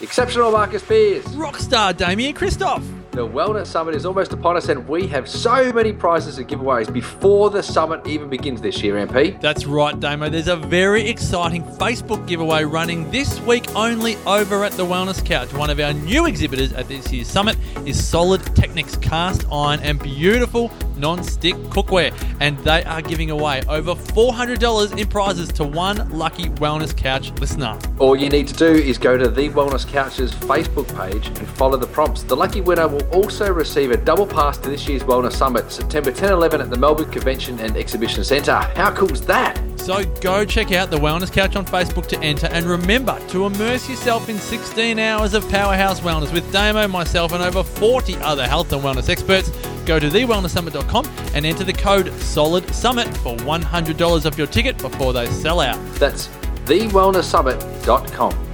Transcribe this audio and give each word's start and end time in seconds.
Exceptional 0.00 0.50
Marcus 0.50 0.82
Pearce. 0.82 1.26
Rockstar 1.36 1.94
Damien 1.94 2.34
Kristof. 2.34 3.03
The 3.14 3.28
Wellness 3.28 3.66
Summit 3.66 3.94
is 3.94 4.04
almost 4.04 4.32
upon 4.32 4.56
us, 4.56 4.68
and 4.70 4.88
we 4.88 5.06
have 5.06 5.28
so 5.28 5.72
many 5.72 5.92
prizes 5.92 6.38
and 6.38 6.48
giveaways 6.48 6.92
before 6.92 7.48
the 7.48 7.62
summit 7.62 8.04
even 8.08 8.28
begins 8.28 8.60
this 8.60 8.82
year, 8.82 8.96
MP. 8.96 9.40
That's 9.40 9.66
right, 9.66 9.98
Damo. 10.00 10.28
There's 10.28 10.48
a 10.48 10.56
very 10.56 11.08
exciting 11.08 11.62
Facebook 11.62 12.26
giveaway 12.26 12.64
running 12.64 13.08
this 13.12 13.38
week 13.42 13.72
only 13.76 14.16
over 14.26 14.64
at 14.64 14.72
the 14.72 14.84
Wellness 14.84 15.24
Couch. 15.24 15.54
One 15.54 15.70
of 15.70 15.78
our 15.78 15.92
new 15.92 16.26
exhibitors 16.26 16.72
at 16.72 16.88
this 16.88 17.12
year's 17.12 17.28
summit 17.28 17.56
is 17.86 18.04
Solid 18.04 18.44
Technics 18.56 18.96
cast 18.96 19.44
iron 19.48 19.78
and 19.84 20.00
beautiful 20.00 20.72
non-stick 20.96 21.54
cookware, 21.70 22.12
and 22.40 22.58
they 22.60 22.82
are 22.84 23.02
giving 23.02 23.30
away 23.30 23.62
over 23.68 23.94
$400 23.94 24.98
in 24.98 25.08
prizes 25.08 25.48
to 25.52 25.64
one 25.64 26.08
lucky 26.10 26.44
Wellness 26.50 26.96
Couch 26.96 27.32
listener. 27.40 27.78
All 27.98 28.16
you 28.16 28.28
need 28.28 28.48
to 28.48 28.54
do 28.54 28.66
is 28.66 28.98
go 28.98 29.16
to 29.16 29.28
the 29.28 29.50
Wellness 29.50 29.86
Couch's 29.86 30.32
Facebook 30.32 30.86
page 30.96 31.28
and 31.28 31.48
follow 31.48 31.76
the 31.76 31.86
prompts. 31.86 32.22
The 32.22 32.36
lucky 32.36 32.60
winner 32.60 32.88
will 32.88 33.03
also 33.10 33.52
receive 33.52 33.90
a 33.90 33.96
double 33.96 34.26
pass 34.26 34.58
to 34.58 34.68
this 34.70 34.88
year's 34.88 35.02
Wellness 35.02 35.32
Summit, 35.32 35.70
September 35.70 36.10
10 36.12 36.32
11 36.32 36.60
at 36.60 36.70
the 36.70 36.76
Melbourne 36.76 37.10
Convention 37.10 37.58
and 37.60 37.76
Exhibition 37.76 38.24
Centre. 38.24 38.54
How 38.54 38.92
cool 38.94 39.12
is 39.12 39.24
that? 39.26 39.60
So 39.78 40.04
go 40.20 40.44
check 40.44 40.72
out 40.72 40.90
the 40.90 40.96
Wellness 40.96 41.30
Couch 41.30 41.56
on 41.56 41.66
Facebook 41.66 42.06
to 42.08 42.18
enter, 42.20 42.46
and 42.46 42.64
remember 42.64 43.18
to 43.28 43.46
immerse 43.46 43.88
yourself 43.88 44.28
in 44.28 44.38
16 44.38 44.98
hours 44.98 45.34
of 45.34 45.48
powerhouse 45.50 46.00
wellness 46.00 46.32
with 46.32 46.50
Damo, 46.52 46.88
myself, 46.88 47.32
and 47.32 47.42
over 47.42 47.62
40 47.62 48.16
other 48.16 48.46
health 48.46 48.72
and 48.72 48.82
wellness 48.82 49.08
experts. 49.08 49.50
Go 49.84 49.98
to 49.98 50.08
thewellnesssummit.com 50.08 51.06
and 51.34 51.44
enter 51.44 51.64
the 51.64 51.72
code 51.72 52.06
SOLIDSUMMIT 52.06 53.14
for 53.18 53.36
$100 53.36 54.26
off 54.26 54.38
your 54.38 54.46
ticket 54.46 54.78
before 54.78 55.12
they 55.12 55.26
sell 55.26 55.60
out. 55.60 55.78
That's 55.96 56.28
thewellnesssummit.com. 56.64 58.53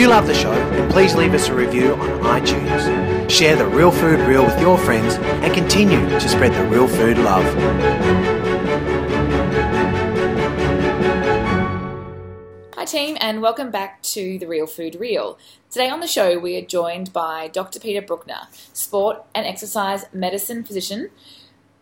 If 0.00 0.04
you 0.04 0.12
love 0.12 0.26
the 0.26 0.32
show, 0.32 0.54
then 0.54 0.90
please 0.90 1.14
leave 1.14 1.34
us 1.34 1.48
a 1.48 1.54
review 1.54 1.92
on 1.92 2.40
iTunes. 2.40 3.30
Share 3.30 3.54
the 3.54 3.66
Real 3.66 3.90
Food 3.90 4.18
Reel 4.20 4.46
with 4.46 4.58
your 4.58 4.78
friends 4.78 5.16
and 5.16 5.52
continue 5.52 6.08
to 6.08 6.26
spread 6.26 6.54
the 6.54 6.64
real 6.74 6.88
food 6.88 7.18
love. 7.18 7.44
Hi, 12.76 12.86
team, 12.86 13.18
and 13.20 13.42
welcome 13.42 13.70
back 13.70 14.00
to 14.04 14.38
The 14.38 14.46
Real 14.46 14.66
Food 14.66 14.94
Reel. 14.94 15.38
Today 15.70 15.90
on 15.90 16.00
the 16.00 16.06
show, 16.06 16.38
we 16.38 16.56
are 16.56 16.64
joined 16.64 17.12
by 17.12 17.48
Dr. 17.48 17.78
Peter 17.78 18.00
Brukner, 18.00 18.46
sport 18.74 19.22
and 19.34 19.46
exercise 19.46 20.06
medicine 20.14 20.64
physician, 20.64 21.10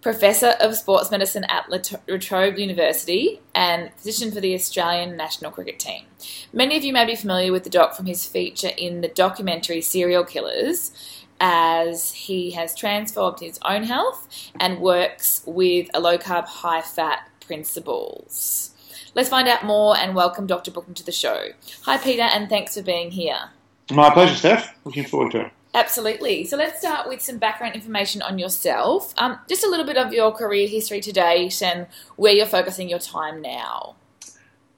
Professor 0.00 0.54
of 0.60 0.76
Sports 0.76 1.10
Medicine 1.10 1.44
at 1.48 1.68
La 1.68 1.78
Trobe 2.18 2.56
University 2.56 3.40
and 3.52 3.92
physician 3.94 4.30
for 4.30 4.40
the 4.40 4.54
Australian 4.54 5.16
national 5.16 5.50
cricket 5.50 5.80
team. 5.80 6.04
Many 6.52 6.76
of 6.76 6.84
you 6.84 6.92
may 6.92 7.04
be 7.04 7.16
familiar 7.16 7.50
with 7.50 7.64
the 7.64 7.70
doc 7.70 7.94
from 7.94 8.06
his 8.06 8.24
feature 8.24 8.70
in 8.76 9.00
the 9.00 9.08
documentary 9.08 9.80
Cereal 9.80 10.24
Killers, 10.24 10.92
as 11.40 12.12
he 12.12 12.52
has 12.52 12.74
transformed 12.74 13.40
his 13.40 13.58
own 13.64 13.84
health 13.84 14.28
and 14.60 14.80
works 14.80 15.42
with 15.46 15.88
a 15.94 16.00
low 16.00 16.16
carb, 16.16 16.46
high 16.46 16.82
fat 16.82 17.28
principles. 17.40 18.70
Let's 19.14 19.28
find 19.28 19.48
out 19.48 19.64
more 19.64 19.96
and 19.96 20.14
welcome 20.14 20.46
Dr. 20.46 20.70
Brukner 20.70 20.94
to 20.94 21.04
the 21.04 21.12
show. 21.12 21.48
Hi, 21.82 21.96
Peter, 21.96 22.22
and 22.22 22.48
thanks 22.48 22.74
for 22.74 22.82
being 22.82 23.10
here. 23.10 23.50
My 23.90 24.10
pleasure, 24.10 24.36
Steph. 24.36 24.76
Looking 24.84 25.04
forward 25.04 25.32
to 25.32 25.46
it. 25.46 25.52
Absolutely. 25.74 26.44
So 26.44 26.56
let's 26.56 26.80
start 26.80 27.08
with 27.08 27.20
some 27.20 27.38
background 27.38 27.74
information 27.74 28.22
on 28.22 28.38
yourself. 28.38 29.12
Um, 29.18 29.38
just 29.48 29.64
a 29.64 29.68
little 29.68 29.84
bit 29.84 29.96
of 29.96 30.12
your 30.12 30.32
career 30.32 30.66
history 30.66 31.00
to 31.00 31.12
date 31.12 31.62
and 31.62 31.86
where 32.16 32.32
you're 32.32 32.46
focusing 32.46 32.88
your 32.88 32.98
time 32.98 33.42
now. 33.42 33.96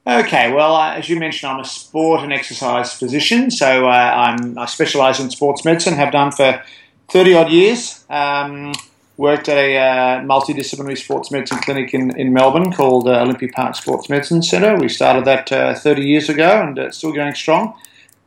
Okay, 0.05 0.51
well, 0.51 0.75
uh, 0.75 0.95
as 0.95 1.09
you 1.09 1.19
mentioned, 1.19 1.51
I'm 1.51 1.59
a 1.59 1.65
sport 1.65 2.21
and 2.21 2.33
exercise 2.33 2.91
physician, 2.91 3.51
so 3.51 3.87
uh, 3.87 4.35
i 4.57 4.65
specialise 4.65 5.19
in 5.19 5.29
sports 5.29 5.63
medicine, 5.63 5.93
have 5.93 6.11
done 6.11 6.31
for 6.31 6.63
30 7.09 7.33
odd 7.35 7.51
years. 7.51 8.03
Um, 8.09 8.73
worked 9.17 9.47
at 9.47 9.57
a 9.57 9.77
uh, 9.77 10.21
multidisciplinary 10.21 10.97
sports 10.97 11.29
medicine 11.29 11.59
clinic 11.59 11.93
in, 11.93 12.17
in 12.17 12.33
Melbourne 12.33 12.71
called 12.73 13.07
uh, 13.07 13.21
Olympic 13.21 13.53
Park 13.53 13.75
Sports 13.75 14.09
Medicine 14.09 14.41
Centre. 14.41 14.75
We 14.75 14.89
started 14.89 15.25
that 15.25 15.51
uh, 15.51 15.75
30 15.75 16.01
years 16.01 16.27
ago 16.27 16.49
and 16.61 16.75
it's 16.79 16.97
still 16.97 17.11
going 17.11 17.35
strong. 17.35 17.75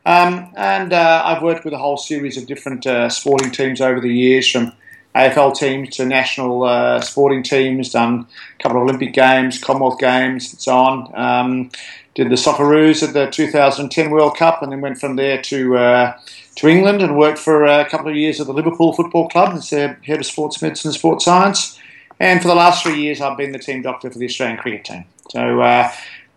Um, 0.07 0.53
and 0.57 0.93
uh, 0.93 1.23
I've 1.25 1.43
worked 1.43 1.65
with 1.65 1.75
a 1.75 1.79
whole 1.79 1.97
series 1.97 2.37
of 2.37 2.47
different 2.47 2.87
uh, 2.87 3.09
sporting 3.09 3.51
teams 3.51 3.81
over 3.81 4.01
the 4.01 4.13
years, 4.13 4.51
from 4.51 4.73
AFL 5.15 5.57
teams 5.57 5.97
to 5.97 6.05
national 6.05 6.65
uh, 6.65 7.01
sporting 7.01 7.43
teams, 7.43 7.93
done 7.93 8.27
a 8.59 8.63
couple 8.63 8.79
of 8.79 8.85
Olympic 8.85 9.15
Games, 9.15 9.63
Commonwealth 9.63 9.99
Games, 9.99 10.53
and 10.53 10.61
so 10.61 10.77
on. 10.77 11.13
Um, 11.15 11.71
did 12.15 12.31
the 12.31 12.37
Socceroos 12.37 13.03
at 13.03 13.13
the 13.13 13.27
2010 13.31 14.11
World 14.11 14.37
Cup, 14.37 14.63
and 14.63 14.71
then 14.71 14.81
went 14.81 14.99
from 14.99 15.17
there 15.17 15.41
to 15.43 15.77
uh, 15.77 16.19
to 16.57 16.69
England 16.69 17.03
and 17.03 17.17
worked 17.17 17.39
for 17.39 17.65
a 17.65 17.89
couple 17.89 18.09
of 18.09 18.17
years 18.17 18.41
at 18.41 18.47
the 18.47 18.53
Liverpool 18.53 18.93
Football 18.93 19.29
Club 19.29 19.55
as 19.55 19.71
their 19.71 19.99
head 20.05 20.21
of 20.21 20.27
sports 20.27 20.63
medicine 20.63 20.91
and 20.91 20.95
sports 20.95 21.25
science. 21.25 21.79
And 22.21 22.41
for 22.41 22.49
the 22.49 22.55
last 22.55 22.83
three 22.83 23.01
years, 23.01 23.21
I've 23.21 23.37
been 23.37 23.53
the 23.53 23.59
team 23.59 23.83
doctor 23.83 24.11
for 24.11 24.19
the 24.19 24.27
Australian 24.27 24.59
cricket 24.59 24.85
team. 24.85 25.05
So 25.31 25.61
uh, 25.61 25.91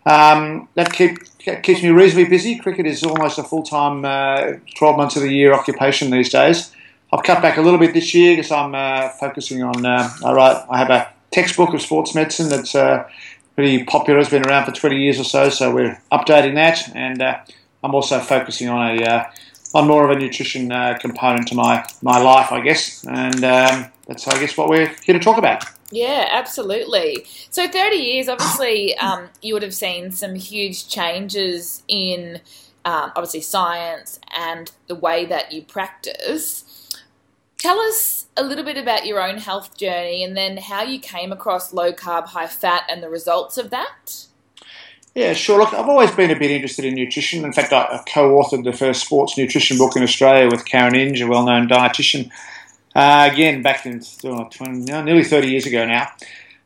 um, 0.06 0.68
that 0.74 0.92
keep, 0.92 1.20
keeps 1.64 1.82
me 1.82 1.90
reasonably 1.90 2.30
busy. 2.30 2.58
Cricket 2.58 2.86
is 2.86 3.04
almost 3.04 3.40
a 3.40 3.44
full 3.44 3.64
time, 3.64 4.04
uh, 4.06 4.54
12 4.76 4.98
months 4.98 5.16
of 5.16 5.24
the 5.24 5.32
year 5.34 5.54
occupation 5.54 6.12
these 6.12 6.30
days. 6.30 6.74
I've 7.12 7.24
cut 7.24 7.42
back 7.42 7.58
a 7.58 7.62
little 7.62 7.80
bit 7.80 7.94
this 7.94 8.14
year 8.14 8.36
because 8.36 8.52
I'm 8.52 8.76
uh, 8.76 9.10
focusing 9.10 9.64
on. 9.64 9.86
Uh, 9.86 10.10
I 10.26 10.34
write. 10.34 10.66
I 10.70 10.78
have 10.78 10.90
a 10.90 11.10
textbook 11.32 11.74
of 11.74 11.82
sports 11.82 12.14
medicine 12.14 12.50
that's 12.50 12.76
uh, 12.76 13.10
pretty 13.56 13.84
popular. 13.86 14.20
It's 14.20 14.30
been 14.30 14.46
around 14.46 14.66
for 14.66 14.72
20 14.72 14.98
years 14.98 15.20
or 15.20 15.24
so, 15.24 15.50
so 15.50 15.74
we're 15.74 16.02
updating 16.12 16.56
that. 16.56 16.94
And 16.96 17.22
uh, 17.22 17.40
I'm 17.84 17.96
also 17.96 18.20
focusing 18.20 18.68
on 18.68 19.00
a 19.00 19.04
uh, 19.04 19.32
on 19.74 19.88
more 19.88 20.10
of 20.10 20.16
a 20.16 20.20
nutrition 20.20 20.72
uh, 20.72 20.98
component 21.00 21.48
to 21.50 21.56
my 21.56 21.86
my 22.02 22.20
life, 22.20 22.52
I 22.52 22.62
guess. 22.62 23.06
And 23.06 23.44
um, 23.44 23.86
that's 24.08 24.28
I 24.28 24.40
guess 24.40 24.58
what 24.58 24.68
we're 24.68 24.88
here 25.04 25.18
to 25.18 25.20
talk 25.20 25.38
about. 25.38 25.64
Yeah, 25.92 26.28
absolutely. 26.32 27.26
So, 27.50 27.68
30 27.68 27.96
years, 27.96 28.28
obviously, 28.28 28.98
um, 28.98 29.30
you 29.42 29.54
would 29.54 29.64
have 29.64 29.74
seen 29.74 30.12
some 30.12 30.36
huge 30.36 30.90
changes 30.90 31.84
in 31.88 32.42
um, 32.88 33.12
obviously 33.16 33.42
science 33.42 34.20
and 34.36 34.72
the 34.88 34.96
way 34.96 35.26
that 35.26 35.52
you 35.52 35.62
practice. 35.62 36.64
Tell 37.58 37.80
us 37.80 38.28
a 38.38 38.44
little 38.44 38.64
bit 38.64 38.78
about 38.78 39.06
your 39.06 39.22
own 39.22 39.40
health 39.40 39.78
journey 39.78 40.24
and 40.24 40.38
then 40.38 40.58
how 40.58 40.84
you 40.84 41.00
came 41.00 41.32
across 41.32 41.74
low 41.74 41.92
carb, 41.92 42.28
high 42.28 42.48
fat 42.48 42.84
and 42.90 43.02
the 43.02 43.10
results 43.10 43.58
of 43.58 43.72
that. 43.72 44.28
Yeah, 45.16 45.34
sure. 45.34 45.58
Look, 45.58 45.74
I've 45.74 45.90
always 45.90 46.12
been 46.12 46.30
a 46.30 46.38
bit 46.38 46.52
interested 46.52 46.86
in 46.86 46.94
nutrition. 46.94 47.44
In 47.44 47.52
fact, 47.52 47.74
I 47.74 48.02
co 48.08 48.40
authored 48.40 48.64
the 48.64 48.72
first 48.72 49.02
sports 49.02 49.38
nutrition 49.38 49.78
book 49.78 49.96
in 49.96 50.04
Australia 50.04 50.48
with 50.50 50.64
Karen 50.64 50.96
Inge, 50.96 51.22
a 51.22 51.28
well 51.28 51.44
known 51.44 51.68
dietitian 51.68 52.30
uh, 52.98 53.30
again, 53.32 53.62
back 53.62 53.86
in 53.86 54.02
20, 54.02 54.92
nearly 55.04 55.24
30 55.24 55.48
years 55.48 55.68
ago 55.68 55.86
now. 55.86 56.12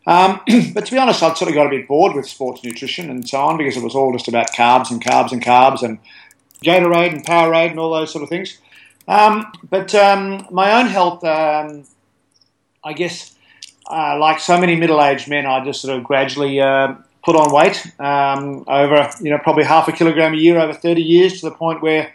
Um, 0.07 0.39
but 0.73 0.85
to 0.85 0.91
be 0.91 0.97
honest, 0.97 1.21
I'd 1.21 1.35
sort 1.35 1.49
of 1.49 1.55
got 1.55 1.67
a 1.67 1.69
bit 1.69 1.89
bored 1.89 2.15
with 2.15 2.25
sports 2.25 2.63
nutrition 2.63 3.09
and 3.09 3.27
so 3.27 3.41
on 3.41 3.57
because 3.57 3.75
it 3.75 3.83
was 3.83 3.95
all 3.95 4.13
just 4.13 4.29
about 4.29 4.53
carbs 4.53 4.91
and 4.91 5.03
carbs 5.03 5.33
and 5.33 5.43
carbs 5.43 5.83
and 5.83 5.99
Gatorade 6.63 7.11
and 7.11 7.25
Powerade 7.25 7.71
and 7.71 7.79
all 7.79 7.91
those 7.91 8.13
sort 8.13 8.23
of 8.23 8.29
things. 8.29 8.59
Um, 9.09 9.51
but 9.69 9.93
um, 9.93 10.47
my 10.51 10.79
own 10.79 10.87
health, 10.87 11.21
um, 11.25 11.83
I 12.81 12.93
guess, 12.93 13.35
uh, 13.87 14.17
like 14.17 14.39
so 14.39 14.57
many 14.57 14.77
middle-aged 14.77 15.27
men, 15.27 15.45
I 15.45 15.65
just 15.65 15.81
sort 15.81 15.97
of 15.97 16.05
gradually 16.05 16.61
uh, 16.61 16.95
put 17.25 17.35
on 17.35 17.53
weight 17.53 17.85
um, 17.99 18.63
over, 18.69 19.11
you 19.19 19.31
know, 19.31 19.37
probably 19.37 19.65
half 19.65 19.89
a 19.89 19.91
kilogram 19.91 20.33
a 20.33 20.37
year 20.37 20.59
over 20.59 20.71
30 20.71 21.01
years 21.01 21.41
to 21.41 21.49
the 21.49 21.55
point 21.55 21.81
where 21.81 22.13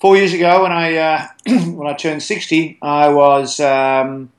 four 0.00 0.16
years 0.16 0.32
ago 0.32 0.62
when 0.62 0.72
I 0.72 0.96
uh, 0.96 1.26
when 1.70 1.86
I 1.86 1.94
turned 1.94 2.22
sixty, 2.22 2.78
I 2.82 3.08
was 3.08 3.60
um, 3.60 4.32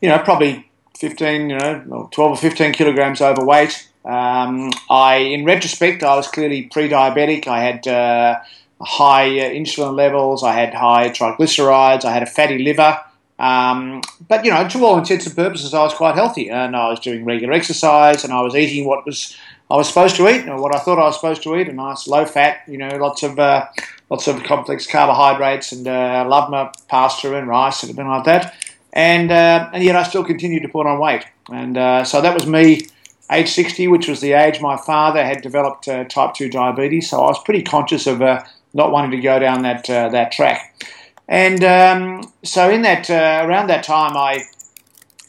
you 0.00 0.08
know 0.08 0.18
probably 0.18 0.70
fifteen, 0.96 1.50
you 1.50 1.58
know, 1.58 2.08
twelve 2.12 2.32
or 2.32 2.36
fifteen 2.36 2.72
kilograms 2.72 3.20
overweight. 3.20 3.88
Um, 4.04 4.70
I, 4.88 5.16
in 5.16 5.44
retrospect, 5.44 6.02
I 6.02 6.16
was 6.16 6.26
clearly 6.26 6.62
pre-diabetic. 6.62 7.46
I 7.46 7.62
had 7.62 7.86
uh, 7.86 8.40
high 8.80 9.38
uh, 9.40 9.50
insulin 9.50 9.94
levels. 9.94 10.42
I 10.42 10.52
had 10.52 10.72
high 10.72 11.10
triglycerides. 11.10 12.06
I 12.06 12.12
had 12.12 12.22
a 12.22 12.26
fatty 12.26 12.58
liver. 12.58 12.98
Um, 13.38 14.02
but 14.28 14.44
you 14.44 14.50
know, 14.50 14.68
to 14.68 14.84
all 14.84 14.98
intents 14.98 15.26
and 15.26 15.36
purposes, 15.36 15.74
I 15.74 15.82
was 15.82 15.94
quite 15.94 16.14
healthy, 16.14 16.50
and 16.50 16.76
I 16.76 16.88
was 16.88 17.00
doing 17.00 17.24
regular 17.24 17.52
exercise, 17.54 18.24
and 18.24 18.32
I 18.32 18.42
was 18.42 18.54
eating 18.54 18.84
what 18.86 19.04
was 19.06 19.36
I 19.70 19.76
was 19.76 19.86
supposed 19.86 20.16
to 20.16 20.28
eat, 20.28 20.48
or 20.48 20.60
what 20.60 20.74
I 20.74 20.80
thought 20.80 20.98
I 20.98 21.04
was 21.04 21.14
supposed 21.14 21.44
to 21.44 21.56
eat, 21.56 21.68
a 21.68 21.72
nice 21.72 22.08
low 22.08 22.26
fat, 22.26 22.62
you 22.66 22.76
know, 22.76 22.88
lots 22.96 23.22
of 23.22 23.38
uh, 23.38 23.68
lots 24.10 24.26
of 24.26 24.42
complex 24.42 24.86
carbohydrates, 24.86 25.70
and 25.70 25.86
uh, 25.86 26.26
love 26.28 26.50
my 26.50 26.72
pasta 26.88 27.36
and 27.36 27.46
rice 27.46 27.84
and 27.84 27.90
everything 27.90 28.10
like 28.10 28.24
that. 28.24 28.54
And 28.92 29.30
uh, 29.30 29.70
and 29.72 29.84
yet 29.84 29.94
I 29.94 30.02
still 30.02 30.24
continued 30.24 30.62
to 30.62 30.68
put 30.68 30.86
on 30.88 30.98
weight, 30.98 31.24
and 31.52 31.78
uh, 31.78 32.04
so 32.04 32.20
that 32.20 32.34
was 32.34 32.48
me, 32.48 32.88
age 33.30 33.48
60, 33.48 33.86
which 33.86 34.08
was 34.08 34.20
the 34.20 34.32
age 34.32 34.60
my 34.60 34.76
father 34.76 35.24
had 35.24 35.40
developed 35.40 35.86
uh, 35.86 36.02
type 36.04 36.34
2 36.34 36.50
diabetes. 36.50 37.08
So 37.08 37.20
I 37.20 37.28
was 37.28 37.40
pretty 37.44 37.62
conscious 37.62 38.08
of 38.08 38.20
uh, 38.20 38.42
not 38.74 38.90
wanting 38.90 39.12
to 39.12 39.20
go 39.20 39.38
down 39.38 39.62
that 39.62 39.84
that 39.84 40.32
track. 40.32 40.84
And 41.28 41.62
um, 41.62 42.32
so 42.42 42.68
in 42.68 42.82
that 42.82 43.08
around 43.08 43.68
that 43.68 43.84
time, 43.84 44.16
I 44.16 44.42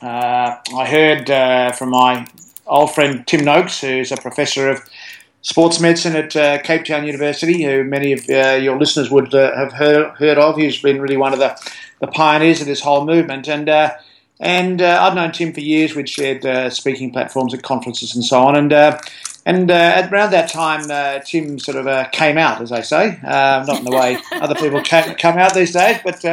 I 0.02 0.88
heard 0.88 1.76
from 1.78 1.92
my 1.92 2.26
old 2.68 2.94
friend 2.94 3.26
Tim 3.28 3.44
Noakes, 3.44 3.82
who's 3.82 4.12
a 4.12 4.18
professor 4.18 4.70
of 4.70 4.88
sports 5.42 5.80
medicine 5.80 6.16
at 6.16 6.36
uh, 6.36 6.62
Cape 6.62 6.86
Town 6.86 7.06
University, 7.06 7.64
who 7.64 7.84
many 7.84 8.14
of 8.14 8.28
uh, 8.30 8.60
your 8.62 8.78
listeners 8.78 9.10
would 9.10 9.34
uh, 9.34 9.56
have 9.56 9.74
heard, 9.74 10.12
heard 10.18 10.38
of. 10.38 10.58
He's 10.58 10.82
been 10.82 11.02
really 11.02 11.18
one 11.18 11.34
of 11.34 11.40
the, 11.40 11.58
the 12.00 12.08
pioneers 12.08 12.62
of 12.62 12.68
this 12.68 12.82
whole 12.82 13.06
movement. 13.06 13.48
And 13.48 13.70
uh, 13.70 13.94
and 14.40 14.82
uh, 14.82 15.00
I've 15.02 15.14
known 15.14 15.32
Tim 15.32 15.54
for 15.54 15.60
years. 15.60 15.96
We'd 15.96 16.10
shared 16.10 16.44
uh, 16.46 16.72
speaking 16.72 17.12
platforms 17.12 17.54
at 17.54 17.62
conferences 17.62 18.16
and 18.16 18.26
so 18.26 18.42
on. 18.42 18.56
And 18.56 18.74
and 19.46 19.70
at 19.70 20.12
around 20.12 20.32
that 20.32 20.50
time, 20.50 21.22
Tim 21.26 21.60
sort 21.60 21.78
of 21.78 22.12
came 22.12 22.40
out, 22.40 22.60
as 22.60 22.72
they 22.72 22.82
say, 22.82 23.20
not 23.24 23.78
in 23.78 23.86
the 23.86 23.92
way 23.92 24.18
other 24.32 24.56
people 24.56 24.82
come 24.84 25.38
out 25.38 25.54
these 25.54 25.74
days, 25.74 26.00
but 26.04 26.24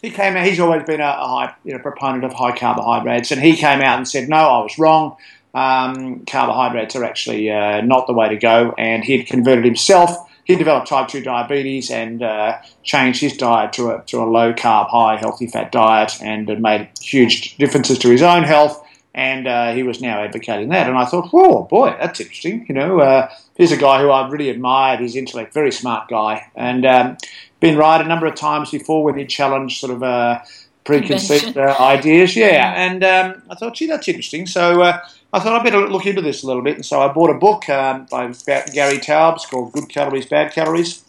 he 0.00 0.10
came 0.10 0.36
out. 0.36 0.46
He's 0.46 0.58
always 0.58 0.84
been 0.84 1.02
a, 1.02 1.04
a 1.04 1.28
high, 1.28 1.54
you 1.64 1.74
know, 1.74 1.78
proponent 1.78 2.24
of 2.24 2.32
high 2.32 2.56
carbohydrates, 2.56 3.30
and 3.30 3.42
he 3.42 3.54
came 3.54 3.82
out 3.82 3.98
and 3.98 4.08
said, 4.08 4.30
"No, 4.30 4.36
I 4.36 4.62
was 4.62 4.78
wrong 4.78 5.16
um, 5.54 6.24
carbohydrates 6.26 6.96
are 6.96 7.04
actually 7.04 7.50
uh, 7.50 7.80
not 7.80 8.06
the 8.06 8.12
way 8.12 8.28
to 8.28 8.36
go. 8.36 8.74
And 8.78 9.04
he 9.04 9.18
had 9.18 9.26
converted 9.26 9.64
himself. 9.64 10.16
He 10.44 10.56
developed 10.56 10.88
type 10.88 11.08
2 11.08 11.22
diabetes 11.22 11.90
and 11.90 12.22
uh, 12.22 12.58
changed 12.82 13.20
his 13.20 13.36
diet 13.36 13.72
to 13.74 13.90
a, 13.90 14.02
to 14.06 14.22
a 14.22 14.26
low 14.26 14.52
carb, 14.52 14.88
high 14.88 15.16
healthy 15.16 15.46
fat 15.46 15.70
diet 15.70 16.12
and 16.20 16.48
had 16.48 16.60
made 16.60 16.88
huge 17.00 17.56
differences 17.56 17.98
to 18.00 18.10
his 18.10 18.22
own 18.22 18.42
health. 18.42 18.84
And 19.12 19.46
uh, 19.46 19.74
he 19.74 19.82
was 19.82 20.00
now 20.00 20.22
advocating 20.22 20.68
that. 20.70 20.88
And 20.88 20.96
I 20.96 21.04
thought, 21.04 21.30
whoa, 21.30 21.64
boy, 21.64 21.96
that's 22.00 22.20
interesting. 22.20 22.64
You 22.68 22.74
know, 22.74 23.00
uh, 23.00 23.30
here's 23.56 23.72
a 23.72 23.76
guy 23.76 24.00
who 24.00 24.10
I've 24.10 24.30
really 24.32 24.50
admired 24.50 25.00
his 25.00 25.16
intellect, 25.16 25.52
very 25.52 25.72
smart 25.72 26.08
guy. 26.08 26.50
And 26.54 26.86
um, 26.86 27.16
been 27.58 27.76
right 27.76 28.00
a 28.00 28.08
number 28.08 28.26
of 28.26 28.34
times 28.34 28.70
before 28.70 29.04
when 29.04 29.18
he 29.18 29.26
challenged 29.26 29.80
sort 29.80 29.92
of 29.92 30.02
uh, 30.02 30.40
preconceived 30.84 31.56
uh, 31.56 31.76
ideas. 31.78 32.34
Yeah. 32.34 32.72
And 32.74 33.04
um, 33.04 33.42
I 33.50 33.54
thought, 33.54 33.74
gee, 33.74 33.86
that's 33.86 34.08
interesting. 34.08 34.46
So 34.46 34.82
uh, 34.82 35.00
I 35.32 35.38
thought 35.38 35.60
I'd 35.60 35.64
better 35.64 35.88
look 35.88 36.06
into 36.06 36.22
this 36.22 36.42
a 36.42 36.46
little 36.46 36.62
bit, 36.62 36.74
and 36.74 36.84
so 36.84 37.00
I 37.00 37.12
bought 37.12 37.30
a 37.30 37.34
book 37.34 37.68
um, 37.68 38.06
by 38.10 38.32
Gary 38.72 38.98
Taubes 38.98 39.48
called 39.48 39.72
Good 39.72 39.88
Calories, 39.88 40.26
Bad 40.26 40.52
Calories, 40.52 41.04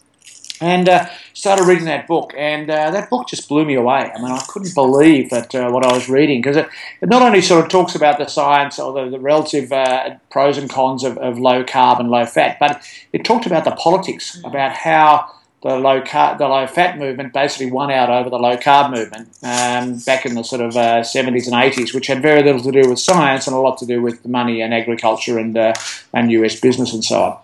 and 0.60 0.88
uh, 0.88 1.08
started 1.32 1.66
reading 1.66 1.86
that 1.86 2.06
book. 2.06 2.32
And 2.36 2.70
uh, 2.70 2.92
that 2.92 3.10
book 3.10 3.26
just 3.26 3.48
blew 3.48 3.64
me 3.64 3.74
away. 3.74 4.12
I 4.14 4.22
mean, 4.22 4.30
I 4.30 4.40
couldn't 4.48 4.74
believe 4.76 5.30
that 5.30 5.52
uh, 5.54 5.70
what 5.70 5.84
I 5.84 5.92
was 5.92 6.08
reading 6.08 6.40
because 6.40 6.56
it, 6.56 6.68
it, 7.00 7.08
not 7.08 7.22
only 7.22 7.40
sort 7.40 7.64
of 7.64 7.70
talks 7.70 7.96
about 7.96 8.18
the 8.18 8.26
science 8.26 8.78
or 8.78 8.92
the, 8.92 9.10
the 9.10 9.18
relative 9.18 9.72
uh, 9.72 10.16
pros 10.30 10.56
and 10.56 10.70
cons 10.70 11.02
of, 11.02 11.18
of 11.18 11.40
low 11.40 11.64
carb 11.64 11.98
and 11.98 12.08
low 12.08 12.24
fat, 12.24 12.58
but 12.60 12.88
it 13.12 13.24
talked 13.24 13.46
about 13.46 13.64
the 13.64 13.72
politics, 13.72 14.40
about 14.44 14.72
how 14.72 15.28
the 15.62 15.76
low 15.76 16.00
carb, 16.02 16.38
the 16.38 16.48
low 16.48 16.66
fat 16.66 16.98
movement 16.98 17.32
basically 17.32 17.70
won 17.70 17.90
out 17.90 18.10
over 18.10 18.28
the 18.28 18.38
low 18.38 18.56
carb 18.56 18.90
movement 18.90 19.28
um, 19.44 19.96
back 20.00 20.26
in 20.26 20.34
the 20.34 20.42
sort 20.42 20.60
of 20.60 20.76
uh, 20.76 21.00
70s 21.02 21.46
and 21.46 21.54
80s, 21.54 21.94
which 21.94 22.08
had 22.08 22.20
very 22.20 22.42
little 22.42 22.60
to 22.60 22.72
do 22.72 22.88
with 22.88 22.98
science 22.98 23.46
and 23.46 23.54
a 23.54 23.58
lot 23.60 23.78
to 23.78 23.86
do 23.86 24.02
with 24.02 24.26
money 24.26 24.60
and 24.60 24.74
agriculture 24.74 25.38
and 25.38 25.56
uh, 25.56 25.72
and 26.12 26.32
US 26.32 26.58
business 26.58 26.92
and 26.92 27.04
so 27.04 27.22
on. 27.22 27.38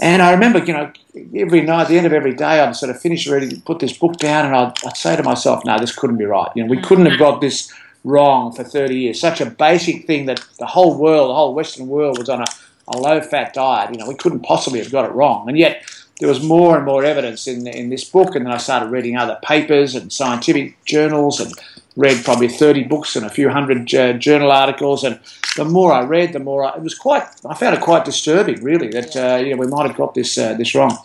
And 0.00 0.20
I 0.20 0.32
remember, 0.32 0.58
you 0.58 0.74
know, 0.74 0.92
every 1.34 1.62
night, 1.62 1.82
at 1.82 1.88
the 1.88 1.96
end 1.96 2.06
of 2.06 2.12
every 2.12 2.34
day, 2.34 2.60
I'd 2.60 2.76
sort 2.76 2.90
of 2.90 3.00
finish 3.00 3.26
reading, 3.26 3.62
put 3.62 3.78
this 3.78 3.96
book 3.96 4.16
down, 4.16 4.46
and 4.46 4.54
I'd, 4.54 4.72
I'd 4.86 4.96
say 4.96 5.16
to 5.16 5.22
myself, 5.22 5.64
"No, 5.64 5.78
this 5.78 5.94
couldn't 5.94 6.18
be 6.18 6.26
right. 6.26 6.50
You 6.54 6.64
know, 6.64 6.70
we 6.70 6.80
couldn't 6.80 7.06
have 7.06 7.18
got 7.18 7.40
this 7.40 7.72
wrong 8.04 8.52
for 8.52 8.64
30 8.64 8.94
years. 8.94 9.20
Such 9.20 9.40
a 9.40 9.46
basic 9.46 10.06
thing 10.06 10.26
that 10.26 10.44
the 10.58 10.66
whole 10.66 10.98
world, 10.98 11.30
the 11.30 11.34
whole 11.34 11.54
Western 11.54 11.86
world, 11.88 12.18
was 12.18 12.28
on 12.28 12.42
a, 12.42 12.46
a 12.88 12.98
low 12.98 13.22
fat 13.22 13.54
diet. 13.54 13.92
You 13.92 13.98
know, 13.98 14.08
we 14.08 14.14
couldn't 14.14 14.40
possibly 14.40 14.80
have 14.80 14.92
got 14.92 15.06
it 15.06 15.12
wrong, 15.12 15.48
and 15.48 15.56
yet." 15.56 15.82
There 16.22 16.28
was 16.28 16.40
more 16.40 16.76
and 16.76 16.86
more 16.86 17.04
evidence 17.04 17.48
in 17.48 17.66
in 17.66 17.90
this 17.90 18.04
book, 18.04 18.36
and 18.36 18.46
then 18.46 18.52
I 18.52 18.58
started 18.58 18.90
reading 18.90 19.16
other 19.16 19.40
papers 19.42 19.96
and 19.96 20.12
scientific 20.12 20.76
journals, 20.84 21.40
and 21.40 21.52
read 21.96 22.24
probably 22.24 22.46
thirty 22.46 22.84
books 22.84 23.16
and 23.16 23.26
a 23.26 23.28
few 23.28 23.50
hundred 23.50 23.92
uh, 23.92 24.12
journal 24.12 24.52
articles. 24.52 25.02
And 25.02 25.18
the 25.56 25.64
more 25.64 25.92
I 25.92 26.04
read, 26.04 26.32
the 26.32 26.38
more 26.38 26.64
I, 26.64 26.76
it 26.76 26.82
was 26.82 26.94
quite. 26.94 27.24
I 27.44 27.54
found 27.54 27.74
it 27.74 27.80
quite 27.80 28.04
disturbing, 28.04 28.62
really, 28.62 28.86
that 28.90 29.16
uh, 29.16 29.42
you 29.42 29.50
know 29.50 29.60
we 29.60 29.66
might 29.66 29.88
have 29.88 29.96
got 29.96 30.14
this 30.14 30.38
uh, 30.38 30.54
this 30.54 30.76
wrong. 30.76 30.96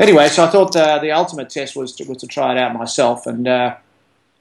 Anyway, 0.00 0.26
so 0.26 0.42
I 0.42 0.48
thought 0.48 0.74
uh, 0.74 0.98
the 0.98 1.12
ultimate 1.12 1.48
test 1.48 1.76
was 1.76 1.94
to, 1.94 2.04
was 2.04 2.18
to 2.18 2.26
try 2.26 2.50
it 2.50 2.58
out 2.58 2.74
myself, 2.74 3.24
and 3.28 3.46
uh, 3.46 3.76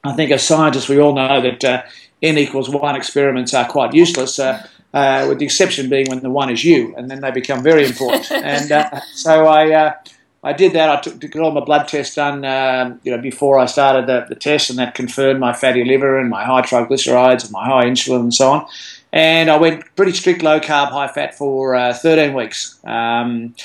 I 0.03 0.13
think 0.13 0.31
as 0.31 0.41
scientists 0.41 0.89
we 0.89 0.99
all 0.99 1.13
know 1.13 1.39
that 1.39 1.63
uh, 1.63 1.83
n 2.23 2.39
equals 2.39 2.67
one 2.67 2.95
experiments 2.95 3.53
are 3.53 3.67
quite 3.67 3.93
useless. 3.93 4.39
Uh, 4.39 5.25
with 5.27 5.39
the 5.39 5.45
exception 5.45 5.89
being 5.89 6.07
when 6.07 6.21
the 6.21 6.29
one 6.29 6.49
is 6.49 6.63
you, 6.63 6.95
and 6.95 7.11
then 7.11 7.19
they 7.19 7.29
become 7.29 7.61
very 7.61 7.85
important. 7.85 8.31
and 8.53 8.71
uh, 8.71 9.01
so 9.13 9.45
I, 9.45 9.73
uh, 9.73 9.93
I 10.45 10.53
did 10.53 10.73
that. 10.73 10.89
I 10.89 11.01
took, 11.01 11.19
got 11.19 11.41
all 11.41 11.51
my 11.51 11.65
blood 11.65 11.87
tests 11.87 12.13
done, 12.13 12.45
um, 12.45 12.99
you 13.03 13.11
know, 13.11 13.17
before 13.17 13.57
I 13.57 13.65
started 13.65 14.05
the, 14.05 14.27
the 14.29 14.35
test, 14.35 14.69
and 14.69 14.77
that 14.77 14.93
confirmed 14.93 15.39
my 15.39 15.53
fatty 15.53 15.83
liver 15.83 16.19
and 16.19 16.29
my 16.29 16.45
high 16.45 16.61
triglycerides 16.61 17.45
and 17.45 17.51
my 17.51 17.65
high 17.65 17.85
insulin 17.85 18.19
and 18.19 18.33
so 18.33 18.51
on. 18.51 18.67
And 19.11 19.49
I 19.49 19.57
went 19.57 19.83
pretty 19.95 20.11
strict 20.11 20.43
low 20.43 20.59
carb, 20.59 20.91
high 20.91 21.07
fat 21.07 21.35
for 21.35 21.73
uh, 21.73 21.93
13 21.93 22.35
weeks. 22.35 22.79
Um, 22.85 23.55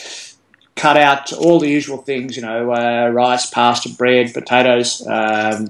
cut 0.74 0.96
out 0.96 1.34
all 1.34 1.58
the 1.58 1.68
usual 1.68 1.98
things, 1.98 2.34
you 2.34 2.42
know, 2.42 2.72
uh, 2.72 3.10
rice, 3.10 3.50
pasta, 3.50 3.90
bread, 3.90 4.32
potatoes, 4.32 5.06
um, 5.06 5.68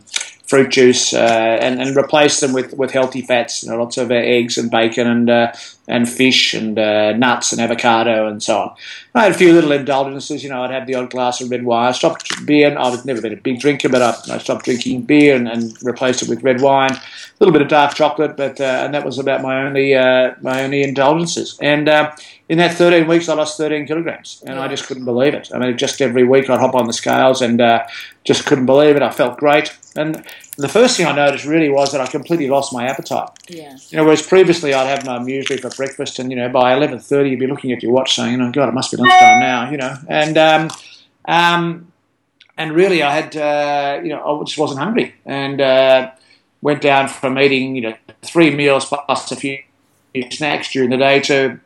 fruit 0.50 0.70
juice 0.70 1.14
uh, 1.14 1.58
and, 1.60 1.80
and 1.80 1.96
replace 1.96 2.40
them 2.40 2.52
with, 2.52 2.74
with 2.74 2.90
healthy 2.92 3.22
fats, 3.22 3.62
you 3.62 3.70
know, 3.70 3.78
lots 3.78 3.96
of 3.96 4.10
uh, 4.10 4.14
eggs 4.14 4.58
and 4.58 4.70
bacon 4.70 5.06
and 5.06 5.30
uh, 5.30 5.52
and 5.90 6.08
fish 6.08 6.54
and 6.54 6.78
uh, 6.78 7.12
nuts 7.12 7.52
and 7.52 7.60
avocado 7.60 8.28
and 8.28 8.42
so 8.42 8.58
on. 8.58 8.76
I 9.14 9.24
had 9.24 9.32
a 9.32 9.34
few 9.34 9.52
little 9.52 9.72
indulgences, 9.72 10.44
you 10.44 10.50
know, 10.50 10.62
I'd 10.62 10.70
have 10.70 10.86
the 10.86 10.94
odd 10.94 11.10
glass 11.10 11.40
of 11.40 11.50
red 11.50 11.64
wine. 11.64 11.88
I 11.88 11.92
stopped 11.92 12.46
beer. 12.46 12.76
I've 12.78 13.04
never 13.04 13.20
been 13.20 13.32
a 13.32 13.36
big 13.36 13.58
drinker, 13.58 13.88
but 13.88 14.00
I, 14.00 14.34
I 14.34 14.38
stopped 14.38 14.64
drinking 14.64 15.02
beer 15.02 15.34
and, 15.34 15.48
and, 15.48 15.76
replaced 15.82 16.22
it 16.22 16.28
with 16.28 16.44
red 16.44 16.60
wine. 16.60 16.92
A 16.92 17.00
little 17.40 17.52
bit 17.52 17.62
of 17.62 17.68
dark 17.68 17.94
chocolate, 17.94 18.36
but 18.36 18.60
uh, 18.60 18.82
and 18.84 18.94
that 18.94 19.04
was 19.04 19.18
about 19.18 19.42
my 19.42 19.64
only 19.64 19.94
uh, 19.94 20.34
my 20.42 20.62
only 20.62 20.82
indulgences. 20.82 21.58
And 21.60 21.88
in 22.48 22.58
that 22.58 22.74
13 22.74 23.08
weeks, 23.08 23.28
I 23.28 23.34
lost 23.34 23.56
13 23.56 23.86
kilograms, 23.86 24.44
and 24.46 24.58
I 24.58 24.68
just 24.68 24.86
couldn't 24.86 25.04
believe 25.04 25.34
it. 25.34 25.50
I 25.52 25.58
mean, 25.58 25.76
just 25.76 26.00
every 26.00 26.24
week 26.24 26.48
I'd 26.50 26.60
hop 26.60 26.74
on 26.74 26.86
the 26.86 26.92
scales 26.92 27.42
and 27.42 27.60
just 28.24 28.46
couldn't 28.46 28.66
believe 28.66 28.96
it. 28.96 29.02
I 29.02 29.10
felt 29.10 29.38
great. 29.38 29.76
And 29.96 30.24
the 30.60 30.68
first 30.68 30.96
thing 30.96 31.06
I 31.06 31.14
noticed 31.14 31.44
really 31.44 31.68
was 31.68 31.92
that 31.92 32.00
I 32.00 32.06
completely 32.06 32.48
lost 32.48 32.72
my 32.72 32.86
appetite. 32.86 33.30
Yeah. 33.48 33.76
You 33.88 33.98
know, 33.98 34.04
whereas 34.04 34.22
previously 34.22 34.74
I'd 34.74 34.86
have 34.86 35.04
my 35.04 35.18
muesli 35.18 35.60
for 35.60 35.70
breakfast, 35.70 36.18
and 36.18 36.30
you 36.30 36.36
know, 36.36 36.48
by 36.48 36.74
eleven 36.74 36.98
thirty 36.98 37.30
you'd 37.30 37.40
be 37.40 37.46
looking 37.46 37.72
at 37.72 37.82
your 37.82 37.92
watch 37.92 38.14
saying, 38.14 38.38
"You 38.38 38.44
"Oh 38.44 38.50
God, 38.50 38.68
it 38.68 38.74
must 38.74 38.90
be 38.90 38.96
lunchtime 38.96 39.40
now," 39.40 39.70
you 39.70 39.76
know, 39.76 39.96
and 40.08 40.38
um, 40.38 40.70
um, 41.26 41.92
and 42.56 42.72
really 42.72 43.02
I 43.02 43.14
had, 43.14 43.36
uh, 43.36 44.00
you 44.02 44.10
know, 44.10 44.40
I 44.40 44.44
just 44.44 44.58
wasn't 44.58 44.80
hungry, 44.80 45.14
and 45.24 45.60
uh, 45.60 46.10
went 46.62 46.82
down 46.82 47.08
from 47.08 47.38
eating, 47.38 47.74
you 47.74 47.82
know, 47.82 47.94
three 48.22 48.54
meals 48.54 48.84
plus 48.84 49.32
a 49.32 49.36
few 49.36 49.58
snacks 50.30 50.72
during 50.72 50.90
the 50.90 50.96
day 50.96 51.20
to 51.20 51.58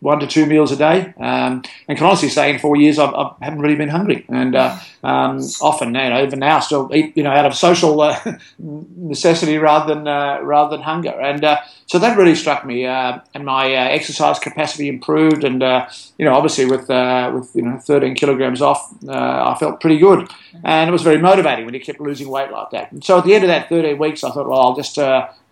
one 0.00 0.18
to 0.18 0.26
two 0.26 0.46
meals 0.46 0.72
a 0.72 0.76
day. 0.76 1.14
Um, 1.18 1.62
and 1.88 1.96
can 1.96 2.06
honestly 2.06 2.28
say, 2.28 2.52
in 2.52 2.58
four 2.58 2.76
years, 2.76 2.98
I've, 2.98 3.14
I 3.14 3.34
have 3.40 3.54
not 3.54 3.62
really 3.62 3.76
been 3.76 3.88
hungry. 3.88 4.26
And 4.28 4.54
uh, 4.54 4.78
um, 5.02 5.40
often, 5.60 5.88
you 5.88 6.10
know, 6.10 6.22
even 6.22 6.38
now, 6.38 6.60
still 6.60 6.88
eat, 6.94 7.16
you 7.16 7.22
know, 7.22 7.30
out 7.30 7.44
of 7.44 7.54
social 7.54 8.00
uh, 8.00 8.18
necessity 8.58 9.58
rather 9.58 9.94
than 9.94 10.06
uh, 10.06 10.40
rather 10.42 10.76
than 10.76 10.84
hunger. 10.84 11.10
And 11.10 11.44
uh, 11.44 11.60
so 11.86 11.98
that 11.98 12.16
really 12.16 12.36
struck 12.36 12.64
me. 12.64 12.86
Uh, 12.86 13.18
and 13.34 13.44
my 13.44 13.74
uh, 13.74 13.88
exercise 13.88 14.38
capacity 14.38 14.88
improved. 14.88 15.42
And 15.42 15.60
you 16.18 16.24
know, 16.24 16.34
obviously, 16.34 16.66
with 16.66 16.88
with 16.88 17.56
you 17.56 17.62
know, 17.62 17.78
13 17.78 18.14
kilograms 18.14 18.62
off, 18.62 18.92
I 19.08 19.56
felt 19.58 19.80
pretty 19.80 19.98
good. 19.98 20.30
And 20.64 20.88
it 20.88 20.92
was 20.92 21.02
very 21.02 21.18
motivating 21.18 21.64
when 21.64 21.74
you 21.74 21.80
kept 21.80 22.00
losing 22.00 22.28
weight 22.28 22.52
like 22.52 22.70
that. 22.70 22.92
And 22.92 23.04
so 23.04 23.18
at 23.18 23.24
the 23.24 23.34
end 23.34 23.44
of 23.44 23.48
that 23.48 23.68
13 23.68 23.98
weeks, 23.98 24.22
I 24.22 24.30
thought, 24.30 24.48
well, 24.48 24.60
I'll 24.60 24.76
just 24.76 24.98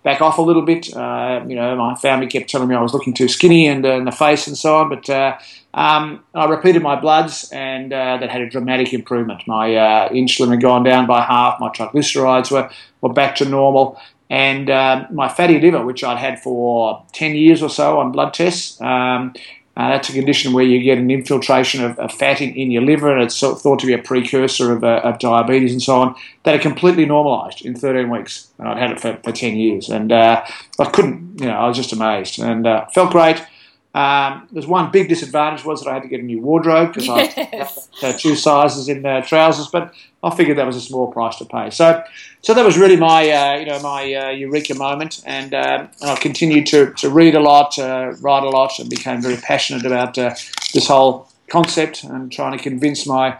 back 0.03 0.21
off 0.21 0.39
a 0.39 0.43
little 0.43 0.63
bit. 0.63 0.95
Uh, 0.95 1.45
you 1.47 1.55
know, 1.55 1.75
my 1.77 1.95
family 1.95 2.27
kept 2.27 2.51
telling 2.51 2.69
me 2.69 2.75
I 2.75 2.81
was 2.81 2.95
looking 2.95 3.15
too 3.15 3.29
skinny 3.29 3.67
and 3.67 3.85
uh, 3.85 3.93
in 3.93 4.05
the 4.05 4.13
face 4.13 4.47
and 4.47 4.57
so 4.57 4.77
on. 4.77 4.89
But 4.89 5.09
uh, 5.11 5.39
um, 5.75 6.25
I 6.35 6.47
repeated 6.47 6.83
my 6.83 7.01
bloods, 7.01 7.51
and 7.53 7.93
uh, 7.93 8.17
that 8.19 8.31
had 8.31 8.41
a 8.41 8.49
dramatic 8.49 8.93
improvement. 8.93 9.43
My 9.47 9.75
uh, 9.75 10.09
insulin 10.11 10.51
had 10.51 10.61
gone 10.61 10.83
down 10.83 11.07
by 11.07 11.23
half. 11.23 11.61
My 11.61 11.69
triglycerides 11.69 12.51
were 12.51 12.71
were 13.01 13.13
back 13.13 13.37
to 13.37 13.45
normal. 13.45 14.01
And 14.29 14.71
uh, 14.71 15.07
my 15.11 15.29
fatty 15.29 15.59
liver, 15.61 15.85
which 15.85 16.05
I'd 16.05 16.19
had 16.19 16.41
for 16.41 17.05
10 17.13 17.35
years 17.35 17.63
or 17.63 17.69
so 17.69 17.99
on 17.99 18.13
blood 18.13 18.33
tests, 18.33 18.81
um, 18.81 19.35
Uh, 19.77 19.89
that's 19.91 20.11
a 20.11 20.13
condition 20.13 20.53
where 20.53 20.65
you 20.65 20.83
get 20.83 20.99
an 20.99 21.11
infiltration 21.11 21.83
of, 21.83 21.99
of 21.99 22.13
fat 22.13 22.41
in, 22.41 22.53
in, 22.55 22.71
your 22.71 22.83
liver, 22.83 23.15
and 23.15 23.23
it's 23.23 23.39
thought 23.41 23.79
to 23.79 23.87
be 23.87 23.95
a 23.95 23.99
precursor 23.99 24.73
of, 24.73 24.85
uh, 24.85 25.01
of 25.05 25.19
diabetes 25.19 25.73
and 25.73 25.81
so 25.81 25.95
on. 26.03 26.15
That 26.43 26.55
are 26.55 26.59
completely 26.59 27.07
normalised 27.07 27.65
in 27.65 27.75
13 27.75 28.11
weeks, 28.11 28.51
and 28.59 28.69
I'd 28.69 28.79
had 28.79 28.91
it 28.91 29.01
for, 29.01 29.19
for 29.25 29.33
10 29.33 29.57
years, 29.57 29.89
and 29.89 30.13
uh, 30.13 30.45
I 30.79 30.85
couldn't, 30.91 31.41
you 31.41 31.47
know, 31.47 31.53
I 31.53 31.69
was 31.69 31.77
just 31.77 31.93
amazed, 31.93 32.39
and 32.41 32.67
uh, 32.67 32.87
felt 32.89 33.13
great. 33.13 33.43
Um, 33.93 34.47
there's 34.53 34.69
one 34.69 34.93
big 34.93 35.09
disadvantage 35.09 35.65
was 35.65 35.83
that 35.83 35.91
I 35.91 35.95
had 35.95 36.05
to 36.05 36.09
get 36.09 36.21
a 36.21 36.23
new 36.23 36.41
wardrobe 36.41 36.95
because 36.95 37.09
yes. 37.37 37.89
I 38.01 38.07
had 38.07 38.21
two 38.21 38.37
sizes 38.37 38.89
in 38.89 39.05
uh, 39.05 39.23
trousers, 39.23 39.67
but 39.67 39.93
I 40.23 40.35
figured 40.35 40.59
that 40.59 40.67
was 40.67 40.77
a 40.77 40.81
small 40.81 41.11
price 41.11 41.37
to 41.37 41.45
pay. 41.45 41.71
So, 41.71 42.03
so 42.43 42.55
that 42.55 42.65
was 42.65 42.79
really 42.79 42.97
my 42.97 43.29
uh, 43.29 43.59
you 43.59 43.67
know 43.67 43.81
my 43.81 44.15
uh, 44.15 44.31
eureka 44.31 44.75
moment, 44.75 45.23
and, 45.27 45.53
um, 45.55 45.89
and 46.01 46.11
I 46.11 46.17
continued 46.17 46.67
to, 46.67 46.93
to 46.95 47.11
read 47.11 47.35
a 47.35 47.41
lot, 47.41 47.79
uh, 47.79 48.13
write 48.21 48.45
a 48.45 48.49
lot, 48.49 48.79
and 48.79 48.89
became 48.89 49.21
very 49.21 49.37
passionate 49.37 49.85
about 49.85 50.17
uh, 50.17 50.35
this 50.73 50.87
whole 50.87 51.29
concept 51.49 52.05
and 52.05 52.31
trying 52.31 52.57
to 52.57 52.63
convince 52.63 53.09
my 53.09 53.37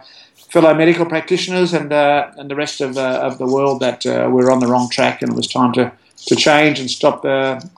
fellow 0.49 0.73
medical 0.73 1.05
practitioners 1.05 1.71
and 1.71 1.93
uh, 1.93 2.29
and 2.35 2.51
the 2.51 2.55
rest 2.55 2.81
of, 2.81 2.97
of 2.97 3.37
the 3.37 3.45
world 3.45 3.79
that 3.79 4.03
we're 4.03 4.51
on 4.51 4.59
the 4.59 4.67
wrong 4.67 4.89
track 4.89 5.21
and 5.21 5.31
it 5.31 5.35
was 5.35 5.47
time 5.47 5.71
to, 5.71 5.89
to 6.25 6.35
change 6.35 6.77
and 6.77 6.91
stop 6.91 7.21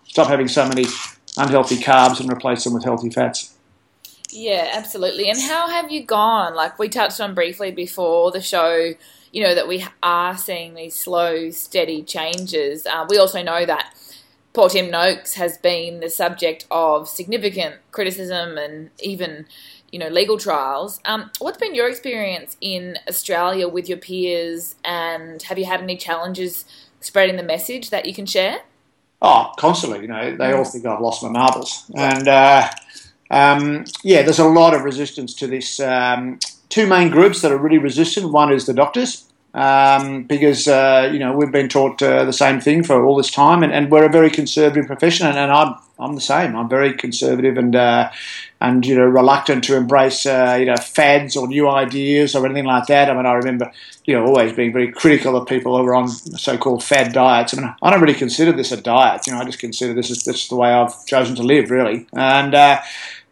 stop 0.08 0.27
having 0.27 0.48
so 0.48 0.68
many 0.68 0.86
unhealthy 1.38 1.78
carbs 1.78 2.20
and 2.20 2.32
replace 2.32 2.63
them 2.63 2.74
with 2.74 2.84
healthy 2.84 3.10
fats. 3.10 3.56
Yeah, 4.32 4.70
absolutely. 4.74 5.30
And 5.30 5.40
how 5.40 5.70
have 5.70 5.92
you 5.92 6.04
gone? 6.04 6.56
Like 6.56 6.80
we 6.80 6.90
touched 6.90 7.22
on 7.22 7.36
briefly 7.36 7.72
before 7.72 8.32
the 8.32 8.42
show, 8.42 8.94
you 9.32 9.44
know, 9.44 9.54
that 9.54 9.68
we 9.68 9.86
are 10.02 10.38
seeing 10.38 10.74
these 10.74 10.96
slow, 10.96 11.52
steady 11.52 12.02
changes. 12.02 12.86
Uh, 12.88 13.06
we 13.08 13.18
also 13.18 13.44
know 13.44 13.66
that 13.66 13.94
Paul 14.54 14.70
Tim 14.70 14.92
Noakes 14.92 15.36
has 15.36 15.58
been 15.58 16.00
the 16.00 16.10
subject 16.10 16.66
of 16.70 17.10
significant 17.10 17.75
criticism 17.92 18.58
and 18.58 18.92
even, 19.00 19.48
you 19.92 20.00
know, 20.00 20.10
legal 20.10 20.38
trials. 20.38 21.00
Um, 21.06 21.32
what's 21.40 21.58
been 21.58 21.75
your 21.75 21.88
experience 21.88 22.58
in 22.62 22.98
Australia 23.08 23.68
with 23.68 23.90
your 23.90 23.98
peers, 23.98 24.75
and 24.84 25.42
have 25.44 25.58
you 25.58 25.66
had 25.66 25.82
any 25.82 25.98
challenges 25.98 26.66
spreading 27.02 27.36
the 27.36 27.44
message 27.44 27.90
that 27.90 28.06
you 28.06 28.13
can 28.13 28.28
share? 28.28 28.62
Oh, 29.25 29.53
constantly. 29.58 30.01
You 30.01 30.10
know, 30.10 30.36
they 30.36 30.51
all 30.51 30.65
think 30.65 30.86
I've 30.86 31.00
lost 31.00 31.24
my 31.24 31.30
marbles, 31.30 31.89
and 31.96 32.27
uh, 32.27 32.70
um, 33.32 33.86
yeah, 34.03 34.22
there's 34.22 34.39
a 34.39 34.48
lot 34.48 34.74
of 34.74 34.84
resistance 34.84 35.34
to 35.36 35.48
this. 35.48 35.80
Um, 35.80 36.39
two 36.68 36.86
main 36.88 37.10
groups 37.10 37.42
that 37.42 37.51
are 37.51 37.58
really 37.58 37.77
resistant. 37.77 38.34
One 38.34 38.51
is 38.51 38.65
the 38.65 38.74
doctors, 38.74 39.32
um, 39.53 40.24
because 40.24 40.68
uh, 40.68 41.10
you 41.13 41.20
know 41.20 41.32
we've 41.32 41.53
been 41.53 41.70
taught 41.70 42.01
uh, 42.01 42.25
the 42.25 42.34
same 42.34 42.60
thing 42.60 42.84
for 42.84 43.06
all 43.06 43.15
this 43.15 43.32
time, 43.32 43.63
and, 43.63 43.72
and 43.72 43.89
we're 43.89 44.06
a 44.06 44.12
very 44.12 44.30
conservative 44.30 44.88
profession, 44.88 45.25
and, 45.25 45.38
and, 45.38 45.51
I'm 45.51 45.75
I'm 46.00 46.15
the 46.15 46.22
same. 46.22 46.53
I'm 46.53 46.68
very 46.68 46.94
conservative 46.94 47.58
and 47.58 47.75
uh, 47.77 48.12
and 48.63 48.86
you 48.86 48.96
know 48.96 49.03
reluctant 49.03 49.62
to 49.65 49.75
embrace 49.75 50.25
uh, 50.25 50.55
you 50.58 50.65
know 50.65 50.77
fads 50.77 51.36
or 51.36 51.48
new 51.48 51.70
ideas 51.70 52.34
or 52.34 52.46
anything 52.46 52.65
like 52.65 52.88
that. 52.88 53.10
I 53.10 53.13
mean, 53.13 53.25
I 53.25 53.34
remember 53.34 53.72
you 54.05 54.15
know 54.15 54.25
always 54.25 54.53
being 54.53 54.72
very 54.72 54.91
critical 54.91 55.36
of 55.36 55.48
people 55.48 55.77
who 55.77 55.86
are 55.86 55.93
on 55.93 56.08
so-called 56.08 56.84
fad 56.84 57.12
diets. 57.12 57.55
I 57.55 57.62
mean, 57.62 57.75
I 57.82 57.91
don't 57.91 58.01
really 58.01 58.17
consider 58.17 58.53
this 58.53 58.72
a 58.72 58.82
diet. 58.82 59.27
You 59.27 59.34
know, 59.34 59.39
I 59.39 59.46
just 59.46 59.60
consider 59.60 59.93
this 59.93 60.10
is 60.10 60.24
this 60.24 60.43
is 60.43 60.48
the 60.48 60.55
way 60.55 60.70
I've 60.70 61.05
chosen 61.05 61.36
to 61.36 61.43
live, 61.43 61.70
really. 61.72 62.08
And 62.13 62.55
uh, 62.55 62.82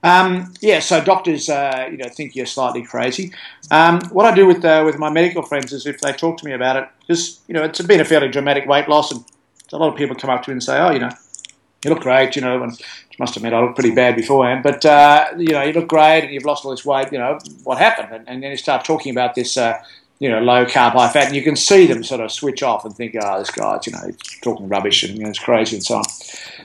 um, 0.03 0.53
yeah, 0.59 0.79
so 0.79 1.01
doctors, 1.01 1.47
uh, 1.47 1.87
you 1.89 1.97
know, 1.97 2.09
think 2.09 2.35
you're 2.35 2.45
slightly 2.45 2.83
crazy. 2.83 3.31
Um, 3.69 4.01
what 4.09 4.25
I 4.25 4.35
do 4.35 4.45
with 4.45 4.65
uh, 4.65 4.83
with 4.85 4.99
my 4.99 5.09
medical 5.09 5.43
friends 5.43 5.71
is 5.71 5.85
if 5.87 6.01
they 6.01 6.11
talk 6.11 6.37
to 6.39 6.45
me 6.45 6.51
about 6.51 6.75
it, 6.75 6.89
just 7.07 7.39
you 7.47 7.53
know, 7.53 7.63
it's 7.63 7.81
been 7.81 8.01
a 8.01 8.05
fairly 8.05 8.27
dramatic 8.27 8.67
weight 8.67 8.89
loss, 8.89 9.13
and 9.13 9.23
a 9.71 9.77
lot 9.77 9.93
of 9.93 9.95
people 9.95 10.17
come 10.17 10.29
up 10.29 10.43
to 10.43 10.49
me 10.49 10.53
and 10.53 10.63
say, 10.63 10.77
"Oh, 10.77 10.91
you 10.91 10.99
know, 10.99 11.11
you 11.83 11.89
look 11.89 12.01
great," 12.01 12.35
you 12.35 12.41
know, 12.41 12.63
and 12.63 12.79
must 13.21 13.37
admit 13.37 13.53
I 13.53 13.61
looked 13.61 13.75
pretty 13.75 13.93
bad 13.93 14.15
beforehand, 14.15 14.63
but 14.63 14.83
uh, 14.83 15.27
you 15.37 15.53
know, 15.53 15.61
you 15.61 15.73
look 15.73 15.87
great 15.87 16.23
and 16.23 16.33
you've 16.33 16.43
lost 16.43 16.65
all 16.65 16.71
this 16.71 16.83
weight. 16.83 17.11
You 17.11 17.19
know, 17.19 17.37
what 17.63 17.77
happened? 17.77 18.09
And, 18.11 18.27
and 18.27 18.43
then 18.43 18.49
you 18.51 18.57
start 18.57 18.83
talking 18.83 19.11
about 19.11 19.35
this. 19.35 19.57
Uh, 19.57 19.81
you 20.19 20.29
know, 20.29 20.39
low 20.39 20.65
carb, 20.65 20.91
high 20.91 21.09
fat, 21.09 21.25
and 21.25 21.35
you 21.35 21.41
can 21.41 21.55
see 21.55 21.87
them 21.87 22.03
sort 22.03 22.21
of 22.21 22.31
switch 22.31 22.61
off 22.61 22.85
and 22.85 22.95
think, 22.95 23.15
oh, 23.19 23.39
this 23.39 23.49
guy's, 23.49 23.87
you 23.87 23.93
know, 23.93 24.11
talking 24.43 24.67
rubbish 24.67 25.01
and 25.01 25.17
you 25.17 25.23
know, 25.23 25.29
it's 25.31 25.39
crazy 25.39 25.77
and 25.77 25.83
so 25.83 25.95
on. 25.95 26.03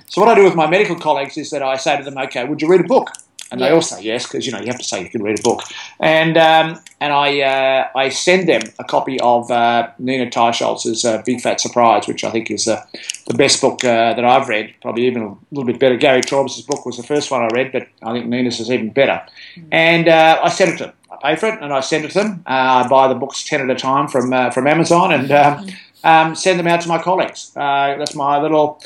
So 0.08 0.20
what 0.20 0.28
I 0.28 0.34
do 0.34 0.44
with 0.44 0.54
my 0.54 0.66
medical 0.66 0.94
colleagues 0.94 1.38
is 1.38 1.48
that 1.52 1.62
I 1.62 1.78
say 1.78 1.96
to 1.96 2.04
them, 2.04 2.18
okay, 2.18 2.44
would 2.44 2.60
you 2.60 2.68
read 2.68 2.82
a 2.82 2.84
book? 2.84 3.12
And 3.50 3.60
they 3.60 3.70
all 3.70 3.82
say 3.82 4.02
yes 4.02 4.26
because 4.26 4.46
you 4.46 4.52
know 4.52 4.60
you 4.60 4.66
have 4.66 4.78
to 4.78 4.84
say 4.84 5.02
you 5.02 5.08
can 5.08 5.22
read 5.22 5.38
a 5.38 5.42
book, 5.42 5.62
and 6.00 6.36
um, 6.36 6.80
and 7.00 7.12
I 7.12 7.40
uh, 7.40 7.88
I 7.94 8.08
send 8.08 8.48
them 8.48 8.62
a 8.78 8.84
copy 8.84 9.20
of 9.20 9.50
uh, 9.50 9.90
Nina 9.98 10.30
Teicholz's 10.30 11.04
uh, 11.04 11.22
Big 11.24 11.40
Fat 11.40 11.60
Surprise, 11.60 12.08
which 12.08 12.24
I 12.24 12.30
think 12.30 12.50
is 12.50 12.66
uh, 12.66 12.84
the 13.26 13.34
best 13.34 13.60
book 13.60 13.84
uh, 13.84 14.14
that 14.14 14.24
I've 14.24 14.48
read, 14.48 14.74
probably 14.82 15.06
even 15.06 15.22
a 15.22 15.36
little 15.50 15.64
bit 15.64 15.78
better. 15.78 15.96
Gary 15.96 16.22
Taubes' 16.22 16.66
book 16.66 16.84
was 16.86 16.96
the 16.96 17.02
first 17.02 17.30
one 17.30 17.42
I 17.42 17.48
read, 17.48 17.72
but 17.72 17.86
I 18.02 18.12
think 18.12 18.26
Nina's 18.26 18.60
is 18.60 18.70
even 18.70 18.90
better. 18.90 19.22
Mm. 19.56 19.68
And 19.70 20.08
uh, 20.08 20.40
I 20.42 20.48
send 20.48 20.72
it 20.72 20.78
to 20.78 20.84
them. 20.84 20.92
I 21.10 21.34
pay 21.34 21.40
for 21.40 21.46
it 21.48 21.62
and 21.62 21.72
I 21.72 21.80
send 21.80 22.04
it 22.04 22.10
to 22.12 22.18
them. 22.18 22.42
I 22.46 22.86
buy 22.88 23.08
the 23.08 23.14
books 23.14 23.44
ten 23.44 23.60
at 23.60 23.70
a 23.70 23.78
time 23.78 24.08
from 24.08 24.30
from 24.52 24.66
Amazon 24.66 25.12
and 25.12 25.30
um, 25.30 25.68
um, 26.04 26.34
send 26.34 26.58
them 26.58 26.66
out 26.66 26.80
to 26.82 26.88
my 26.88 27.00
colleagues. 27.00 27.52
that's 27.54 28.14
my 28.14 28.40
little 28.40 28.82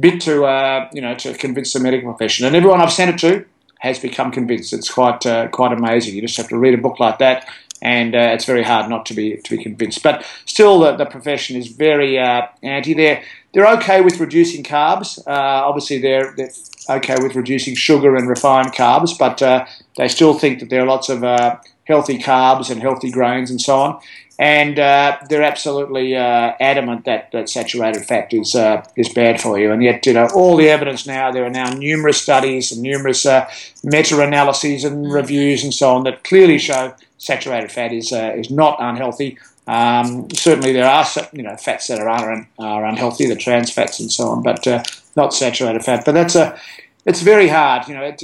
bit 0.00 0.20
to 0.22 0.88
you 0.92 1.02
know 1.02 1.14
to 1.16 1.34
convince 1.34 1.72
the 1.72 1.80
medical 1.80 2.12
profession 2.12 2.46
and 2.46 2.56
everyone 2.56 2.80
I've 2.80 2.92
sent 2.92 3.10
it 3.10 3.18
to 3.20 3.44
has 3.78 3.98
become 3.98 4.30
convinced. 4.30 4.72
It's 4.72 4.90
quite 4.90 5.24
uh, 5.26 5.48
quite 5.48 5.72
amazing. 5.72 6.14
You 6.14 6.22
just 6.22 6.36
have 6.36 6.48
to 6.48 6.58
read 6.58 6.74
a 6.74 6.78
book 6.78 7.00
like 7.00 7.18
that, 7.18 7.48
and 7.80 8.14
uh, 8.14 8.30
it's 8.34 8.44
very 8.44 8.62
hard 8.62 8.88
not 8.88 9.06
to 9.06 9.14
be 9.14 9.36
to 9.36 9.56
be 9.56 9.62
convinced. 9.62 10.02
But 10.02 10.24
still, 10.44 10.80
the, 10.80 10.96
the 10.96 11.06
profession 11.06 11.56
is 11.56 11.68
very 11.68 12.18
uh, 12.18 12.42
anti. 12.62 12.94
They're 12.94 13.22
they're 13.52 13.68
okay 13.78 14.00
with 14.00 14.20
reducing 14.20 14.62
carbs. 14.62 15.18
Uh, 15.26 15.66
obviously, 15.66 15.98
they're, 15.98 16.34
they're 16.36 16.50
okay 16.90 17.16
with 17.20 17.34
reducing 17.34 17.74
sugar 17.74 18.16
and 18.16 18.28
refined 18.28 18.72
carbs, 18.72 19.18
but 19.18 19.40
uh, 19.42 19.66
they 19.96 20.08
still 20.08 20.34
think 20.34 20.60
that 20.60 20.70
there 20.70 20.82
are 20.82 20.86
lots 20.86 21.08
of 21.08 21.24
uh, 21.24 21.56
healthy 21.84 22.18
carbs 22.18 22.70
and 22.70 22.80
healthy 22.80 23.10
grains 23.10 23.50
and 23.50 23.60
so 23.60 23.76
on 23.76 24.00
and 24.38 24.78
uh, 24.78 25.18
they're 25.28 25.42
absolutely 25.42 26.14
uh, 26.14 26.52
adamant 26.60 27.04
that, 27.06 27.32
that 27.32 27.48
saturated 27.48 28.04
fat 28.04 28.32
is 28.32 28.54
uh, 28.54 28.84
is 28.96 29.08
bad 29.08 29.40
for 29.40 29.58
you. 29.58 29.72
And 29.72 29.82
yet, 29.82 30.06
you 30.06 30.12
know, 30.12 30.28
all 30.34 30.56
the 30.56 30.68
evidence 30.68 31.06
now 31.06 31.32
there 31.32 31.44
are 31.44 31.50
now 31.50 31.70
numerous 31.70 32.20
studies 32.20 32.70
and 32.70 32.80
numerous 32.80 33.26
uh, 33.26 33.50
meta-analyses 33.82 34.84
and 34.84 35.12
reviews 35.12 35.64
and 35.64 35.74
so 35.74 35.90
on 35.90 36.04
that 36.04 36.22
clearly 36.22 36.58
show 36.58 36.94
saturated 37.18 37.72
fat 37.72 37.92
is 37.92 38.12
uh, 38.12 38.32
is 38.36 38.50
not 38.50 38.76
unhealthy. 38.78 39.38
Um, 39.66 40.30
certainly, 40.30 40.72
there 40.72 40.86
are 40.86 41.04
you 41.32 41.42
know 41.42 41.56
fats 41.56 41.88
that 41.88 41.98
are 41.98 42.32
un- 42.32 42.46
are 42.60 42.86
unhealthy, 42.86 43.26
the 43.26 43.36
trans 43.36 43.72
fats 43.72 43.98
and 43.98 44.10
so 44.10 44.28
on, 44.28 44.42
but 44.44 44.66
uh, 44.68 44.84
not 45.16 45.34
saturated 45.34 45.84
fat. 45.84 46.04
But 46.04 46.12
that's 46.12 46.36
a 46.36 46.58
it's 47.04 47.22
very 47.22 47.48
hard. 47.48 47.88
You 47.88 47.94
know, 47.94 48.04
it, 48.04 48.22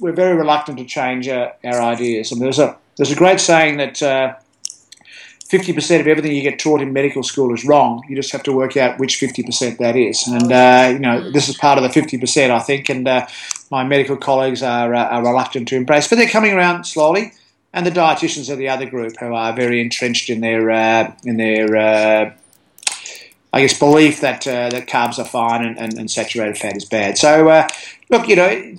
we're 0.00 0.12
very 0.12 0.36
reluctant 0.36 0.78
to 0.78 0.84
change 0.84 1.28
our 1.28 1.54
ideas. 1.64 2.32
And 2.32 2.40
there's 2.40 2.58
a 2.58 2.76
there's 2.96 3.12
a 3.12 3.16
great 3.16 3.38
saying 3.38 3.76
that 3.76 4.02
50% 5.48 6.00
of 6.00 6.06
everything 6.06 6.32
you 6.36 6.42
get 6.42 6.58
taught 6.58 6.82
in 6.82 6.92
medical 6.92 7.22
school 7.22 7.54
is 7.54 7.64
wrong. 7.64 8.04
You 8.06 8.16
just 8.16 8.32
have 8.32 8.42
to 8.42 8.52
work 8.52 8.76
out 8.76 8.98
which 8.98 9.18
50% 9.18 9.78
that 9.78 9.96
is. 9.96 10.26
And, 10.26 10.52
uh, 10.52 10.90
you 10.92 10.98
know, 10.98 11.30
this 11.30 11.48
is 11.48 11.56
part 11.56 11.78
of 11.78 11.84
the 11.84 12.00
50%, 12.00 12.50
I 12.50 12.58
think, 12.58 12.90
and 12.90 13.08
uh, 13.08 13.26
my 13.70 13.82
medical 13.82 14.16
colleagues 14.16 14.62
are, 14.62 14.94
uh, 14.94 15.04
are 15.04 15.24
reluctant 15.24 15.68
to 15.68 15.76
embrace. 15.76 16.06
But 16.06 16.16
they're 16.16 16.28
coming 16.28 16.52
around 16.52 16.84
slowly. 16.84 17.32
And 17.72 17.86
the 17.86 17.90
dietitians 17.90 18.50
are 18.50 18.56
the 18.56 18.68
other 18.68 18.88
group 18.88 19.14
who 19.18 19.34
are 19.34 19.52
very 19.54 19.80
entrenched 19.80 20.28
in 20.28 20.40
their, 20.40 20.70
uh, 20.70 21.14
in 21.24 21.38
their 21.38 21.76
uh, 21.76 22.32
I 23.52 23.60
guess, 23.62 23.78
belief 23.78 24.20
that, 24.20 24.46
uh, 24.46 24.68
that 24.68 24.86
carbs 24.86 25.18
are 25.18 25.24
fine 25.24 25.64
and, 25.64 25.78
and, 25.78 25.98
and, 25.98 26.10
saturated 26.10 26.58
fat 26.58 26.76
is 26.76 26.84
bad. 26.84 27.16
So, 27.16 27.66
look, 28.10 28.28
you 28.28 28.36
know, 28.36 28.74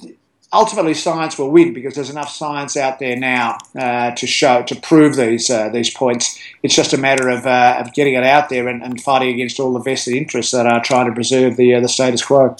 ultimately 0.52 0.94
science 0.94 1.38
will 1.38 1.52
win 1.52 1.74
because 1.74 1.96
there's 1.96 2.10
enough 2.10 2.30
science 2.30 2.76
out 2.76 3.00
there 3.00 3.16
now 3.16 3.58
uh, 3.78 4.12
to 4.12 4.26
show 4.26 4.64
to 4.64 4.76
prove 4.76 5.16
these 5.16 5.50
uh, 5.50 5.70
these 5.70 5.94
points. 5.94 6.40
It's 6.64 6.76
just 6.76 6.94
a 6.94 6.98
matter 6.98 7.30
of, 7.30 7.46
uh, 7.46 7.78
of 7.80 7.94
getting 7.94 8.16
it 8.16 8.24
out 8.24 8.50
there 8.50 8.68
and, 8.68 8.84
and, 8.84 9.00
fighting 9.02 9.30
against 9.30 9.60
all 9.60 9.74
the 9.74 9.80
vested 9.80 10.16
interests 10.16 10.52
that 10.52 10.66
are 10.66 10.84
trying 10.84 11.08
to 11.08 11.14
preserve 11.14 11.58
the 11.58 11.76
uh, 11.76 11.82
the 11.82 11.90
status 11.90 12.24
quo. 12.24 12.56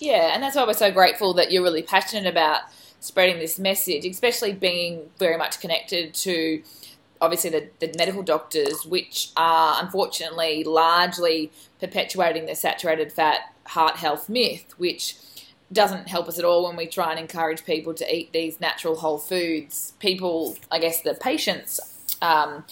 Yeah, 0.00 0.32
and 0.32 0.42
that's 0.42 0.56
why 0.56 0.64
we're 0.64 0.74
so 0.74 0.92
grateful 0.92 1.34
that 1.34 1.50
you're 1.50 1.62
really 1.62 1.82
passionate 1.82 2.28
about 2.28 2.62
spreading 3.00 3.38
this 3.38 3.58
message, 3.58 4.04
especially 4.04 4.52
being 4.52 5.10
very 5.18 5.36
much 5.36 5.60
connected 5.60 6.14
to 6.14 6.62
obviously 7.20 7.50
the, 7.50 7.68
the 7.80 7.92
medical 7.98 8.22
doctors, 8.22 8.86
which 8.86 9.30
are 9.36 9.82
unfortunately 9.82 10.62
largely 10.62 11.50
perpetuating 11.80 12.46
the 12.46 12.54
saturated 12.54 13.12
fat 13.12 13.52
heart 13.66 13.96
health 13.96 14.28
myth, 14.28 14.72
which 14.78 15.16
doesn't 15.72 16.08
help 16.08 16.28
us 16.28 16.38
at 16.38 16.44
all 16.44 16.66
when 16.66 16.76
we 16.76 16.86
try 16.86 17.10
and 17.10 17.20
encourage 17.20 17.64
people 17.64 17.92
to 17.94 18.14
eat 18.14 18.32
these 18.32 18.60
natural 18.60 18.96
whole 18.96 19.18
foods. 19.18 19.92
People, 19.98 20.56
I 20.70 20.78
guess, 20.78 21.02
the 21.02 21.14
patients, 21.14 21.80
um, 22.22 22.64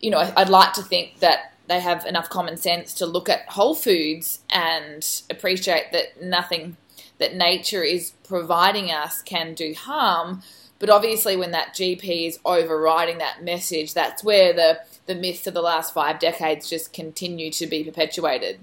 you 0.00 0.10
know, 0.10 0.32
I'd 0.36 0.48
like 0.48 0.72
to 0.74 0.82
think 0.82 1.18
that 1.20 1.52
they 1.66 1.80
have 1.80 2.06
enough 2.06 2.28
common 2.28 2.56
sense 2.56 2.94
to 2.94 3.06
look 3.06 3.28
at 3.28 3.48
whole 3.48 3.74
foods 3.74 4.40
and 4.50 5.06
appreciate 5.30 5.92
that 5.92 6.22
nothing 6.22 6.76
that 7.18 7.34
nature 7.34 7.82
is 7.82 8.12
providing 8.26 8.90
us 8.90 9.22
can 9.22 9.54
do 9.54 9.74
harm. 9.74 10.42
But 10.78 10.88
obviously, 10.88 11.36
when 11.36 11.50
that 11.50 11.74
GP 11.74 12.26
is 12.26 12.40
overriding 12.44 13.18
that 13.18 13.44
message, 13.44 13.92
that's 13.92 14.24
where 14.24 14.54
the, 14.54 14.80
the 15.06 15.14
myths 15.14 15.46
of 15.46 15.52
the 15.52 15.60
last 15.60 15.92
five 15.92 16.18
decades 16.18 16.70
just 16.70 16.94
continue 16.94 17.50
to 17.52 17.66
be 17.66 17.84
perpetuated. 17.84 18.58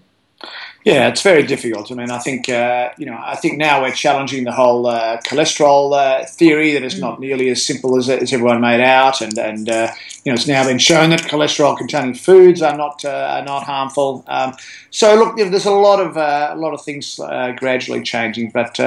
Yeah, 0.84 1.10
it's 1.10 1.22
very 1.22 1.44
difficult. 1.44 1.92
I 1.92 1.96
mean, 1.96 2.12
I 2.12 2.20
think 2.20 2.48
uh, 2.48 2.92
you 2.98 3.06
know, 3.06 3.20
I 3.22 3.36
think 3.36 3.58
now 3.58 3.82
we're 3.82 3.92
challenging 3.92 4.46
the 4.46 4.54
whole 4.54 4.86
uh, 4.88 5.20
cholesterol 5.22 5.92
uh, 5.92 6.26
theory 6.26 6.72
that 6.74 6.84
it's 6.84 6.98
not 6.98 7.20
nearly 7.20 7.50
as 7.50 7.66
simple 7.66 7.98
as, 7.98 8.08
as 8.10 8.32
everyone 8.32 8.62
made 8.62 8.80
out, 8.80 9.20
and 9.20 9.38
and 9.38 9.68
uh, 9.68 9.92
you 10.24 10.32
know, 10.32 10.36
it's 10.36 10.48
now 10.48 10.64
been 10.66 10.78
shown 10.78 11.10
that 11.10 11.24
cholesterol-containing 11.24 12.14
foods 12.14 12.62
are 12.62 12.78
not 12.78 13.04
uh, 13.04 13.38
are 13.38 13.44
not 13.44 13.64
harmful. 13.64 14.24
Um, 14.28 14.54
so 14.90 15.16
look, 15.16 15.36
there's 15.36 15.66
a 15.66 15.72
lot 15.72 16.00
of 16.00 16.16
uh, 16.16 16.52
a 16.54 16.56
lot 16.56 16.74
of 16.74 16.82
things 16.82 17.20
gradually 17.58 18.04
changing, 18.04 18.52
but. 18.52 18.80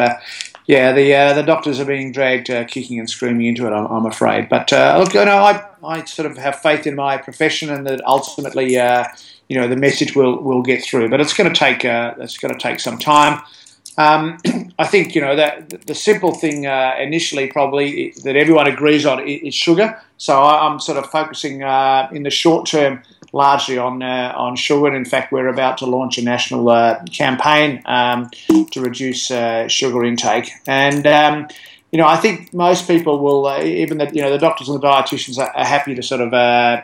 yeah, 0.66 0.92
the 0.92 1.34
the 1.34 1.42
doctors 1.42 1.80
are 1.80 1.84
being 1.84 2.12
dragged 2.12 2.46
kicking 2.68 3.00
and 3.00 3.10
screaming 3.10 3.46
into 3.46 3.66
it. 3.66 3.72
I'm, 3.72 3.86
I'm 3.86 4.06
afraid, 4.06 4.48
but 4.48 4.70
look, 4.70 5.14
you 5.14 5.24
know, 5.24 5.38
I 5.38 5.64
I 5.82 6.04
sort 6.04 6.30
of 6.30 6.38
have 6.38 6.60
faith 6.60 6.86
in 6.86 6.94
my 6.94 7.16
profession, 7.18 7.70
and 7.70 7.84
that 7.86 8.00
ultimately, 8.06 8.76
you 9.50 9.56
know 9.58 9.66
the 9.66 9.76
message 9.76 10.14
will 10.14 10.40
will 10.40 10.62
get 10.62 10.82
through. 10.82 11.10
But 11.10 11.20
it's 11.20 11.34
going 11.34 11.52
to 11.52 11.58
take 11.58 11.84
uh, 11.84 12.14
it's 12.18 12.38
going 12.38 12.54
to 12.54 12.60
take 12.60 12.78
some 12.78 12.98
time. 12.98 13.42
Um, 13.98 14.38
I 14.78 14.86
think 14.86 15.16
you 15.16 15.20
know 15.20 15.34
that 15.34 15.86
the 15.88 15.94
simple 15.94 16.32
thing 16.32 16.66
uh, 16.66 16.94
initially 17.00 17.48
probably 17.48 18.14
that 18.22 18.36
everyone 18.36 18.68
agrees 18.68 19.04
on 19.04 19.26
is 19.26 19.54
sugar. 19.54 20.00
So 20.18 20.40
I'm 20.40 20.78
sort 20.78 20.98
of 20.98 21.10
focusing 21.10 21.64
uh, 21.64 22.08
in 22.12 22.22
the 22.22 22.30
short 22.30 22.68
term 22.68 23.02
largely 23.32 23.76
on 23.76 24.04
uh, 24.04 24.32
on 24.36 24.54
sugar. 24.54 24.86
And 24.86 24.96
in 24.96 25.04
fact, 25.04 25.32
we're 25.32 25.48
about 25.48 25.78
to 25.78 25.86
launch 25.86 26.16
a 26.16 26.22
national 26.22 26.68
uh, 26.68 27.02
campaign 27.12 27.82
um, 27.86 28.30
to 28.70 28.80
reduce 28.80 29.32
uh, 29.32 29.66
sugar 29.66 30.04
intake. 30.04 30.48
And 30.68 31.04
um, 31.08 31.48
you 31.90 31.98
know, 31.98 32.06
I 32.06 32.18
think 32.18 32.54
most 32.54 32.86
people 32.86 33.18
will, 33.18 33.46
uh, 33.46 33.60
even 33.64 33.98
the 33.98 34.08
you 34.14 34.22
know 34.22 34.30
the 34.30 34.38
doctors 34.38 34.68
and 34.68 34.80
the 34.80 34.86
dietitians 34.86 35.38
are, 35.38 35.50
are 35.56 35.66
happy 35.66 35.96
to 35.96 36.02
sort 36.04 36.20
of 36.20 36.32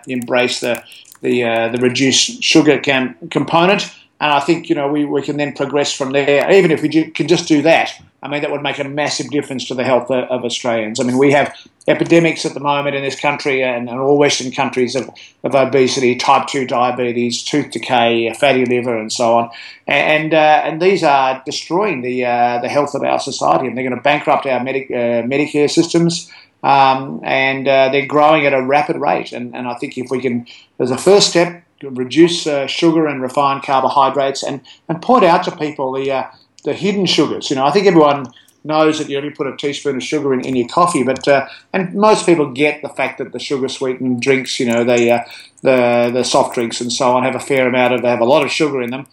embrace 0.08 0.58
the 0.58 0.82
the 1.20 1.44
uh, 1.44 1.68
the 1.68 1.78
reduced 1.78 2.42
sugar 2.42 2.78
cam- 2.78 3.16
component. 3.30 3.90
And 4.18 4.32
I 4.32 4.40
think 4.40 4.68
you 4.68 4.74
know 4.74 4.88
we, 4.88 5.04
we 5.04 5.22
can 5.22 5.36
then 5.36 5.52
progress 5.52 5.92
from 5.92 6.12
there. 6.12 6.50
Even 6.50 6.70
if 6.70 6.82
we 6.82 6.88
do, 6.88 7.10
can 7.10 7.28
just 7.28 7.46
do 7.46 7.60
that, 7.62 7.92
I 8.22 8.28
mean 8.28 8.40
that 8.42 8.50
would 8.50 8.62
make 8.62 8.78
a 8.78 8.84
massive 8.84 9.30
difference 9.30 9.66
to 9.68 9.74
the 9.74 9.84
health 9.84 10.10
of, 10.10 10.24
of 10.30 10.44
Australians. 10.44 11.00
I 11.00 11.04
mean 11.04 11.18
we 11.18 11.32
have 11.32 11.54
epidemics 11.88 12.44
at 12.44 12.54
the 12.54 12.60
moment 12.60 12.96
in 12.96 13.02
this 13.02 13.18
country 13.18 13.62
and, 13.62 13.88
and 13.88 13.98
all 13.98 14.18
Western 14.18 14.50
countries 14.50 14.96
of, 14.96 15.08
of, 15.44 15.54
obesity, 15.54 16.16
type 16.16 16.48
two 16.48 16.66
diabetes, 16.66 17.44
tooth 17.44 17.70
decay, 17.70 18.32
fatty 18.34 18.64
liver, 18.64 18.96
and 18.98 19.12
so 19.12 19.36
on. 19.36 19.50
And 19.86 20.34
uh, 20.34 20.62
and 20.64 20.80
these 20.80 21.04
are 21.04 21.42
destroying 21.44 22.00
the 22.00 22.24
uh, 22.24 22.58
the 22.60 22.68
health 22.68 22.94
of 22.94 23.02
our 23.02 23.20
society, 23.20 23.66
and 23.66 23.76
they're 23.76 23.84
going 23.84 23.96
to 23.96 24.02
bankrupt 24.02 24.46
our 24.46 24.60
uh, 24.60 24.64
Medicare 24.64 25.70
systems 25.70 26.30
um, 26.62 27.20
and 27.24 27.68
uh, 27.68 27.88
they're 27.90 28.06
growing 28.06 28.46
at 28.46 28.52
a 28.52 28.62
rapid 28.62 28.96
rate. 28.96 29.32
And, 29.32 29.54
and 29.54 29.68
I 29.68 29.74
think 29.74 29.96
if 29.96 30.10
we 30.10 30.20
can, 30.20 30.46
as 30.78 30.90
a 30.90 30.98
first 30.98 31.30
step, 31.30 31.62
reduce 31.82 32.46
uh, 32.46 32.66
sugar 32.66 33.06
and 33.06 33.20
refined 33.20 33.62
carbohydrates, 33.62 34.42
and, 34.42 34.60
and 34.88 35.02
point 35.02 35.24
out 35.24 35.44
to 35.44 35.56
people 35.56 35.92
the 35.92 36.10
uh, 36.10 36.24
the 36.64 36.74
hidden 36.74 37.06
sugars. 37.06 37.50
You 37.50 37.56
know, 37.56 37.64
I 37.64 37.70
think 37.70 37.86
everyone 37.86 38.26
knows 38.64 38.98
that 38.98 39.08
you 39.08 39.16
only 39.16 39.30
put 39.30 39.46
a 39.46 39.56
teaspoon 39.56 39.96
of 39.96 40.02
sugar 40.02 40.34
in, 40.34 40.44
in 40.44 40.56
your 40.56 40.68
coffee, 40.68 41.02
but 41.02 41.26
uh, 41.28 41.46
and 41.72 41.94
most 41.94 42.26
people 42.26 42.50
get 42.52 42.82
the 42.82 42.88
fact 42.88 43.18
that 43.18 43.32
the 43.32 43.38
sugar 43.38 43.68
sweetened 43.68 44.20
drinks, 44.20 44.58
you 44.58 44.66
know, 44.66 44.84
they 44.84 45.10
uh, 45.10 45.22
the 45.62 46.10
the 46.12 46.24
soft 46.24 46.54
drinks 46.54 46.80
and 46.80 46.92
so 46.92 47.12
on 47.12 47.22
have 47.22 47.34
a 47.34 47.40
fair 47.40 47.68
amount 47.68 47.94
of 47.94 48.02
they 48.02 48.08
have 48.08 48.20
a 48.20 48.24
lot 48.24 48.44
of 48.44 48.50
sugar 48.50 48.82
in 48.82 48.90
them. 48.90 49.06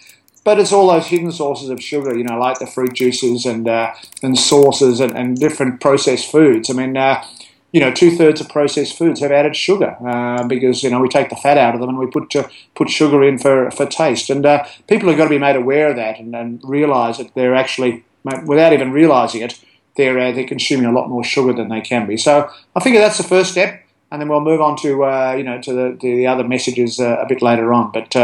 But 0.44 0.60
it's 0.60 0.74
all 0.74 0.88
those 0.88 1.08
hidden 1.08 1.32
sources 1.32 1.70
of 1.70 1.82
sugar, 1.82 2.18
you 2.18 2.24
know, 2.24 2.38
like 2.38 2.60
the 2.60 2.68
fruit 2.68 2.94
juices 2.94 3.46
and 3.46 3.68
uh, 3.68 3.94
and 4.22 4.38
sauces 4.38 5.00
and, 5.00 5.16
and 5.16 5.38
different 5.38 5.80
processed 5.80 6.30
foods. 6.30 6.70
I 6.70 6.74
mean, 6.74 6.98
uh, 6.98 7.24
you 7.74 7.80
know, 7.80 7.92
two 7.92 8.16
thirds 8.16 8.40
of 8.40 8.50
processed 8.50 8.98
foods 8.98 9.20
have 9.20 9.32
added 9.32 9.56
sugar 9.56 9.98
uh, 10.06 10.48
because 10.48 10.84
you 10.84 10.92
know 10.92 11.02
we 11.02 11.10
take 11.10 11.30
the 11.30 11.36
fat 11.36 11.58
out 11.58 11.74
of 11.74 11.82
them 11.82 11.90
and 11.90 11.98
we 11.98 12.06
put 12.06 12.34
uh, 12.36 12.48
put 12.76 12.90
sugar 12.90 13.24
in 13.24 13.40
for, 13.40 13.72
for 13.72 13.86
taste. 13.86 14.30
And 14.30 14.46
uh, 14.46 14.64
people 14.88 15.10
have 15.10 15.18
got 15.18 15.26
to 15.26 15.30
be 15.30 15.40
made 15.40 15.56
aware 15.56 15.90
of 15.90 15.96
that 15.96 16.20
and, 16.20 16.36
and 16.36 16.62
realise 16.64 17.18
that 17.18 17.34
they're 17.34 17.56
actually, 17.56 18.06
without 18.46 18.74
even 18.74 18.92
realising 18.92 19.42
it, 19.42 19.60
they're 19.98 20.20
uh, 20.20 20.32
they're 20.32 20.48
consuming 20.48 20.86
a 20.86 20.92
lot 20.92 21.10
more 21.10 21.24
sugar 21.24 21.52
than 21.52 21.70
they 21.70 21.82
can 21.82 22.06
be. 22.06 22.16
So 22.16 22.50
I 22.76 22.80
think 22.80 22.96
that's 22.96 23.18
the 23.18 23.24
first 23.24 23.52
step, 23.52 23.84
and 24.12 24.22
then 24.22 24.30
we'll 24.30 24.42
move 24.42 24.62
on 24.62 24.78
to 24.78 25.04
uh, 25.04 25.34
you 25.36 25.44
know 25.44 25.60
to 25.60 25.74
the, 25.74 25.98
the 26.00 26.28
other 26.28 26.44
messages 26.44 27.00
uh, 27.00 27.18
a 27.20 27.28
bit 27.28 27.42
later 27.42 27.74
on. 27.74 27.92
But 27.92 28.16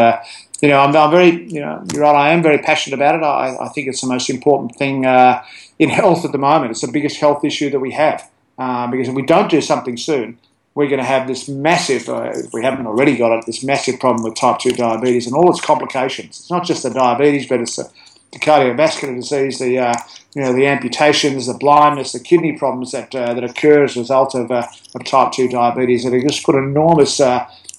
you 0.61 0.69
know, 0.69 0.79
I'm, 0.79 0.95
I'm, 0.95 1.11
very 1.11 1.45
you 1.45 1.61
know 1.61 1.83
you're 1.93 2.03
right. 2.03 2.15
I 2.15 2.33
am 2.33 2.41
very 2.41 2.59
passionate 2.59 2.95
about 2.95 3.15
it. 3.15 3.23
I, 3.23 3.65
I 3.65 3.69
think 3.69 3.87
it's 3.87 4.01
the 4.01 4.07
most 4.07 4.29
important 4.29 4.75
thing 4.75 5.05
in 5.05 5.89
health 5.89 6.25
at 6.25 6.31
the 6.31 6.37
moment. 6.37 6.71
It's 6.71 6.81
the 6.81 6.91
biggest 6.91 7.19
health 7.19 7.43
issue 7.43 7.69
that 7.69 7.79
we 7.79 7.91
have. 7.91 8.29
Uh, 8.59 8.87
because 8.87 9.07
if 9.07 9.15
we 9.15 9.21
don't 9.21 9.49
do 9.49 9.61
something 9.61 9.95
soon, 9.95 10.37
we're 10.75 10.89
going 10.89 10.99
to 10.99 11.05
have 11.05 11.27
this 11.27 11.47
massive, 11.47 12.09
uh, 12.09 12.31
if 12.35 12.53
we 12.53 12.61
haven't 12.61 12.85
already 12.85 13.15
got 13.15 13.37
it, 13.37 13.45
this 13.45 13.63
massive 13.63 13.99
problem 14.01 14.21
with 14.21 14.35
type 14.35 14.59
2 14.59 14.71
diabetes 14.71 15.25
and 15.25 15.35
all 15.35 15.49
its 15.49 15.61
complications. 15.61 16.41
It's 16.41 16.51
not 16.51 16.65
just 16.65 16.83
the 16.83 16.89
diabetes, 16.89 17.47
but 17.47 17.61
it's 17.61 17.77
the, 17.77 17.89
the 18.33 18.39
cardiovascular 18.39 19.15
disease, 19.15 19.59
the, 19.59 19.79
uh, 19.79 19.93
you 20.35 20.41
know, 20.41 20.53
the 20.53 20.67
amputations, 20.67 21.47
the 21.47 21.53
blindness, 21.53 22.11
the 22.11 22.19
kidney 22.19 22.57
problems 22.57 22.91
that, 22.91 23.15
uh, 23.15 23.33
that 23.33 23.45
occur 23.45 23.85
as 23.85 23.95
a 23.95 24.01
result 24.01 24.35
of, 24.35 24.51
uh, 24.51 24.67
of 24.93 25.05
type 25.05 25.31
2 25.31 25.47
diabetes 25.47 26.03
that 26.03 26.11
have 26.11 26.21
just 26.21 26.45
put 26.45 26.55
enormous 26.55 27.17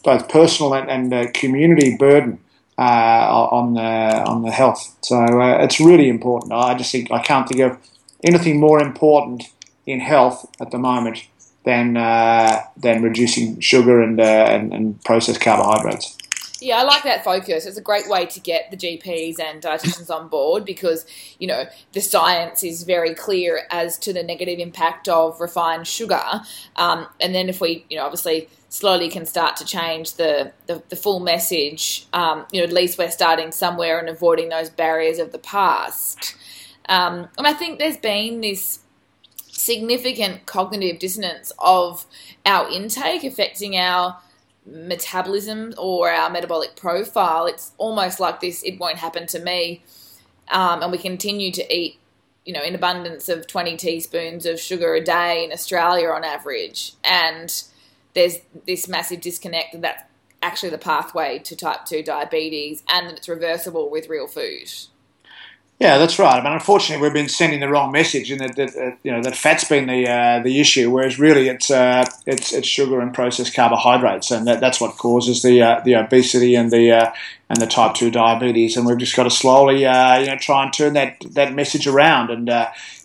both 0.02 0.30
personal 0.30 0.74
and, 0.74 1.12
and 1.12 1.34
community 1.34 1.94
burden 1.94 2.38
on, 2.84 3.74
the, 3.74 3.80
on 3.80 4.42
the 4.42 4.50
health. 4.50 4.96
So 5.02 5.26
it's 5.60 5.80
really 5.80 6.08
important. 6.08 6.52
I 6.52 6.74
just 6.74 6.92
think 6.92 7.10
I 7.10 7.20
can't 7.20 7.48
think 7.48 7.60
of 7.60 7.78
anything 8.22 8.60
more 8.60 8.80
important 8.80 9.44
in 9.86 10.00
health 10.00 10.46
at 10.60 10.70
the 10.70 10.78
moment 10.78 11.26
than 11.64 11.96
uh, 11.96 12.62
than 12.76 13.02
reducing 13.02 13.60
sugar 13.60 14.00
and, 14.00 14.18
uh, 14.18 14.22
and, 14.22 14.72
and 14.72 15.04
processed 15.04 15.40
carbohydrates. 15.40 16.16
Yeah, 16.60 16.78
I 16.78 16.82
like 16.82 17.04
that 17.04 17.24
focus. 17.24 17.64
It's 17.64 17.78
a 17.78 17.82
great 17.82 18.06
way 18.06 18.26
to 18.26 18.40
get 18.40 18.70
the 18.70 18.76
GPs 18.76 19.40
and 19.40 19.62
dietitians 19.62 20.10
on 20.10 20.28
board 20.28 20.66
because, 20.66 21.06
you 21.38 21.46
know, 21.46 21.64
the 21.92 22.00
science 22.00 22.62
is 22.62 22.82
very 22.82 23.14
clear 23.14 23.66
as 23.70 23.98
to 24.00 24.12
the 24.12 24.22
negative 24.22 24.58
impact 24.58 25.08
of 25.08 25.40
refined 25.40 25.86
sugar. 25.86 26.22
Um, 26.76 27.06
and 27.18 27.34
then 27.34 27.48
if 27.48 27.62
we, 27.62 27.86
you 27.88 27.96
know, 27.96 28.04
obviously 28.04 28.50
slowly 28.70 29.08
can 29.08 29.26
start 29.26 29.56
to 29.56 29.64
change 29.64 30.14
the, 30.14 30.52
the, 30.66 30.80
the 30.88 30.96
full 30.96 31.18
message, 31.20 32.06
um, 32.12 32.46
you 32.52 32.60
know, 32.60 32.66
at 32.66 32.72
least 32.72 32.96
we're 32.98 33.10
starting 33.10 33.50
somewhere 33.50 33.98
and 33.98 34.08
avoiding 34.08 34.48
those 34.48 34.70
barriers 34.70 35.18
of 35.18 35.32
the 35.32 35.38
past. 35.38 36.36
Um, 36.88 37.28
and 37.36 37.46
I 37.46 37.52
think 37.52 37.80
there's 37.80 37.96
been 37.96 38.40
this 38.40 38.78
significant 39.34 40.46
cognitive 40.46 41.00
dissonance 41.00 41.52
of 41.58 42.06
our 42.46 42.70
intake 42.70 43.24
affecting 43.24 43.76
our 43.76 44.18
metabolism 44.64 45.74
or 45.76 46.08
our 46.08 46.30
metabolic 46.30 46.76
profile. 46.76 47.46
It's 47.46 47.72
almost 47.76 48.20
like 48.20 48.40
this 48.40 48.62
it 48.62 48.78
won't 48.78 48.98
happen 48.98 49.26
to 49.28 49.40
me. 49.40 49.82
Um, 50.48 50.82
and 50.82 50.92
we 50.92 50.98
continue 50.98 51.50
to 51.52 51.76
eat, 51.76 51.98
you 52.44 52.52
know, 52.52 52.62
in 52.62 52.76
abundance 52.76 53.28
of 53.28 53.48
20 53.48 53.76
teaspoons 53.76 54.46
of 54.46 54.60
sugar 54.60 54.94
a 54.94 55.00
day 55.02 55.44
in 55.44 55.52
Australia 55.52 56.08
on 56.08 56.22
average. 56.22 56.92
And 57.02 57.52
there's 58.14 58.38
this 58.66 58.88
massive 58.88 59.20
disconnect 59.20 59.72
that 59.72 59.82
that's 59.82 60.04
actually 60.42 60.70
the 60.70 60.78
pathway 60.78 61.38
to 61.38 61.54
type 61.54 61.84
2 61.84 62.02
diabetes 62.02 62.82
and 62.88 63.08
that 63.08 63.18
it's 63.18 63.28
reversible 63.28 63.90
with 63.90 64.08
real 64.08 64.26
food. 64.26 64.70
Yeah, 65.78 65.96
that's 65.96 66.18
right. 66.18 66.38
I 66.38 66.44
mean, 66.44 66.52
unfortunately, 66.52 67.02
we've 67.02 67.14
been 67.14 67.30
sending 67.30 67.60
the 67.60 67.68
wrong 67.68 67.90
message, 67.90 68.30
and 68.30 68.38
that, 68.42 68.54
that 68.56 68.76
uh, 68.76 68.96
you 69.02 69.10
know 69.10 69.22
that 69.22 69.34
fat's 69.34 69.64
been 69.64 69.86
the 69.86 70.06
uh, 70.06 70.42
the 70.42 70.60
issue, 70.60 70.90
whereas 70.90 71.18
really 71.18 71.48
it's 71.48 71.70
uh, 71.70 72.04
it's 72.26 72.52
it's 72.52 72.68
sugar 72.68 73.00
and 73.00 73.14
processed 73.14 73.54
carbohydrates, 73.54 74.30
and 74.30 74.46
that, 74.46 74.60
that's 74.60 74.78
what 74.78 74.98
causes 74.98 75.40
the 75.40 75.62
uh, 75.62 75.80
the 75.82 75.94
obesity 75.94 76.54
and 76.54 76.70
the 76.70 76.92
uh, 76.92 77.10
and 77.48 77.62
the 77.62 77.66
type 77.66 77.94
two 77.94 78.10
diabetes, 78.10 78.76
and 78.76 78.84
we've 78.84 78.98
just 78.98 79.16
got 79.16 79.22
to 79.22 79.30
slowly 79.30 79.86
uh, 79.86 80.18
you 80.18 80.26
know 80.26 80.36
try 80.36 80.64
and 80.64 80.72
turn 80.74 80.92
that 80.92 81.16
that 81.30 81.54
message 81.54 81.86
around, 81.86 82.28
and 82.28 82.50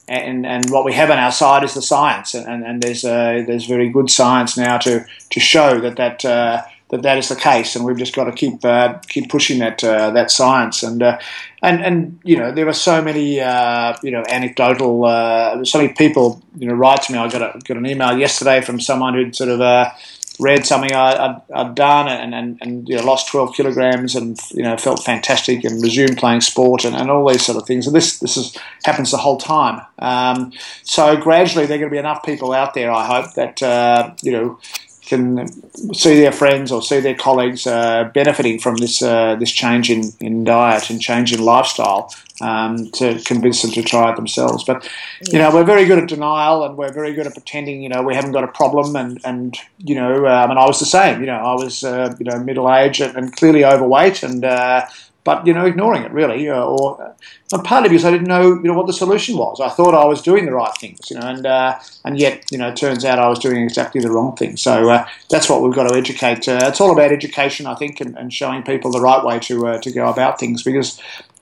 and 0.08 0.46
and 0.46 0.70
what 0.70 0.86
we 0.86 0.94
have 0.94 1.10
on 1.12 1.18
our 1.18 1.32
side 1.32 1.64
is 1.64 1.74
the 1.74 1.82
science, 1.82 2.34
and 2.34 2.64
and 2.64 2.82
there's 2.82 3.02
there's 3.02 3.66
very 3.66 3.90
good 3.90 4.10
science 4.10 4.58
now 4.58 4.78
to 4.80 5.06
to 5.32 5.40
show 5.40 5.80
that 5.82 5.96
that 5.98 6.24
that 6.90 7.02
that 7.02 7.18
is 7.18 7.30
the 7.30 7.36
case, 7.36 7.76
and 7.76 7.84
we've 7.84 7.98
just 7.98 8.16
got 8.16 8.26
to 8.26 8.32
keep 8.32 8.64
uh, 8.64 8.94
keep 9.08 9.30
pushing 9.30 9.60
that 9.60 9.84
uh, 9.84 10.12
that 10.12 10.30
science. 10.30 10.84
And 10.84 11.02
uh, 11.02 11.18
and 11.62 11.84
and 11.84 12.20
you 12.24 12.38
know 12.38 12.52
there 12.52 12.68
are 12.68 12.74
so 12.74 13.02
many 13.02 13.40
uh, 13.40 13.96
you 14.04 14.12
know 14.12 14.24
anecdotal, 14.30 15.06
uh, 15.06 15.66
so 15.66 15.80
many 15.80 15.94
people 15.94 16.42
you 16.58 16.68
know 16.68 16.76
write 16.76 17.02
to 17.04 17.14
me. 17.14 17.18
I 17.18 17.30
got 17.30 17.42
a, 17.42 17.60
got 17.60 17.78
an 17.78 17.86
email 17.86 18.18
yesterday 18.18 18.62
from 18.62 18.80
someone 18.80 19.16
who'd 19.16 19.36
sort 19.36 19.50
of 19.50 19.62
uh, 19.62 19.92
read 20.40 20.66
something 20.66 20.92
I, 20.94 21.42
had 21.54 21.76
done 21.76 22.08
and, 22.08 22.34
and, 22.34 22.58
and 22.62 22.90
you 22.90 22.98
know, 22.98 23.04
lost 23.04 23.30
12 23.30 23.56
kilograms 23.56 24.16
and 24.16 24.38
you 24.52 24.64
know 24.64 24.78
felt 24.78 25.04
fantastic 25.04 25.64
and 25.64 25.82
resumed 25.82 26.18
playing 26.18 26.42
sport 26.42 26.86
and, 26.86 26.96
and 26.96 27.10
all 27.10 27.28
these 27.30 27.46
sort 27.46 27.58
of 27.58 27.66
things. 27.66 27.88
And 27.88 27.96
this 27.96 28.20
this 28.20 28.38
is, 28.38 28.58
happens 28.84 29.12
the 29.12 29.18
whole 29.18 29.38
time. 29.38 29.82
Um, 30.00 30.52
so 30.84 31.16
gradually, 31.18 31.66
there 31.66 31.78
are 31.78 31.80
going 31.80 31.90
to 31.90 31.96
be 31.96 32.00
enough 32.00 32.24
people 32.24 32.54
out 32.54 32.74
there. 32.74 32.92
I 32.92 33.06
hope 33.06 33.34
that 33.36 33.62
you 34.22 34.32
know 34.32 34.60
can 35.06 35.48
see 35.94 36.20
their 36.20 36.32
friends 36.32 36.72
or 36.72 36.82
see 36.82 37.00
their 37.00 37.16
colleagues 37.16 37.68
uh, 37.68 38.06
benefiting 38.14 38.60
from 38.60 38.78
this 38.78 39.02
uh, 39.02 39.36
this 39.36 39.52
change 39.52 39.90
in, 39.90 40.12
in 40.20 40.44
diet 40.44 40.90
and 40.90 41.02
change 41.02 41.34
in 41.34 41.44
lifestyle 41.44 42.14
um, 42.42 42.90
to 42.92 43.20
convince 43.24 43.62
them 43.62 43.72
to 43.72 43.84
try 43.84 44.12
it 44.12 44.16
themselves. 44.16 44.64
But 44.64 44.90
you 45.32 45.40
know, 45.40 45.54
we're 45.54 45.64
very 45.64 45.86
good 45.86 46.00
at 46.00 46.10
denial 46.10 46.64
and 46.66 46.78
we're 46.78 46.92
very 46.92 47.14
good 47.14 47.28
at 47.28 47.34
pretending 47.34 47.82
you 47.82 47.90
know 47.90 48.02
we 48.02 48.16
haven't 48.16 48.32
got 48.32 48.44
a 48.44 48.48
problem. 48.48 48.96
And 48.96 49.20
and 49.24 49.58
you 49.78 49.96
know, 49.96 50.28
um, 50.28 50.50
and 50.52 50.60
I 50.60 50.66
was 50.66 50.80
the 50.80 50.86
same. 50.86 51.20
You 51.22 51.28
know, 51.28 51.38
I 51.38 51.54
was 51.54 51.84
uh, 51.84 52.16
you 52.20 52.26
know 52.26 52.40
middle 52.40 52.72
aged 52.74 53.02
and, 53.02 53.36
clearly 53.36 53.66
overweight 53.66 54.24
and. 54.24 54.44
But 55.26 55.46
you 55.48 55.54
know, 55.54 55.66
ignoring 55.66 56.04
it 56.04 56.12
really, 56.12 56.48
uh, 56.50 56.64
or 56.64 57.02
uh, 57.52 57.62
partly 57.64 57.90
because 57.90 58.06
I 58.06 58.12
didn't 58.12 58.28
know, 58.28 58.54
you 58.54 58.70
know, 58.70 58.74
what 58.74 58.86
the 58.86 58.94
solution 58.94 59.36
was. 59.38 59.60
I 59.60 59.70
thought 59.70 59.96
I 59.96 60.06
was 60.06 60.22
doing 60.22 60.46
the 60.46 60.54
right 60.54 60.72
things, 60.80 61.10
you 61.10 61.18
know, 61.20 61.28
and 61.28 61.46
uh, 61.46 61.80
and 62.06 62.20
yet, 62.20 62.46
you 62.52 62.60
know, 62.60 62.70
it 62.70 62.78
turns 62.78 63.04
out 63.04 63.18
I 63.18 63.28
was 63.28 63.40
doing 63.40 63.64
exactly 63.64 64.00
the 64.02 64.12
wrong 64.12 64.36
thing. 64.38 64.56
So 64.56 64.88
uh, 64.92 65.08
that's 65.32 65.50
what 65.50 65.64
we've 65.64 65.74
got 65.74 65.90
to 65.90 65.96
educate. 65.96 66.48
Uh, 66.48 66.60
it's 66.64 66.80
all 66.80 66.92
about 66.92 67.12
education, 67.12 67.66
I 67.66 67.74
think, 67.74 68.00
and, 68.02 68.16
and 68.16 68.32
showing 68.32 68.62
people 68.62 68.92
the 68.92 69.02
right 69.02 69.26
way 69.26 69.40
to 69.40 69.68
uh, 69.68 69.82
to 69.82 69.92
go 69.92 70.08
about 70.10 70.40
things 70.40 70.64
because. 70.64 71.02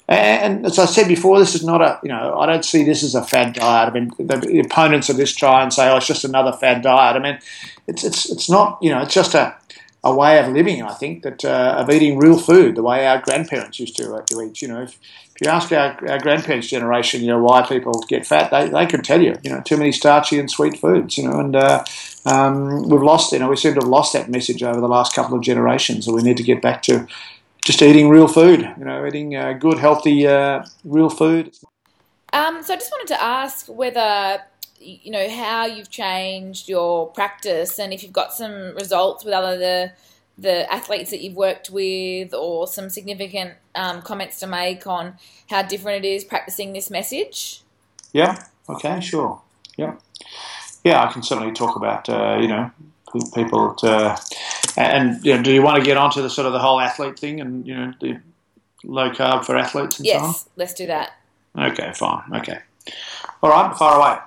And 0.10 0.66
as 0.66 0.78
I 0.80 0.86
said 0.86 1.08
before, 1.08 1.40
this 1.40 1.56
is 1.56 1.64
not 1.64 1.82
a, 1.82 1.98
you 2.04 2.10
know, 2.10 2.38
I 2.38 2.46
don't 2.46 2.66
see 2.66 2.84
this 2.84 3.04
as 3.04 3.16
a 3.16 3.24
fad 3.24 3.54
diet. 3.54 3.88
I 3.88 3.92
mean, 3.98 4.12
the 4.20 4.60
opponents 4.60 5.10
of 5.10 5.16
this 5.16 5.34
try 5.34 5.64
and 5.64 5.72
say, 5.72 5.90
oh, 5.90 5.96
it's 5.96 6.06
just 6.06 6.26
another 6.26 6.52
fad 6.52 6.82
diet. 6.82 7.16
I 7.16 7.20
mean, 7.20 7.40
it's, 7.88 8.04
it's, 8.04 8.30
it's 8.30 8.50
not, 8.50 8.78
you 8.82 8.90
know, 8.90 9.02
it's 9.02 9.14
just 9.14 9.34
a, 9.34 9.56
a 10.04 10.14
way 10.14 10.38
of 10.38 10.52
living, 10.52 10.82
I 10.82 10.94
think, 10.94 11.24
that 11.24 11.46
uh, 11.46 11.76
of 11.78 11.90
eating 11.90 12.18
real 12.18 12.38
food, 12.38 12.76
the 12.76 12.84
way 12.84 13.08
our 13.08 13.22
grandparents 13.22 13.80
used 13.80 13.96
to, 13.98 14.14
uh, 14.16 14.22
to 14.24 14.42
eat. 14.42 14.62
You 14.62 14.68
know, 14.68 14.82
if, 14.82 15.00
if 15.36 15.42
you 15.42 15.50
ask 15.50 15.72
our, 15.72 15.98
our, 16.10 16.20
grandparents' 16.20 16.68
generation, 16.68 17.22
you 17.22 17.28
know, 17.28 17.42
why 17.42 17.66
people 17.66 18.04
get 18.10 18.26
fat, 18.26 18.52
they, 18.52 18.68
they 18.68 18.86
can 18.86 19.02
tell 19.02 19.22
you, 19.22 19.36
you 19.44 19.50
know, 19.50 19.62
too 19.62 19.78
many 19.78 19.94
starchy 19.94 20.40
and 20.40 20.52
sweet 20.52 20.78
foods, 20.78 21.18
you 21.18 21.30
know, 21.30 21.40
and 21.40 21.56
uh, 21.56 21.84
um, 22.26 22.88
we've 22.90 23.02
lost, 23.02 23.32
you 23.32 23.40
know, 23.40 23.50
we 23.50 23.56
seem 23.56 23.74
to 23.76 23.80
have 23.80 23.90
lost 23.90 24.12
that 24.14 24.30
message 24.30 24.62
over 24.62 24.82
the 24.82 24.90
last 24.90 25.16
couple 25.16 25.38
of 25.38 25.44
generations, 25.44 26.06
and 26.06 26.16
we 26.16 26.22
need 26.22 26.38
to 26.38 26.44
get 26.44 26.62
back 26.62 26.82
to 26.84 27.08
just 27.64 27.82
eating 27.82 28.10
real 28.10 28.28
food, 28.28 28.60
you 28.78 28.84
know, 28.84 29.06
eating 29.06 29.38
uh, 29.38 29.54
good, 29.54 29.80
healthy, 29.80 30.28
uh, 30.28 30.66
real 30.84 31.10
food. 31.10 31.56
Um, 32.34 32.62
so 32.62 32.74
I 32.74 32.78
just 32.78 32.92
wanted 32.92 33.08
to 33.14 33.24
ask 33.24 33.68
whether 33.68 34.42
you 34.86 35.12
know 35.12 35.30
how 35.30 35.66
you've 35.66 35.90
changed 35.90 36.70
your 36.70 37.08
practice 37.08 37.80
and 37.80 37.94
if 37.94 38.04
you've 38.04 38.14
got 38.14 38.34
some 38.34 38.76
results 38.76 39.24
with 39.24 39.34
other 39.34 39.58
the 39.58 39.92
the 40.38 40.72
athletes 40.74 41.12
that 41.12 41.22
you've 41.22 41.36
worked 41.36 41.70
with 41.70 42.34
or 42.34 42.66
some 42.68 42.90
significant 42.90 43.54
um, 43.76 44.02
comments 44.02 44.40
to 44.40 44.48
make 44.48 44.88
on 44.88 45.16
how 45.50 45.62
different 45.62 46.04
it 46.04 46.08
is 46.08 46.24
practicing 46.24 46.74
this 46.74 46.90
message 46.90 47.62
yeah 48.14 48.44
okay 48.68 49.00
sure 49.00 49.42
yeah 49.78 49.96
yeah 50.84 51.04
i 51.04 51.12
can 51.12 51.22
certainly 51.22 51.54
talk 51.54 51.76
about 51.76 52.10
uh, 52.10 52.38
you 52.42 52.48
know 52.48 52.72
people 53.34 53.74
to, 53.76 54.18
and 54.78 55.24
you 55.24 55.36
know, 55.36 55.44
do 55.44 55.52
you 55.52 55.62
want 55.62 55.78
to 55.78 55.84
get 55.84 55.98
onto 55.98 56.22
the 56.22 56.30
sort 56.30 56.48
of 56.48 56.54
the 56.54 56.60
whole 56.60 56.80
athlete 56.80 57.18
thing 57.20 57.40
and 57.40 57.68
you 57.68 57.76
know 57.76 57.94
the 58.02 58.20
low 58.84 59.10
carb 59.12 59.46
for 59.46 59.56
athletes 59.56 60.00
and 60.00 60.06
yes, 60.06 60.22
so 60.22 60.26
on? 60.26 60.34
let's 60.56 60.74
do 60.74 60.88
that. 60.88 61.12
Okay, 61.58 61.92
fine. 61.94 62.24
Okay, 62.34 62.60
all 63.42 63.50
right, 63.50 63.76
far 63.78 64.00
away. 64.00 64.20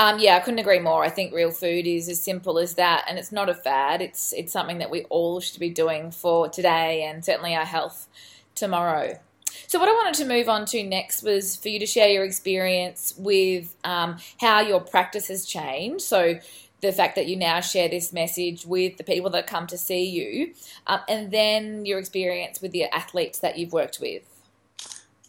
Um, 0.00 0.18
yeah, 0.18 0.36
I 0.36 0.40
couldn't 0.40 0.60
agree 0.60 0.78
more. 0.78 1.04
I 1.04 1.10
think 1.10 1.34
real 1.34 1.50
food 1.50 1.86
is 1.86 2.08
as 2.08 2.22
simple 2.22 2.58
as 2.58 2.76
that, 2.76 3.04
and 3.06 3.18
it's 3.18 3.32
not 3.32 3.50
a 3.50 3.54
fad. 3.54 4.00
It's 4.00 4.32
it's 4.32 4.50
something 4.50 4.78
that 4.78 4.88
we 4.88 5.02
all 5.10 5.40
should 5.40 5.60
be 5.60 5.68
doing 5.68 6.10
for 6.10 6.48
today 6.48 7.02
and 7.02 7.22
certainly 7.22 7.54
our 7.54 7.66
health 7.66 8.08
tomorrow. 8.54 9.20
So, 9.66 9.78
what 9.78 9.90
I 9.90 9.92
wanted 9.92 10.14
to 10.14 10.24
move 10.24 10.48
on 10.48 10.64
to 10.66 10.82
next 10.82 11.22
was 11.22 11.54
for 11.54 11.68
you 11.68 11.78
to 11.80 11.84
share 11.84 12.08
your 12.08 12.24
experience 12.24 13.12
with 13.18 13.76
um, 13.84 14.16
how 14.40 14.60
your 14.60 14.80
practice 14.80 15.28
has 15.28 15.44
changed. 15.44 16.00
So, 16.00 16.40
the 16.80 16.92
fact 16.92 17.14
that 17.16 17.26
you 17.26 17.36
now 17.36 17.60
share 17.60 17.90
this 17.90 18.10
message 18.10 18.64
with 18.64 18.96
the 18.96 19.04
people 19.04 19.28
that 19.32 19.46
come 19.46 19.66
to 19.66 19.76
see 19.76 20.08
you, 20.08 20.54
um, 20.86 21.00
and 21.10 21.30
then 21.30 21.84
your 21.84 21.98
experience 21.98 22.62
with 22.62 22.72
the 22.72 22.84
athletes 22.84 23.40
that 23.40 23.58
you've 23.58 23.74
worked 23.74 24.00
with. 24.00 24.22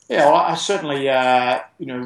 Yeah, 0.08 0.28
well, 0.28 0.36
I 0.36 0.56
certainly, 0.56 1.10
uh, 1.10 1.60
you 1.78 1.88
know, 1.88 2.06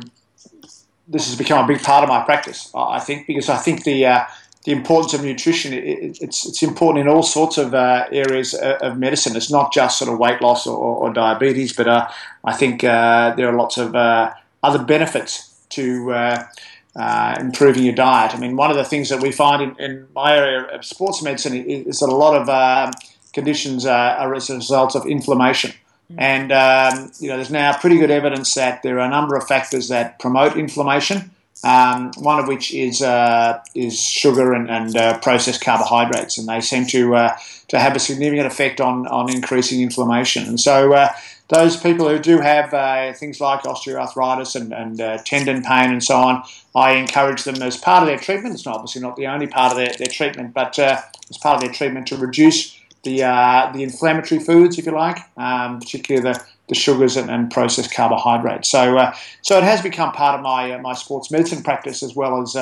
this 1.08 1.28
has 1.28 1.38
become 1.38 1.64
a 1.64 1.68
big 1.68 1.82
part 1.84 2.04
of 2.04 2.10
my 2.10 2.24
practice. 2.24 2.72
I 2.76 3.00
think 3.00 3.28
because 3.28 3.50
I 3.50 3.58
think 3.58 3.84
the 3.84 4.06
uh, 4.06 4.26
the 4.66 4.72
importance 4.72 5.14
of 5.14 5.24
nutrition 5.24 5.74
it, 5.74 6.18
it's 6.22 6.46
it's 6.46 6.64
important 6.64 7.08
in 7.08 7.14
all 7.14 7.24
sorts 7.24 7.58
of 7.58 7.74
uh, 7.74 8.06
areas 8.12 8.54
of 8.54 8.98
medicine. 8.98 9.36
It's 9.36 9.52
not 9.52 9.72
just 9.72 10.00
sort 10.00 10.12
of 10.12 10.20
weight 10.20 10.42
loss 10.42 10.68
or, 10.68 10.78
or 10.78 11.14
diabetes, 11.14 11.74
but 11.74 11.88
uh, 11.88 12.10
I 12.44 12.54
think 12.54 12.84
uh, 12.84 13.36
there 13.36 13.48
are 13.48 13.56
lots 13.56 13.78
of 13.78 13.96
uh, 13.96 14.34
other 14.64 14.84
benefits 14.84 15.54
to 15.70 16.12
uh, 16.96 17.36
improving 17.40 17.84
your 17.84 17.96
diet. 17.96 18.34
I 18.34 18.40
mean, 18.40 18.56
one 18.56 18.72
of 18.72 18.78
the 18.78 18.86
things 18.86 19.10
that 19.10 19.22
we 19.22 19.32
find 19.32 19.62
in, 19.62 19.76
in 19.80 20.08
my 20.16 20.36
area 20.36 20.64
of 20.76 20.84
sports 20.84 21.22
medicine 21.22 21.56
is, 21.56 22.00
that 22.00 22.10
a 22.10 22.16
lot 22.16 22.40
of 22.42 22.50
uh, 22.50 22.92
conditions 23.34 23.86
are 23.86 24.34
as 24.34 24.50
a 24.50 24.56
result 24.56 24.96
of 24.96 25.06
inflammation. 25.06 25.74
Mm. 26.12 26.16
And 26.20 26.52
um, 26.52 27.12
you 27.20 27.30
know, 27.30 27.36
there's 27.36 27.52
now 27.52 27.76
pretty 27.78 27.98
good 27.98 28.12
evidence 28.12 28.54
that 28.54 28.84
there 28.84 29.00
are 29.00 29.08
a 29.08 29.10
number 29.10 29.36
of 29.36 29.48
factors 29.48 29.90
that 29.90 30.20
promote 30.20 30.58
inflammation. 30.58 31.32
Um, 31.64 32.12
one 32.18 32.38
of 32.38 32.48
which 32.48 32.74
is 32.74 33.02
uh, 33.02 33.64
is 33.74 34.00
sugar 34.00 34.54
and, 34.54 34.70
and 34.70 34.96
uh, 34.96 35.18
processed 35.20 35.62
carbohydrates, 35.62 36.38
and 36.38 36.48
they 36.48 36.62
seem 36.62 36.86
to 36.88 37.16
uh, 37.16 37.38
to 37.70 37.80
have 37.80 37.96
a 37.96 38.00
significant 38.00 38.46
effect 38.46 38.82
on 38.82 39.08
on 39.08 39.34
increasing 39.34 39.82
inflammation. 39.82 40.46
And 40.46 40.60
so, 40.60 40.94
those 41.48 41.78
people 41.78 42.10
who 42.10 42.18
do 42.18 42.40
have 42.40 42.74
uh, 42.74 43.14
things 43.14 43.40
like 43.40 43.62
osteoarthritis 43.62 44.60
and, 44.60 44.74
and 44.74 45.00
uh, 45.00 45.18
tendon 45.20 45.62
pain 45.62 45.92
and 45.92 46.04
so 46.04 46.16
on, 46.16 46.44
I 46.74 46.94
encourage 46.94 47.44
them 47.44 47.62
as 47.62 47.78
part 47.78 48.04
of 48.04 48.08
their 48.08 48.18
treatment. 48.18 48.56
It's 48.56 48.66
not 48.66 48.76
obviously 48.76 49.02
not 49.02 49.16
the 49.16 49.28
only 49.28 49.48
part 49.48 49.72
of 49.72 49.78
their, 49.78 49.94
their 49.98 50.08
treatment, 50.08 50.54
but 50.54 50.80
uh, 50.80 51.02
as 51.30 51.38
part 51.38 51.58
of 51.58 51.62
their 51.62 51.74
treatment 51.74 52.08
to 52.08 52.18
reduce 52.18 52.80
the 53.06 53.24
uh, 53.24 53.72
the 53.74 53.84
inflammatory 53.84 54.40
foods, 54.40 54.78
if 54.78 54.86
you 54.86 54.92
like, 54.92 55.20
um, 55.38 55.80
particularly 55.80 56.34
the, 56.34 56.44
the 56.68 56.76
sugars 56.76 57.16
and, 57.16 57.30
and 57.30 57.50
processed 57.50 57.94
carbohydrates. 57.94 58.70
So 58.70 58.98
uh, 58.98 59.16
so 59.42 59.58
it 59.58 59.64
has 59.64 59.82
become 59.82 60.12
part 60.12 60.36
of 60.36 60.42
my 60.42 60.74
uh, 60.74 60.80
my 60.80 60.94
sports 60.94 61.32
medicine 61.32 61.64
practice 61.64 62.04
as 62.04 62.16
well 62.16 62.42
as 62.42 62.56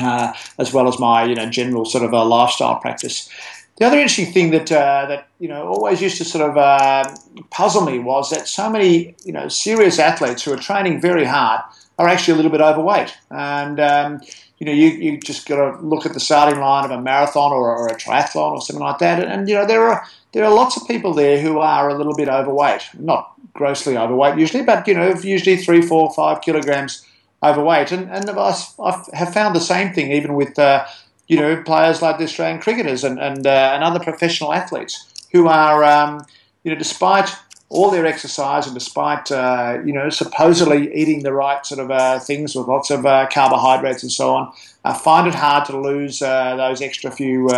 as 0.00 0.72
well 0.72 0.88
as 0.88 0.98
my 0.98 1.24
you 1.24 1.34
know 1.34 1.48
general 1.48 1.86
sort 1.86 2.04
of 2.04 2.12
a 2.12 2.22
lifestyle 2.22 2.76
practice. 2.76 3.30
The 3.78 3.86
other 3.86 3.96
interesting 3.96 4.32
thing 4.32 4.50
that 4.50 4.72
uh, 4.72 5.06
that 5.06 5.28
you 5.38 5.48
know 5.48 5.68
always 5.68 6.02
used 6.02 6.18
to 6.18 6.24
sort 6.24 6.50
of 6.50 6.56
uh, 6.56 7.14
puzzle 7.50 7.82
me 7.82 8.00
was 8.00 8.30
that 8.30 8.48
so 8.48 8.68
many 8.68 9.14
you 9.24 9.32
know 9.32 9.48
serious 9.48 10.00
athletes 10.00 10.42
who 10.42 10.52
are 10.52 10.56
training 10.56 11.00
very 11.00 11.24
hard 11.24 11.60
are 11.96 12.08
actually 12.08 12.34
a 12.34 12.36
little 12.36 12.50
bit 12.50 12.60
overweight, 12.60 13.16
and 13.30 13.78
um, 13.78 14.20
you 14.58 14.66
know 14.66 14.72
you, 14.72 14.88
you 14.88 15.18
just 15.18 15.48
got 15.48 15.56
to 15.56 15.86
look 15.86 16.06
at 16.06 16.14
the 16.14 16.20
starting 16.20 16.60
line 16.60 16.84
of 16.84 16.90
a 16.90 17.00
marathon 17.00 17.52
or, 17.52 17.76
or, 17.76 17.88
a 17.88 17.96
triathlon 17.96 18.52
or 18.52 18.60
something 18.60 18.84
like 18.84 18.98
that, 18.98 19.22
and, 19.22 19.32
and 19.32 19.48
you 19.48 19.54
know 19.54 19.66
there 19.66 19.82
are 19.82 20.04
there 20.32 20.44
are 20.44 20.54
lots 20.54 20.76
of 20.76 20.86
people 20.86 21.14
there 21.14 21.40
who 21.40 21.58
are 21.58 21.88
a 21.88 21.94
little 21.96 22.14
bit 22.14 22.28
overweight, 22.28 22.88
not 22.98 23.32
grossly 23.54 23.96
overweight 23.96 24.38
usually, 24.38 24.64
but 24.64 24.86
you 24.86 24.94
know 24.94 25.14
usually 25.22 25.56
three, 25.56 25.82
four, 25.82 26.12
five 26.12 26.40
kilograms 26.40 27.04
overweight, 27.42 27.92
and 27.92 28.10
and 28.10 28.28
I 28.30 29.04
have 29.14 29.32
found 29.32 29.54
the 29.54 29.60
same 29.60 29.92
thing 29.92 30.12
even 30.12 30.34
with 30.34 30.58
uh, 30.58 30.86
you 31.28 31.36
know, 31.36 31.62
players 31.62 32.02
like 32.02 32.18
the 32.18 32.24
Australian 32.24 32.58
cricketers 32.58 33.04
and 33.04 33.20
and, 33.20 33.46
uh, 33.46 33.72
and 33.74 33.84
other 33.84 34.00
professional 34.00 34.52
athletes 34.52 35.06
who 35.32 35.46
are, 35.46 35.84
um, 35.84 36.24
you 36.64 36.72
know, 36.72 36.78
despite 36.78 37.30
all 37.70 37.90
their 37.90 38.06
exercise 38.06 38.66
and 38.66 38.74
despite, 38.74 39.30
uh, 39.30 39.78
you 39.84 39.92
know, 39.92 40.08
supposedly 40.08 40.94
eating 40.94 41.22
the 41.22 41.32
right 41.32 41.66
sort 41.66 41.80
of 41.80 41.90
uh, 41.90 42.18
things 42.18 42.54
with 42.54 42.66
lots 42.66 42.90
of 42.90 43.04
uh, 43.04 43.26
carbohydrates 43.30 44.02
and 44.02 44.10
so 44.10 44.34
on, 44.34 44.52
uh, 44.84 44.94
find 44.94 45.28
it 45.28 45.34
hard 45.34 45.66
to 45.66 45.78
lose 45.78 46.22
uh, 46.22 46.56
those 46.56 46.80
extra 46.80 47.10
few 47.10 47.48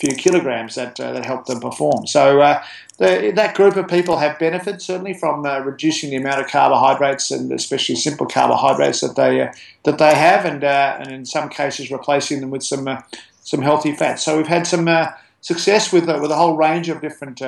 few 0.00 0.16
kilograms 0.16 0.74
that 0.74 0.96
that 0.96 1.24
help 1.24 1.46
them 1.46 1.60
perform. 1.60 2.06
So 2.06 2.58
the, 3.02 3.32
that 3.34 3.54
group 3.54 3.76
of 3.76 3.88
people 3.88 4.18
have 4.18 4.38
benefited 4.38 4.80
certainly 4.80 5.14
from 5.14 5.44
uh, 5.44 5.58
reducing 5.60 6.10
the 6.10 6.16
amount 6.16 6.40
of 6.40 6.46
carbohydrates 6.46 7.32
and 7.32 7.50
especially 7.52 7.96
simple 7.96 8.26
carbohydrates 8.26 9.00
that 9.00 9.16
they 9.16 9.40
uh, 9.40 9.52
that 9.84 9.98
they 9.98 10.14
have, 10.14 10.44
and 10.44 10.62
uh, 10.62 10.98
and 11.00 11.10
in 11.10 11.24
some 11.24 11.48
cases 11.48 11.90
replacing 11.90 12.40
them 12.40 12.50
with 12.50 12.62
some 12.62 12.86
uh, 12.86 13.00
some 13.40 13.62
healthy 13.62 13.92
fats. 13.92 14.22
So 14.22 14.36
we've 14.36 14.46
had 14.46 14.66
some 14.66 14.86
uh, 14.86 15.08
success 15.40 15.92
with 15.92 16.08
uh, 16.08 16.18
with 16.22 16.30
a 16.30 16.36
whole 16.36 16.56
range 16.56 16.88
of 16.88 17.00
different 17.00 17.42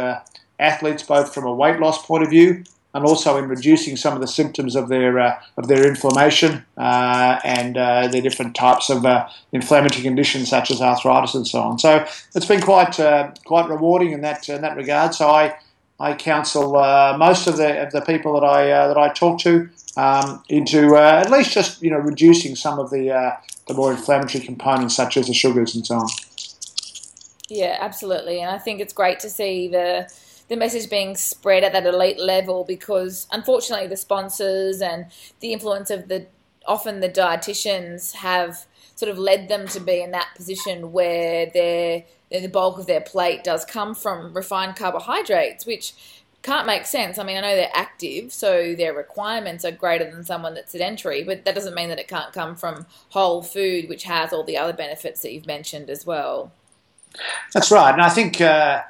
athletes, 0.58 1.02
both 1.02 1.34
from 1.34 1.44
a 1.44 1.52
weight 1.52 1.80
loss 1.80 2.04
point 2.04 2.22
of 2.22 2.30
view 2.30 2.64
and 2.94 3.04
also 3.04 3.36
in 3.36 3.48
reducing 3.48 3.96
some 3.96 4.14
of 4.14 4.20
the 4.20 4.26
symptoms 4.26 4.76
of 4.76 4.88
their 4.88 5.18
uh, 5.18 5.38
of 5.56 5.66
their 5.66 5.86
inflammation 5.86 6.64
uh, 6.78 7.40
and 7.44 7.76
uh, 7.76 8.06
their 8.06 8.22
different 8.22 8.54
types 8.54 8.88
of 8.88 9.04
uh, 9.04 9.28
inflammatory 9.52 10.02
conditions 10.02 10.48
such 10.48 10.70
as 10.70 10.80
arthritis 10.80 11.34
and 11.34 11.46
so 11.46 11.60
on. 11.60 11.78
So 11.78 12.06
it's 12.34 12.46
been 12.46 12.62
quite 12.62 12.98
uh, 12.98 13.32
quite 13.44 13.68
rewarding 13.68 14.12
in 14.12 14.20
that 14.22 14.48
in 14.48 14.62
that 14.62 14.76
regard. 14.76 15.14
So 15.14 15.28
I 15.28 15.56
I 15.98 16.14
counsel 16.14 16.76
uh, 16.76 17.16
most 17.18 17.46
of 17.48 17.56
the 17.56 17.82
of 17.82 17.92
the 17.92 18.00
people 18.00 18.40
that 18.40 18.46
I 18.46 18.66
that 18.66 18.96
I 18.96 19.12
talk 19.12 19.40
to 19.40 19.68
um, 19.96 20.42
into 20.48 20.96
at 20.96 21.30
least 21.30 21.52
just 21.52 21.82
you 21.82 21.90
know 21.90 21.98
reducing 21.98 22.54
some 22.54 22.78
of 22.78 22.90
the 22.90 23.36
the 23.66 23.74
more 23.74 23.90
inflammatory 23.90 24.44
components 24.44 24.94
such 24.94 25.16
as 25.16 25.26
the 25.26 25.34
sugars 25.34 25.74
and 25.74 25.84
so 25.84 25.96
on. 25.96 26.08
Yeah, 27.48 27.76
absolutely, 27.80 28.40
and 28.40 28.50
I 28.50 28.58
think 28.58 28.80
it's 28.80 28.94
great 28.94 29.20
to 29.20 29.28
see 29.28 29.68
the 29.68 30.08
the 30.48 30.56
message 30.56 30.90
being 30.90 31.16
spread 31.16 31.64
at 31.64 31.72
that 31.72 31.86
elite 31.86 32.18
level 32.18 32.64
because 32.64 33.26
unfortunately 33.32 33.86
the 33.86 33.96
sponsors 33.96 34.80
and 34.82 35.06
the 35.40 35.52
influence 35.52 35.90
of 35.90 36.08
the 36.08 36.26
often 36.66 37.00
the 37.00 37.08
dietitians 37.08 38.12
have 38.12 38.66
sort 38.94 39.10
of 39.10 39.18
led 39.18 39.48
them 39.48 39.66
to 39.68 39.80
be 39.80 40.00
in 40.00 40.12
that 40.12 40.28
position 40.36 40.92
where 40.92 41.50
their 41.52 42.04
the 42.30 42.48
bulk 42.48 42.78
of 42.78 42.86
their 42.86 43.00
plate 43.00 43.44
does 43.44 43.64
come 43.64 43.94
from 43.94 44.34
refined 44.34 44.76
carbohydrates, 44.76 45.66
which 45.66 45.94
can't 46.42 46.66
make 46.66 46.84
sense. 46.84 47.18
I 47.18 47.24
mean, 47.24 47.36
I 47.36 47.40
know 47.40 47.54
they're 47.54 47.70
active, 47.72 48.32
so 48.32 48.74
their 48.74 48.92
requirements 48.92 49.64
are 49.64 49.70
greater 49.70 50.10
than 50.10 50.24
someone 50.24 50.54
that's 50.54 50.72
sedentary, 50.72 51.22
but 51.22 51.44
that 51.44 51.54
doesn't 51.54 51.74
mean 51.74 51.88
that 51.88 51.98
it 51.98 52.08
can't 52.08 52.32
come 52.32 52.56
from 52.56 52.86
whole 53.10 53.42
food, 53.42 53.88
which 53.88 54.04
has 54.04 54.32
all 54.32 54.44
the 54.44 54.58
other 54.58 54.72
benefits 54.72 55.22
that 55.22 55.32
you've 55.32 55.46
mentioned 55.46 55.88
as 55.88 56.04
well. 56.04 56.52
That's 57.52 57.70
right, 57.70 57.92
and 57.92 58.02
I 58.02 58.08
think 58.10 58.40
uh, 58.40 58.82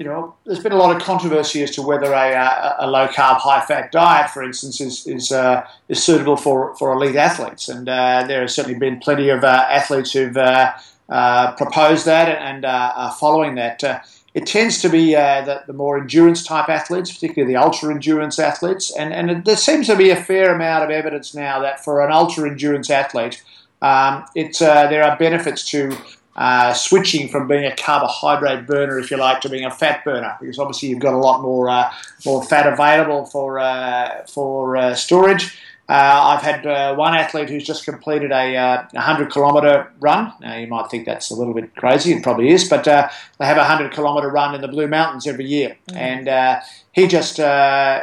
you 0.00 0.06
know, 0.06 0.34
there's 0.46 0.62
been 0.62 0.72
a 0.72 0.78
lot 0.78 0.96
of 0.96 1.02
controversy 1.02 1.62
as 1.62 1.72
to 1.72 1.82
whether 1.82 2.10
a, 2.14 2.32
a, 2.32 2.76
a 2.78 2.90
low 2.90 3.06
carb, 3.08 3.36
high 3.36 3.60
fat 3.60 3.92
diet, 3.92 4.30
for 4.30 4.42
instance, 4.42 4.80
is 4.80 5.06
is, 5.06 5.30
uh, 5.30 5.62
is 5.90 6.02
suitable 6.02 6.38
for, 6.38 6.74
for 6.76 6.90
elite 6.94 7.16
athletes. 7.16 7.68
And 7.68 7.86
uh, 7.86 8.24
there 8.26 8.40
has 8.40 8.54
certainly 8.54 8.78
been 8.78 8.98
plenty 8.98 9.28
of 9.28 9.44
uh, 9.44 9.66
athletes 9.68 10.12
who've 10.12 10.38
uh, 10.38 10.72
uh, 11.10 11.52
proposed 11.56 12.06
that 12.06 12.28
and 12.30 12.64
are 12.64 13.12
following 13.20 13.56
that. 13.56 13.84
it 14.32 14.46
tends 14.46 14.80
to 14.80 14.88
be 14.88 15.12
the, 15.12 15.64
the, 15.66 15.74
more 15.74 15.98
endurance 15.98 16.44
type 16.44 16.70
athletes, 16.70 17.12
particularly 17.12 17.52
the 17.52 17.60
ultra 17.60 17.92
endurance 17.92 18.38
athletes. 18.38 18.96
And, 18.96 19.12
and 19.12 19.44
there 19.44 19.54
seems 19.54 19.86
to 19.88 19.96
be 19.96 20.08
a 20.08 20.16
fair 20.16 20.54
amount 20.54 20.82
of 20.82 20.88
evidence 20.88 21.34
now 21.34 21.60
that 21.60 21.84
for 21.84 22.02
an 22.02 22.10
ultra 22.10 22.48
endurance 22.48 22.88
athlete, 22.88 23.42
um, 23.82 24.24
there 24.34 25.02
are 25.02 25.18
benefits 25.18 25.68
to 25.72 25.94
uh, 26.36 26.72
switching 26.72 27.28
from 27.28 27.48
being 27.48 27.64
a 27.64 27.74
carbohydrate 27.74 28.66
burner, 28.66 28.98
if 28.98 29.10
you 29.10 29.16
like, 29.16 29.40
to 29.40 29.48
being 29.48 29.64
a 29.64 29.70
fat 29.70 30.04
burner, 30.04 30.36
because 30.40 30.58
obviously 30.58 30.88
you've 30.88 31.00
got 31.00 31.14
a 31.14 31.18
lot 31.18 31.42
more 31.42 31.68
uh, 31.68 31.92
more 32.24 32.42
fat 32.44 32.72
available 32.72 33.26
for 33.26 33.58
uh, 33.58 34.24
for 34.26 34.76
uh, 34.76 34.94
storage. 34.94 35.58
Uh, 35.88 36.36
I've 36.38 36.42
had 36.42 36.96
one 36.96 37.16
athlete 37.16 37.50
who's 37.50 37.66
just 37.66 37.84
completed 37.84 38.30
a 38.30 38.86
100 38.92 39.32
kilometre 39.32 39.92
run. 39.98 40.32
Now 40.40 40.54
you 40.56 40.68
might 40.68 40.88
think 40.88 41.04
that's 41.04 41.32
a 41.32 41.34
little 41.34 41.52
bit 41.52 41.74
crazy, 41.74 42.12
it 42.12 42.22
probably 42.22 42.50
is, 42.50 42.68
but 42.68 42.84
they 42.84 43.44
have 43.44 43.56
a 43.56 43.66
100 43.66 43.90
kilometre 43.90 44.30
run 44.30 44.54
in 44.54 44.60
the 44.60 44.68
Blue 44.68 44.86
Mountains 44.86 45.26
every 45.26 45.46
year, 45.46 45.76
mm. 45.88 45.96
and 45.96 46.62
he 46.92 47.08
just 47.08 47.38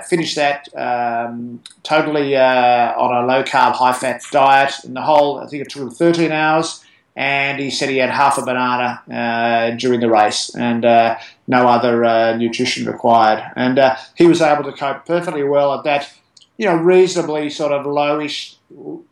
finished 0.10 0.36
that 0.36 0.68
um, 0.76 1.64
totally 1.84 2.36
on 2.36 3.24
a 3.24 3.26
low 3.26 3.42
carb, 3.44 3.72
high 3.72 3.94
fat 3.94 4.22
diet. 4.34 4.74
In 4.84 4.94
the 4.94 5.02
whole, 5.02 5.40
I 5.40 5.48
think 5.48 5.62
it 5.62 5.70
took 5.70 5.84
him 5.84 5.90
13 5.90 6.34
hours 6.34 6.84
and 7.18 7.60
he 7.60 7.72
said 7.72 7.90
he 7.90 7.98
had 7.98 8.12
half 8.12 8.38
a 8.38 8.44
banana 8.44 9.02
uh, 9.12 9.76
during 9.76 10.00
the 10.00 10.10
race 10.10 10.54
and 10.54 10.86
uh, 10.86 11.18
no 11.48 11.68
other 11.68 12.06
uh, 12.06 12.38
nutrition 12.38 12.86
required. 12.86 13.44
And 13.56 13.80
uh, 13.80 13.96
he 14.16 14.28
was 14.28 14.40
able 14.40 14.64
to 14.66 14.72
cope 14.72 15.08
perfectly 15.08 15.44
well 15.44 15.74
at 15.74 15.84
that, 15.84 16.14
you 16.58 16.68
know, 16.68 16.76
reasonably 16.76 17.50
sort 17.50 17.72
of 17.72 17.88
lowish 17.88 18.58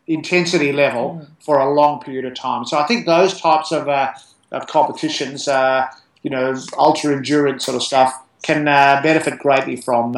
intensity 0.05 0.71
level 0.71 1.19
mm. 1.19 1.43
for 1.43 1.57
a 1.57 1.73
long 1.73 1.99
period 1.99 2.25
of 2.25 2.35
time. 2.35 2.63
So 2.65 2.77
I 2.77 2.85
think 2.85 3.07
those 3.07 3.41
types 3.41 3.71
of, 3.71 3.89
uh, 3.89 4.13
of 4.51 4.67
competitions, 4.67 5.47
uh, 5.47 5.87
you 6.21 6.29
know, 6.29 6.55
ultra 6.77 7.15
endurance 7.15 7.65
sort 7.65 7.75
of 7.75 7.81
stuff, 7.81 8.21
can 8.43 8.65
benefit 8.65 9.39
greatly 9.39 9.75
from 9.75 10.13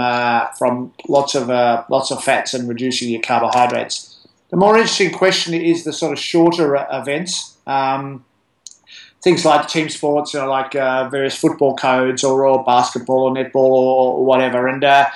from 0.57 0.91
lots 1.07 1.33
of 1.33 1.47
lots 1.89 2.11
of 2.11 2.21
fats 2.21 2.53
and 2.53 2.67
reducing 2.67 3.07
your 3.07 3.21
carbohydrates. 3.21 4.27
The 4.49 4.57
more 4.57 4.75
interesting 4.75 5.11
question 5.11 5.53
is 5.53 5.85
the 5.85 5.93
sort 5.93 6.11
of 6.11 6.19
shorter 6.19 6.85
events. 6.91 7.56
Um, 7.67 8.25
things 9.21 9.43
like 9.43 9.67
team 9.67 9.89
sports, 9.89 10.33
you 10.33 10.39
know, 10.39 10.49
like 10.49 10.75
uh, 10.75 11.09
various 11.09 11.35
football 11.35 11.75
codes 11.75 12.23
or, 12.23 12.47
or, 12.47 12.63
basketball 12.63 13.23
or 13.23 13.33
netball 13.33 13.55
or, 13.55 14.13
or 14.13 14.25
whatever. 14.25 14.67
And, 14.67 14.83
uh, 14.83 15.07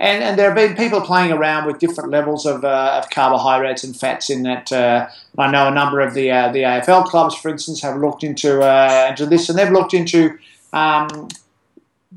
and 0.00 0.24
and 0.24 0.38
there 0.38 0.46
have 0.46 0.56
been 0.56 0.76
people 0.76 1.02
playing 1.02 1.30
around 1.30 1.66
with 1.66 1.78
different 1.78 2.10
levels 2.10 2.46
of, 2.46 2.64
uh, 2.64 3.00
of 3.02 3.10
carbohydrates 3.10 3.84
and 3.84 3.94
fats 3.94 4.30
in 4.30 4.44
that. 4.44 4.72
Uh, 4.72 5.06
I 5.36 5.50
know 5.50 5.68
a 5.68 5.70
number 5.70 6.00
of 6.00 6.14
the 6.14 6.30
uh, 6.30 6.50
the 6.50 6.60
AFL 6.60 7.04
clubs, 7.04 7.34
for 7.34 7.50
instance, 7.50 7.82
have 7.82 7.98
looked 7.98 8.24
into 8.24 8.62
uh, 8.62 9.08
into 9.10 9.26
this, 9.26 9.50
and 9.50 9.58
they've 9.58 9.70
looked 9.70 9.92
into 9.92 10.38
um, 10.72 11.28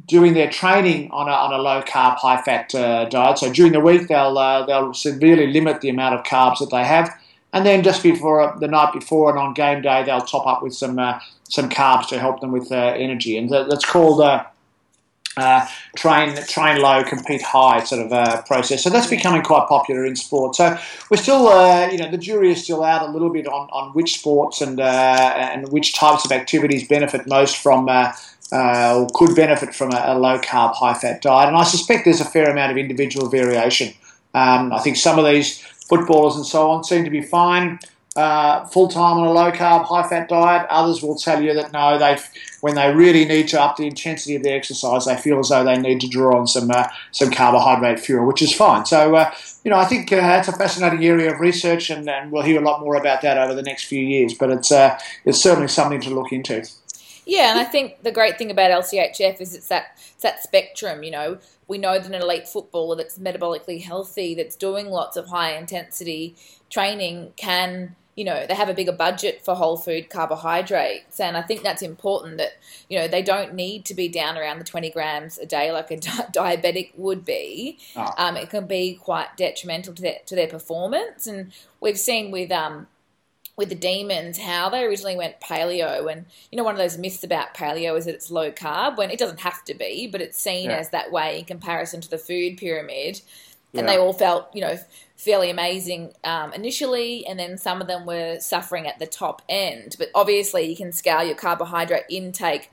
doing 0.08 0.34
their 0.34 0.50
training 0.50 1.12
on 1.12 1.28
a, 1.28 1.32
on 1.32 1.52
a 1.52 1.58
low 1.58 1.82
carb, 1.82 2.16
high 2.16 2.42
fat 2.42 2.70
diet. 2.70 3.38
So 3.38 3.52
during 3.52 3.74
the 3.74 3.82
week, 3.82 4.08
they'll 4.08 4.66
they'll 4.66 4.94
severely 4.94 5.48
limit 5.48 5.82
the 5.82 5.90
amount 5.90 6.16
of 6.16 6.24
carbs 6.24 6.60
that 6.60 6.70
they 6.72 6.86
have 6.86 7.14
and 7.54 7.66
then 7.66 7.84
just 7.84 8.04
before 8.04 8.56
the 8.60 8.68
night 8.68 8.94
before 8.94 9.30
and 9.30 9.40
on 9.40 9.54
game 9.54 9.82
day, 9.82 10.04
they'll 10.04 10.22
top 10.22 10.46
up 10.48 10.64
with 10.64 10.74
some 10.74 11.00
uh, 11.00 11.20
some 11.48 11.70
carbs 11.70 12.08
to 12.10 12.20
help 12.20 12.42
them 12.42 12.52
with 12.52 12.72
uh, 12.72 12.76
energy, 12.76 13.38
and 13.38 13.50
that's 13.50 13.86
called. 13.86 14.22
Uh, 14.22 14.46
uh, 15.36 15.68
train 15.96 16.36
train 16.46 16.80
low, 16.80 17.04
compete 17.04 17.42
high 17.42 17.84
sort 17.84 18.06
of 18.06 18.14
uh, 18.14 18.44
process. 18.44 18.84
So 18.84 18.92
that's 18.92 19.08
becoming 19.08 19.42
quite 19.42 19.68
popular 19.68 20.06
in 20.06 20.16
sport. 20.16 20.56
So 20.56 20.78
we're 21.10 21.18
still, 21.18 21.48
uh, 21.48 21.90
you 21.90 21.98
know, 21.98 22.12
the 22.12 22.20
jury 22.20 22.52
is 22.52 22.64
still 22.64 22.84
out 22.84 23.02
a 23.02 23.12
little 23.12 23.32
bit 23.32 23.48
on, 23.48 23.68
on 23.72 23.94
which 23.94 24.20
sports 24.20 24.62
and 24.62 24.80
uh, 24.80 24.84
and 24.84 25.72
which 25.72 25.96
types 25.96 26.24
of 26.24 26.32
activities 26.32 26.88
benefit 26.88 27.28
most 27.28 27.58
from. 27.58 27.90
Uh, 27.90 28.14
or 28.52 29.08
could 29.16 29.36
benefit 29.36 29.74
from 29.74 29.92
a, 29.92 30.04
a, 30.10 30.20
low 30.20 30.38
carb, 30.38 30.76
high 30.76 30.94
fat 30.94 31.24
diet, 31.24 31.48
and 31.48 31.58
I 31.58 31.64
suspect 31.64 32.06
there's 32.06 32.22
a 32.22 32.26
fair 32.26 32.52
amount 32.52 32.72
of 32.72 32.78
individual 32.78 33.28
variation. 33.28 33.96
Um, 34.36 34.72
I 34.72 34.80
think 34.80 34.96
some 34.96 35.18
of 35.18 35.26
these 35.26 35.64
footballers 35.88 36.36
and 36.36 36.46
so 36.46 36.70
on 36.70 36.84
seem 36.84 37.04
to 37.04 37.10
be 37.10 37.22
fine. 37.22 37.80
Uh, 38.16 38.64
full 38.66 38.88
time 38.88 39.18
on 39.18 39.26
a 39.26 39.32
low 39.32 39.52
carb, 39.52 39.86
high 39.86 40.08
fat 40.08 40.30
diet. 40.30 40.68
Others 40.70 41.02
will 41.02 41.16
tell 41.16 41.42
you 41.42 41.52
that 41.56 41.72
no, 41.74 41.98
they 41.98 42.16
when 42.62 42.76
they 42.76 42.94
really 42.94 43.26
need 43.26 43.48
to 43.48 43.60
up 43.60 43.76
the 43.76 43.88
intensity 43.88 44.36
of 44.36 44.44
the 44.44 44.52
exercise, 44.52 45.06
they 45.06 45.18
feel 45.18 45.40
as 45.40 45.50
though 45.50 45.64
they 45.64 45.80
need 45.80 46.00
to 46.02 46.08
draw 46.08 46.38
on 46.38 46.46
some 46.46 46.70
uh, 46.70 46.88
some 47.12 47.32
carbohydrate 47.32 48.00
fuel, 48.00 48.28
which 48.28 48.44
is 48.44 48.54
fine. 48.54 48.86
So 48.86 49.16
uh, 49.16 49.34
you 49.64 49.72
know, 49.72 49.78
I 49.78 49.86
think 49.86 50.12
uh, 50.12 50.36
it's 50.38 50.48
a 50.48 50.52
fascinating 50.52 51.04
area 51.04 51.34
of 51.34 51.40
research, 51.40 51.90
and, 51.90 52.08
and, 52.08 52.32
we'll 52.32 52.44
hear 52.44 52.62
a 52.62 52.64
lot 52.64 52.82
more 52.82 52.96
about 52.96 53.24
that 53.24 53.38
over 53.38 53.56
the 53.56 53.64
next 53.64 53.86
few 53.86 54.04
years. 54.04 54.36
But 54.36 54.52
it's 54.52 54.72
uh, 54.72 55.00
it's 55.26 55.42
certainly 55.42 55.68
something 55.68 56.02
to 56.02 56.12
look 56.12 56.32
into. 56.32 56.64
Yeah, 57.26 57.52
and 57.52 57.60
I 57.60 57.64
think 57.64 58.04
the 58.04 58.12
great 58.12 58.38
thing 58.38 58.52
about 58.52 58.72
LCHF 58.72 59.40
is 59.40 59.56
it's 59.56 59.68
that 59.68 59.98
it's 60.14 60.24
that 60.24 60.44
spectrum. 60.44 61.04
You 61.04 61.12
know, 61.12 61.38
we 61.68 61.78
know 61.78 61.98
that 61.98 62.06
an 62.06 62.14
elite 62.14 62.48
footballer 62.48 62.96
that's 62.96 63.18
metabolically 63.18 63.82
healthy, 63.82 64.36
that's 64.36 64.56
doing 64.56 64.88
lots 64.88 65.18
of 65.18 65.28
high 65.28 65.56
intensity 65.56 66.36
training, 66.70 67.34
can 67.36 67.96
you 68.16 68.24
know 68.24 68.46
they 68.46 68.54
have 68.54 68.70
a 68.70 68.74
bigger 68.74 68.92
budget 68.92 69.44
for 69.44 69.56
whole 69.56 69.78
food 69.78 70.10
carbohydrates 70.10 71.20
and 71.20 71.36
i 71.36 71.42
think 71.42 71.64
that's 71.64 71.82
important 71.82 72.38
that 72.38 72.52
you 72.90 72.98
know 72.98 73.08
they 73.08 73.22
don't 73.22 73.54
need 73.54 73.86
to 73.86 73.94
be 73.94 74.08
down 74.08 74.38
around 74.38 74.60
the 74.60 74.64
20 74.64 74.90
grams 74.92 75.38
a 75.40 75.46
day 75.46 75.72
like 75.72 75.90
a 75.90 75.98
di- 75.98 76.10
diabetic 76.32 76.92
would 76.96 77.26
be 77.26 77.78
oh. 77.96 78.10
um, 78.18 78.38
it 78.38 78.50
can 78.50 78.68
be 78.68 78.94
quite 78.94 79.36
detrimental 79.36 79.94
to 79.94 80.02
their, 80.02 80.18
to 80.26 80.36
their 80.36 80.48
performance 80.48 81.26
and 81.26 81.52
we've 81.80 82.00
seen 82.00 82.30
with 82.30 82.52
um, 82.52 82.88
with 83.56 83.70
the 83.70 83.76
demons 83.76 84.38
how 84.38 84.70
they 84.70 84.84
originally 84.84 85.16
went 85.16 85.40
paleo. 85.40 86.12
And 86.12 86.26
you 86.52 86.58
know 86.58 86.64
one 86.64 86.74
of 86.74 86.80
those 86.80 86.98
myths 86.98 87.24
about 87.24 87.54
paleo 87.54 87.98
is 87.98 88.06
that 88.06 88.16
it's 88.16 88.32
low 88.32 88.52
carb 88.52 88.98
when 88.98 89.12
it 89.12 89.20
doesn't 89.20 89.42
have 89.42 89.64
to 89.66 89.74
be 89.74 90.08
but 90.08 90.22
it's 90.22 90.40
seen 90.40 90.70
yeah. 90.70 90.78
as 90.78 90.90
that 90.90 91.12
way 91.12 91.40
in 91.40 91.46
comparison 91.46 92.02
to 92.02 92.10
the 92.10 92.18
food 92.18 92.58
pyramid. 92.58 93.22
And 93.76 93.90
they 93.90 93.98
all 93.98 94.14
felt 94.14 94.50
you 94.54 94.62
know 94.62 94.78
fairly 95.16 95.50
amazing 95.50 96.14
um, 96.24 96.54
initially 96.54 97.26
and 97.26 97.40
then 97.40 97.58
some 97.58 97.82
of 97.82 97.88
them 97.88 98.06
were 98.06 98.40
suffering 98.40 98.88
at 98.88 99.00
the 99.00 99.08
top 99.08 99.42
end. 99.50 99.96
But 99.98 100.10
obviously 100.14 100.64
you 100.64 100.76
can 100.76 100.92
scale 100.92 101.24
your 101.24 101.36
carbohydrate 101.36 102.06
intake 102.10 102.72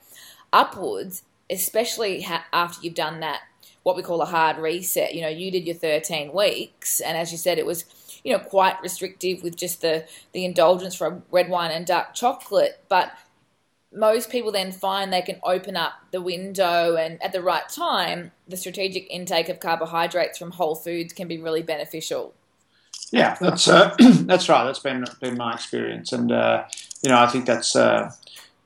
upwards 0.52 1.22
especially 1.50 2.22
ha- 2.22 2.46
after 2.52 2.80
you've 2.82 2.94
done 2.94 3.20
that 3.20 3.40
what 3.82 3.96
we 3.96 4.02
call 4.02 4.20
a 4.20 4.26
hard 4.26 4.58
reset 4.58 5.14
you 5.14 5.20
know 5.20 5.28
you 5.28 5.50
did 5.50 5.66
your 5.66 5.74
13 5.74 6.32
weeks 6.32 7.00
and 7.00 7.16
as 7.16 7.32
you 7.32 7.38
said 7.38 7.58
it 7.58 7.66
was 7.66 7.84
you 8.24 8.32
know, 8.32 8.38
quite 8.38 8.80
restrictive 8.82 9.42
with 9.42 9.56
just 9.56 9.80
the, 9.80 10.06
the 10.32 10.44
indulgence 10.44 10.94
from 10.94 11.22
red 11.30 11.48
wine 11.48 11.70
and 11.70 11.86
dark 11.86 12.14
chocolate. 12.14 12.82
But 12.88 13.12
most 13.92 14.30
people 14.30 14.52
then 14.52 14.72
find 14.72 15.12
they 15.12 15.22
can 15.22 15.40
open 15.42 15.76
up 15.76 15.94
the 16.10 16.20
window 16.20 16.96
and 16.96 17.22
at 17.22 17.32
the 17.32 17.42
right 17.42 17.68
time, 17.68 18.32
the 18.46 18.56
strategic 18.56 19.10
intake 19.10 19.48
of 19.48 19.60
carbohydrates 19.60 20.38
from 20.38 20.52
whole 20.52 20.74
foods 20.74 21.12
can 21.12 21.28
be 21.28 21.38
really 21.38 21.62
beneficial. 21.62 22.34
Yeah, 23.10 23.36
that's 23.40 23.66
uh, 23.66 23.94
that's 23.98 24.48
right. 24.48 24.64
That's 24.64 24.78
been 24.78 25.04
been 25.20 25.36
my 25.36 25.54
experience, 25.54 26.12
and 26.12 26.30
uh, 26.30 26.64
you 27.02 27.08
know, 27.08 27.18
I 27.18 27.26
think 27.26 27.44
that's 27.44 27.74
uh, 27.74 28.12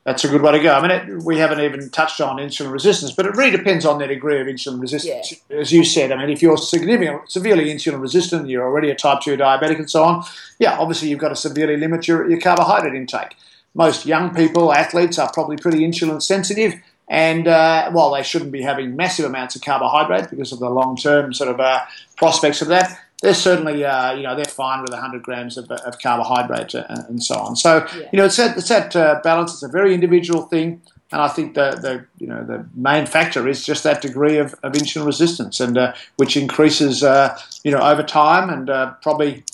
that's 0.04 0.22
a 0.22 0.28
good 0.28 0.42
way 0.42 0.52
to 0.52 0.60
go. 0.60 0.74
I 0.74 0.82
mean, 0.82 0.90
it, 0.90 1.22
we 1.22 1.38
haven't 1.38 1.60
even 1.60 1.88
touched 1.88 2.20
on 2.20 2.36
insulin 2.36 2.70
resistance, 2.70 3.12
but 3.12 3.24
it 3.24 3.34
really 3.36 3.56
depends 3.56 3.86
on 3.86 3.98
the 3.98 4.06
degree 4.06 4.38
of 4.40 4.46
insulin 4.46 4.80
resistance. 4.80 5.34
Yeah. 5.48 5.56
As 5.58 5.72
you 5.72 5.82
said, 5.82 6.12
I 6.12 6.16
mean, 6.18 6.28
if 6.28 6.42
you're 6.42 6.58
significant, 6.58 7.30
severely 7.30 7.66
insulin 7.66 8.00
resistant, 8.00 8.48
you're 8.48 8.64
already 8.64 8.90
a 8.90 8.94
type 8.94 9.20
2 9.22 9.36
diabetic 9.38 9.78
and 9.78 9.90
so 9.90 10.04
on, 10.04 10.24
yeah, 10.58 10.78
obviously 10.78 11.08
you've 11.08 11.20
got 11.20 11.30
to 11.30 11.36
severely 11.36 11.78
limit 11.78 12.06
your, 12.06 12.28
your 12.28 12.38
carbohydrate 12.38 12.94
intake. 12.94 13.34
Most 13.74 14.04
young 14.04 14.34
people, 14.34 14.72
athletes, 14.72 15.18
are 15.18 15.32
probably 15.32 15.56
pretty 15.56 15.80
insulin 15.80 16.20
sensitive. 16.20 16.74
And 17.08 17.48
uh, 17.48 17.90
while 17.90 18.12
they 18.12 18.22
shouldn't 18.22 18.52
be 18.52 18.62
having 18.62 18.96
massive 18.96 19.24
amounts 19.24 19.56
of 19.56 19.62
carbohydrate 19.62 20.30
because 20.30 20.52
of 20.52 20.58
the 20.58 20.70
long 20.70 20.96
term 20.96 21.34
sort 21.34 21.50
of 21.50 21.60
uh, 21.60 21.80
prospects 22.16 22.62
of 22.62 22.68
that, 22.68 22.98
they're 23.24 23.32
certainly, 23.32 23.82
uh, 23.86 24.12
you 24.12 24.22
know, 24.22 24.36
they're 24.36 24.44
fine 24.44 24.82
with 24.82 24.90
100 24.90 25.22
grams 25.22 25.56
of, 25.56 25.70
of 25.70 25.98
carbohydrate 25.98 26.74
and, 26.74 27.06
and, 27.08 27.24
so 27.24 27.34
on. 27.36 27.56
So, 27.56 27.86
yeah. 27.96 28.08
you 28.12 28.18
know, 28.18 28.26
it's 28.26 28.36
that, 28.36 28.58
it's 28.58 28.68
that 28.68 28.94
uh, 28.94 29.20
balance. 29.24 29.54
It's 29.54 29.62
a 29.62 29.68
very 29.68 29.94
individual 29.94 30.42
thing. 30.42 30.82
And 31.10 31.22
I 31.22 31.28
think 31.28 31.54
the, 31.54 31.70
the 31.70 32.04
you 32.18 32.26
know 32.26 32.44
the 32.44 32.66
main 32.74 33.06
factor 33.06 33.46
is 33.46 33.64
just 33.64 33.84
that 33.84 34.02
degree 34.02 34.36
of, 34.38 34.54
of 34.64 34.72
insulin 34.72 35.06
resistance, 35.06 35.60
and 35.60 35.78
uh, 35.78 35.94
which 36.16 36.36
increases 36.36 37.04
uh, 37.04 37.38
you 37.62 37.70
know 37.70 37.78
over 37.78 38.02
time, 38.02 38.50
and 38.50 38.68
uh, 38.68 38.94
probably 39.00 39.44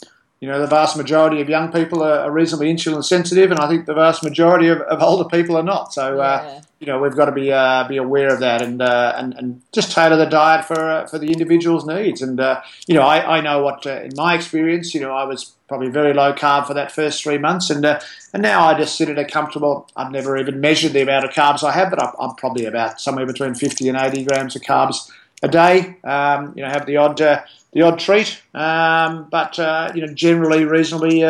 you 0.40 0.48
know 0.48 0.58
the 0.58 0.66
vast 0.66 0.96
majority 0.96 1.42
of 1.42 1.50
young 1.50 1.70
people 1.70 2.02
are, 2.02 2.20
are, 2.20 2.30
reasonably 2.30 2.72
insulin 2.72 3.04
sensitive, 3.04 3.50
and 3.50 3.60
I 3.60 3.68
think 3.68 3.84
the 3.84 3.94
vast 3.94 4.24
majority 4.24 4.68
of, 4.68 4.80
of 4.82 5.02
older 5.02 5.28
people 5.28 5.54
are 5.56 5.62
not. 5.62 5.92
So 5.92 6.20
uh, 6.20 6.40
yeah. 6.42 6.60
You 6.80 6.86
know 6.86 6.98
we've 6.98 7.14
got 7.14 7.26
to 7.26 7.32
be 7.32 7.52
uh, 7.52 7.86
be 7.86 7.98
aware 7.98 8.32
of 8.32 8.40
that 8.40 8.62
and 8.62 8.80
uh, 8.80 9.12
and 9.16 9.34
and 9.34 9.62
just 9.70 9.92
tailor 9.92 10.16
the 10.16 10.24
diet 10.24 10.64
for 10.64 10.80
uh, 10.80 11.06
for 11.06 11.18
the 11.18 11.30
individual's 11.30 11.86
needs. 11.86 12.22
And 12.22 12.40
uh, 12.40 12.62
you 12.86 12.94
know, 12.94 13.02
I, 13.02 13.36
I 13.38 13.40
know 13.42 13.62
what 13.62 13.86
uh, 13.86 14.00
in 14.02 14.12
my 14.16 14.34
experience, 14.34 14.94
you 14.94 15.00
know, 15.00 15.12
I 15.12 15.24
was 15.24 15.52
probably 15.68 15.90
very 15.90 16.14
low 16.14 16.32
carb 16.32 16.66
for 16.66 16.74
that 16.74 16.90
first 16.90 17.22
three 17.22 17.36
months, 17.36 17.68
and 17.68 17.84
uh, 17.84 18.00
and 18.32 18.42
now 18.42 18.64
I 18.64 18.78
just 18.78 18.96
sit 18.96 19.10
at 19.10 19.18
a 19.18 19.26
comfortable. 19.26 19.88
I've 19.94 20.10
never 20.10 20.38
even 20.38 20.60
measured 20.60 20.94
the 20.94 21.02
amount 21.02 21.26
of 21.26 21.32
carbs 21.32 21.62
I 21.62 21.72
have, 21.72 21.90
but 21.90 22.02
I'm, 22.02 22.14
I'm 22.18 22.34
probably 22.36 22.64
about 22.64 22.98
somewhere 22.98 23.26
between 23.26 23.54
fifty 23.54 23.88
and 23.90 23.98
eighty 23.98 24.24
grams 24.24 24.56
of 24.56 24.62
carbs 24.62 25.10
a 25.42 25.48
day. 25.48 25.96
Um, 26.02 26.54
you 26.56 26.62
know, 26.62 26.70
have 26.70 26.86
the 26.86 26.96
odd 26.96 27.18
the 27.18 27.82
odd 27.82 27.98
treat, 27.98 28.40
um, 28.54 29.28
but 29.30 29.58
you 29.94 30.06
know, 30.06 30.14
generally 30.14 30.64
reasonably 30.64 31.24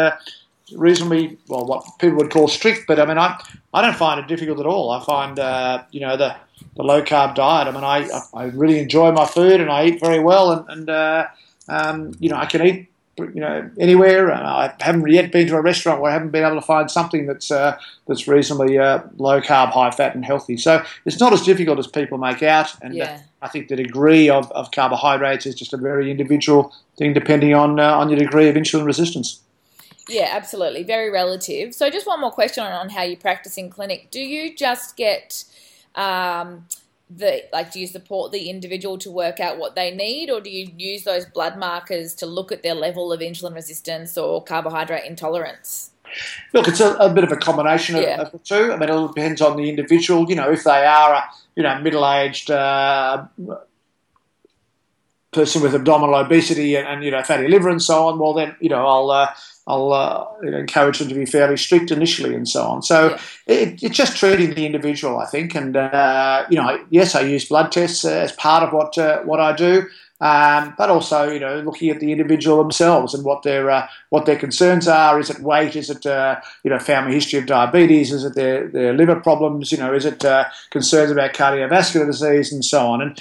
reasonably 0.77 1.39
well 1.49 1.65
what 1.67 1.85
people 1.99 2.17
would 2.19 2.31
call 2.31 2.49
strict 2.49 2.87
but 2.87 2.99
i 3.01 3.05
mean 3.07 3.19
i 3.19 3.39
i 3.75 3.81
don't 3.83 3.97
find 3.97 4.21
it 4.21 4.27
difficult 4.29 4.59
at 4.61 4.67
all. 4.67 4.91
I 4.91 5.05
find 5.05 5.39
uh, 5.39 5.85
you 5.91 6.01
know 6.01 6.17
the 6.17 6.37
the 6.77 6.83
low 6.83 7.03
carb 7.03 7.35
diet 7.35 7.67
i 7.69 7.71
mean 7.71 7.85
i 7.85 8.09
i 8.35 8.45
really 8.45 8.79
enjoy 8.79 9.11
my 9.13 9.27
food 9.27 9.61
and 9.61 9.71
i 9.71 9.87
eat 9.87 10.01
very 10.01 10.21
well 10.21 10.53
and, 10.53 10.69
and 10.69 10.91
uh, 10.91 11.27
um, 11.69 12.13
you 12.21 12.29
know 12.29 12.37
i 12.37 12.47
can 12.47 12.63
eat 12.67 12.87
you 13.19 13.41
know 13.41 13.71
anywhere 13.79 14.31
And 14.31 14.47
i 14.47 14.73
haven't 14.81 15.07
yet 15.11 15.31
been 15.33 15.47
to 15.49 15.57
a 15.57 15.61
restaurant 15.63 16.01
where 16.01 16.11
i 16.11 16.15
haven't 16.15 16.31
been 16.31 16.45
able 16.45 16.57
to 16.61 16.67
find 16.67 16.91
something 16.91 17.27
that's 17.27 17.51
uh, 17.51 17.77
that's 18.07 18.27
reasonably 18.29 18.79
uh, 18.79 19.01
low 19.17 19.41
carb 19.41 19.71
high 19.73 19.91
fat 19.91 20.15
and 20.15 20.25
healthy. 20.25 20.57
So 20.57 20.83
it's 21.05 21.21
not 21.21 21.33
as 21.33 21.43
difficult 21.43 21.79
as 21.79 21.87
people 21.87 22.17
make 22.19 22.43
out 22.43 22.69
and 22.83 22.93
uh, 22.95 22.97
Yeah. 22.97 23.19
i 23.43 23.49
think 23.49 23.69
the 23.69 23.77
degree 23.77 24.29
of, 24.31 24.51
of 24.53 24.71
carbohydrates 24.71 25.45
is 25.47 25.55
just 25.55 25.73
a 25.75 25.77
very 25.77 26.11
individual 26.11 26.73
thing 26.99 27.13
depending 27.13 27.55
on 27.55 27.79
uh, 27.81 27.99
on 28.01 28.09
your 28.11 28.19
degree 28.19 28.49
of 28.49 28.55
insulin 28.57 28.85
resistance 28.87 29.41
Yeah, 30.11 30.29
absolutely. 30.33 30.83
Very 30.83 31.11
relative. 31.11 31.75
So, 31.75 31.91
just 31.91 32.07
one 32.07 32.21
more 32.21 32.33
question 32.33 32.65
on, 32.65 32.73
on 32.73 32.89
how 32.91 33.03
you 33.03 33.17
practice 33.17 33.57
in 33.57 33.71
clinic. 33.71 34.11
Do 34.11 34.21
you 34.21 34.55
just 34.55 34.97
get 34.97 35.45
um, 35.95 36.67
the 37.09 37.45
like? 37.53 37.73
Do 37.73 37.81
you 37.81 37.87
support 37.87 38.33
the 38.33 38.51
individual 38.51 38.99
to 38.99 39.11
work 39.11 39.41
out 39.41 39.59
what 39.59 39.75
they 39.77 39.95
need, 39.95 40.31
or 40.31 40.41
do 40.41 40.51
you 40.51 40.71
use 40.77 41.05
those 41.05 41.25
blood 41.27 41.59
markers 41.59 42.15
to 42.17 42.27
look 42.27 42.51
at 42.53 42.63
their 42.63 42.75
level 42.75 43.13
of 43.13 43.21
insulin 43.21 43.55
resistance 43.55 44.19
or 44.19 44.43
carbohydrate 44.43 45.05
intolerance? 45.05 45.91
Look, 46.53 46.67
it's 46.67 46.81
a, 46.81 46.95
a 46.95 47.09
bit 47.13 47.23
of 47.23 47.31
a 47.31 47.37
combination 47.37 47.95
of, 47.95 48.03
Yeah. 48.03 48.21
of 48.21 48.33
the 48.33 48.39
two. 48.39 48.73
I 48.73 48.77
mean, 48.77 48.89
it 48.89 48.91
all 48.91 49.07
depends 49.07 49.41
on 49.41 49.57
the 49.57 49.69
individual. 49.69 50.29
You 50.29 50.35
know, 50.37 50.51
if 50.51 50.65
they 50.65 50.85
are 50.85 51.15
a 51.15 51.25
you 51.55 51.63
know 51.63 51.79
middle-aged 51.81 52.51
uh, 52.51 53.27
person 55.33 55.63
with 55.63 55.75
abdominal 55.75 56.17
obesity 56.17 56.75
and, 56.75 56.89
and 56.89 57.05
you 57.05 57.11
know 57.11 57.23
fatty 57.23 57.47
liver 57.49 57.69
and 57.69 57.83
so 57.83 58.09
on, 58.09 58.19
well 58.19 58.35
then 58.35 58.57
you 58.61 58.69
know 58.69 58.85
I'll 58.87 59.11
uh, 59.11 59.29
I'll 59.71 59.93
uh, 59.93 60.25
encourage 60.63 60.99
them 60.99 61.09
to 61.09 61.15
be 61.15 61.27
fairly 61.27 61.57
strict 61.57 61.91
initially 61.91 62.35
and 62.35 62.49
so 62.49 62.63
on. 62.73 62.83
So 62.83 62.99
Yeah. 63.11 63.55
it, 63.55 63.83
it's 63.83 63.97
just 64.03 64.17
treating 64.17 64.55
the 64.55 64.67
individual, 64.71 65.15
I 65.25 65.27
think. 65.35 65.55
And 65.55 65.77
uh, 65.77 66.39
you 66.51 66.57
know, 66.61 66.71
yes, 66.91 67.15
I 67.15 67.23
use 67.35 67.45
blood 67.53 67.69
tests 67.73 68.05
as 68.05 68.33
part 68.33 68.63
of 68.65 68.71
what 68.77 68.99
uh, 68.99 69.21
what 69.31 69.41
I 69.41 69.53
do. 69.67 69.75
Um, 70.23 70.75
but 70.77 70.91
also, 70.91 71.31
you 71.35 71.41
know, 71.41 71.61
looking 71.61 71.89
at 71.89 72.01
the 72.01 72.13
individual 72.13 72.59
themselves 72.59 73.15
and 73.15 73.25
what 73.25 73.43
their 73.43 73.71
uh, 73.71 73.87
what 74.11 74.27
their 74.27 74.37
concerns 74.37 74.87
are. 74.87 75.19
Is 75.19 75.31
it 75.31 75.41
weight? 75.41 75.75
Is 75.77 75.89
it 75.89 76.05
uh, 76.05 76.35
you 76.63 76.71
know 76.71 76.79
family 76.79 77.15
history 77.15 77.39
of 77.39 77.47
diabetes? 77.47 78.13
Is 78.13 78.25
it 78.25 78.35
their, 78.35 78.69
their 78.69 78.93
liver 78.93 79.19
problems? 79.19 79.73
You 79.73 79.79
know, 79.79 79.95
is 79.95 80.05
it 80.05 80.23
uh, 80.25 80.45
concerns 80.71 81.11
about 81.11 81.33
cardiovascular 81.33 82.07
disease 82.07 82.53
and 82.53 82.65
so 82.65 82.81
on? 82.93 83.01
And 83.01 83.13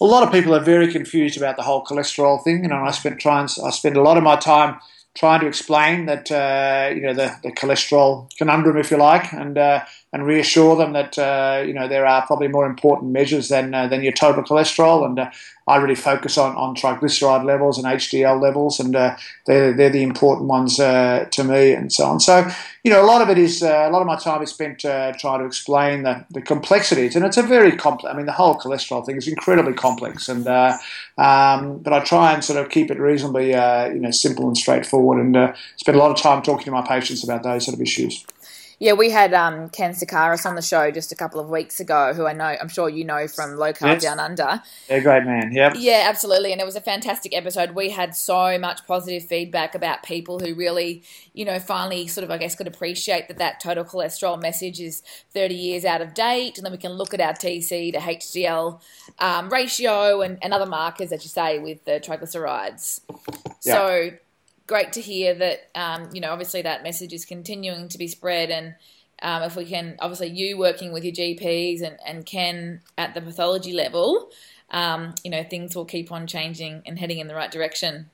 a 0.00 0.04
lot 0.06 0.22
of 0.22 0.32
people 0.32 0.54
are 0.54 0.64
very 0.74 0.88
confused 0.90 1.36
about 1.36 1.56
the 1.56 1.62
whole 1.62 1.84
cholesterol 1.84 2.42
thing. 2.42 2.62
You 2.62 2.70
know, 2.70 2.82
I 2.88 2.90
spent 2.90 3.20
trying 3.20 3.48
I 3.68 3.70
spend 3.70 3.96
a 3.98 4.02
lot 4.08 4.16
of 4.16 4.22
my 4.22 4.36
time 4.36 4.72
trying 5.16 5.40
to 5.40 5.46
explain 5.46 6.06
that 6.06 6.30
uh, 6.30 6.94
you 6.94 7.00
know 7.00 7.14
the, 7.14 7.34
the 7.42 7.50
cholesterol 7.50 8.30
conundrum, 8.36 8.76
if 8.76 8.90
you 8.90 8.98
like, 8.98 9.32
and 9.32 9.58
uh, 9.58 9.84
and 10.12 10.26
reassure 10.26 10.76
them 10.76 10.92
that 10.92 11.18
uh, 11.18 11.64
you 11.66 11.72
know 11.72 11.88
there 11.88 12.06
are 12.06 12.26
probably 12.26 12.48
more 12.48 12.66
important 12.66 13.12
measures 13.12 13.48
than 13.48 13.74
uh, 13.74 13.88
than 13.88 14.02
your 14.02 14.12
total 14.12 14.44
cholesterol. 14.44 15.04
And 15.04 15.18
uh, 15.18 15.30
I 15.68 15.76
really 15.76 15.96
focus 15.96 16.38
on, 16.38 16.54
on 16.56 16.76
triglyceride 16.76 17.44
levels 17.44 17.76
and 17.76 17.86
HDL 17.86 18.40
levels, 18.40 18.78
and 18.78 18.94
uh, 18.94 19.16
they're 19.46 19.72
they're 19.72 19.90
the 19.90 20.02
important 20.02 20.48
ones 20.48 20.78
uh, 20.78 21.26
to 21.32 21.42
me, 21.42 21.72
and 21.72 21.92
so 21.92 22.06
on. 22.06 22.20
So 22.20 22.48
you 22.84 22.90
know 22.92 23.02
a 23.02 23.06
lot 23.06 23.20
of 23.20 23.28
it 23.30 23.36
is 23.36 23.64
uh, 23.64 23.86
a 23.88 23.90
lot 23.90 24.00
of 24.00 24.06
my 24.06 24.16
time 24.16 24.42
is 24.42 24.50
spent 24.50 24.84
uh, 24.84 25.12
trying 25.18 25.40
to 25.40 25.46
explain 25.46 26.04
the, 26.04 26.24
the 26.30 26.40
complexities, 26.40 27.16
and 27.16 27.24
it's 27.24 27.36
a 27.36 27.42
very 27.42 27.72
complex. 27.72 28.12
I 28.12 28.16
mean, 28.16 28.26
the 28.26 28.32
whole 28.32 28.56
cholesterol 28.56 29.04
thing 29.04 29.16
is 29.16 29.26
incredibly 29.26 29.74
complex, 29.74 30.28
and 30.28 30.46
uh, 30.46 30.76
um, 31.18 31.78
but 31.78 31.92
I 31.92 32.00
try 32.00 32.32
and 32.32 32.44
sort 32.44 32.60
of 32.60 32.70
keep 32.70 32.92
it 32.92 33.00
reasonably 33.00 33.52
uh, 33.54 33.88
you 33.88 34.00
know 34.00 34.12
simple 34.12 34.46
and 34.46 34.56
straightforward, 34.56 35.18
and 35.18 35.54
spend 35.76 35.96
a 35.96 36.00
lot 36.00 36.12
of 36.12 36.16
time 36.16 36.42
talking 36.42 36.66
to 36.66 36.70
my 36.70 36.86
patients 36.86 37.24
about 37.24 37.42
those 37.42 37.64
sort 37.64 37.74
of 37.74 37.80
issues. 37.80 38.24
Yeah, 38.78 38.92
we 38.92 39.10
had 39.10 39.32
um, 39.32 39.70
Ken 39.70 39.92
Sikaris 39.92 40.44
on 40.44 40.54
the 40.54 40.60
show 40.60 40.90
just 40.90 41.10
a 41.10 41.14
couple 41.14 41.40
of 41.40 41.48
weeks 41.48 41.80
ago, 41.80 42.12
who 42.12 42.26
I 42.26 42.34
know, 42.34 42.54
I'm 42.60 42.68
sure 42.68 42.90
you 42.90 43.04
know 43.04 43.26
from 43.26 43.56
Low 43.56 43.72
Carb 43.72 43.92
Yes. 43.92 44.02
Down 44.02 44.20
Under. 44.20 44.60
Yeah, 44.90 45.00
great 45.00 45.24
man. 45.24 45.50
Yep. 45.52 45.76
Yeah, 45.78 46.04
absolutely. 46.06 46.52
And 46.52 46.60
it 46.60 46.64
was 46.64 46.76
a 46.76 46.82
fantastic 46.82 47.34
episode. 47.34 47.70
We 47.70 47.88
had 47.88 48.14
so 48.14 48.58
much 48.58 48.86
positive 48.86 49.26
feedback 49.26 49.74
about 49.74 50.02
people 50.02 50.40
who 50.40 50.54
really, 50.54 51.02
you 51.32 51.46
know, 51.46 51.58
finally 51.58 52.06
sort 52.06 52.24
of, 52.24 52.30
I 52.30 52.36
guess, 52.36 52.54
could 52.54 52.66
appreciate 52.66 53.28
that 53.28 53.38
that 53.38 53.60
total 53.60 53.82
cholesterol 53.82 54.40
message 54.40 54.78
is 54.78 55.02
30 55.32 55.54
years 55.54 55.86
out 55.86 56.02
of 56.02 56.12
date. 56.12 56.58
And 56.58 56.64
then 56.66 56.72
we 56.72 56.78
can 56.78 56.92
look 56.92 57.14
at 57.14 57.20
our 57.20 57.32
TC 57.32 57.94
to 57.94 57.98
HDL 57.98 58.82
um, 59.20 59.48
ratio 59.48 60.20
and, 60.20 60.38
and 60.42 60.52
other 60.52 60.66
markers, 60.66 61.12
as 61.12 61.24
you 61.24 61.30
say, 61.30 61.58
with 61.58 61.82
the 61.86 61.92
triglycerides. 61.92 63.00
Yeah. 63.64 63.72
So 63.72 64.10
great 64.66 64.92
to 64.94 65.00
hear 65.00 65.34
that, 65.34 65.70
um, 65.74 66.08
you 66.12 66.20
know, 66.20 66.30
obviously 66.30 66.62
that 66.62 66.82
message 66.82 67.12
is 67.12 67.24
continuing 67.24 67.88
to 67.88 67.98
be 67.98 68.08
spread. 68.08 68.50
And 68.50 68.74
um, 69.22 69.42
if 69.42 69.56
we 69.56 69.64
can, 69.64 69.96
obviously, 70.00 70.28
you 70.28 70.58
working 70.58 70.92
with 70.92 71.04
your 71.04 71.14
GPs 71.14 71.82
and, 71.82 71.98
and 72.06 72.26
Ken 72.26 72.82
at 72.98 73.14
the 73.14 73.20
pathology 73.20 73.72
level, 73.72 74.30
um, 74.70 75.14
you 75.24 75.30
know, 75.30 75.42
things 75.44 75.76
will 75.76 75.84
keep 75.84 76.10
on 76.10 76.26
changing 76.26 76.82
and 76.86 76.98
heading 76.98 77.18
in 77.18 77.28
the 77.28 77.34
right 77.34 77.50
direction. 77.50 78.10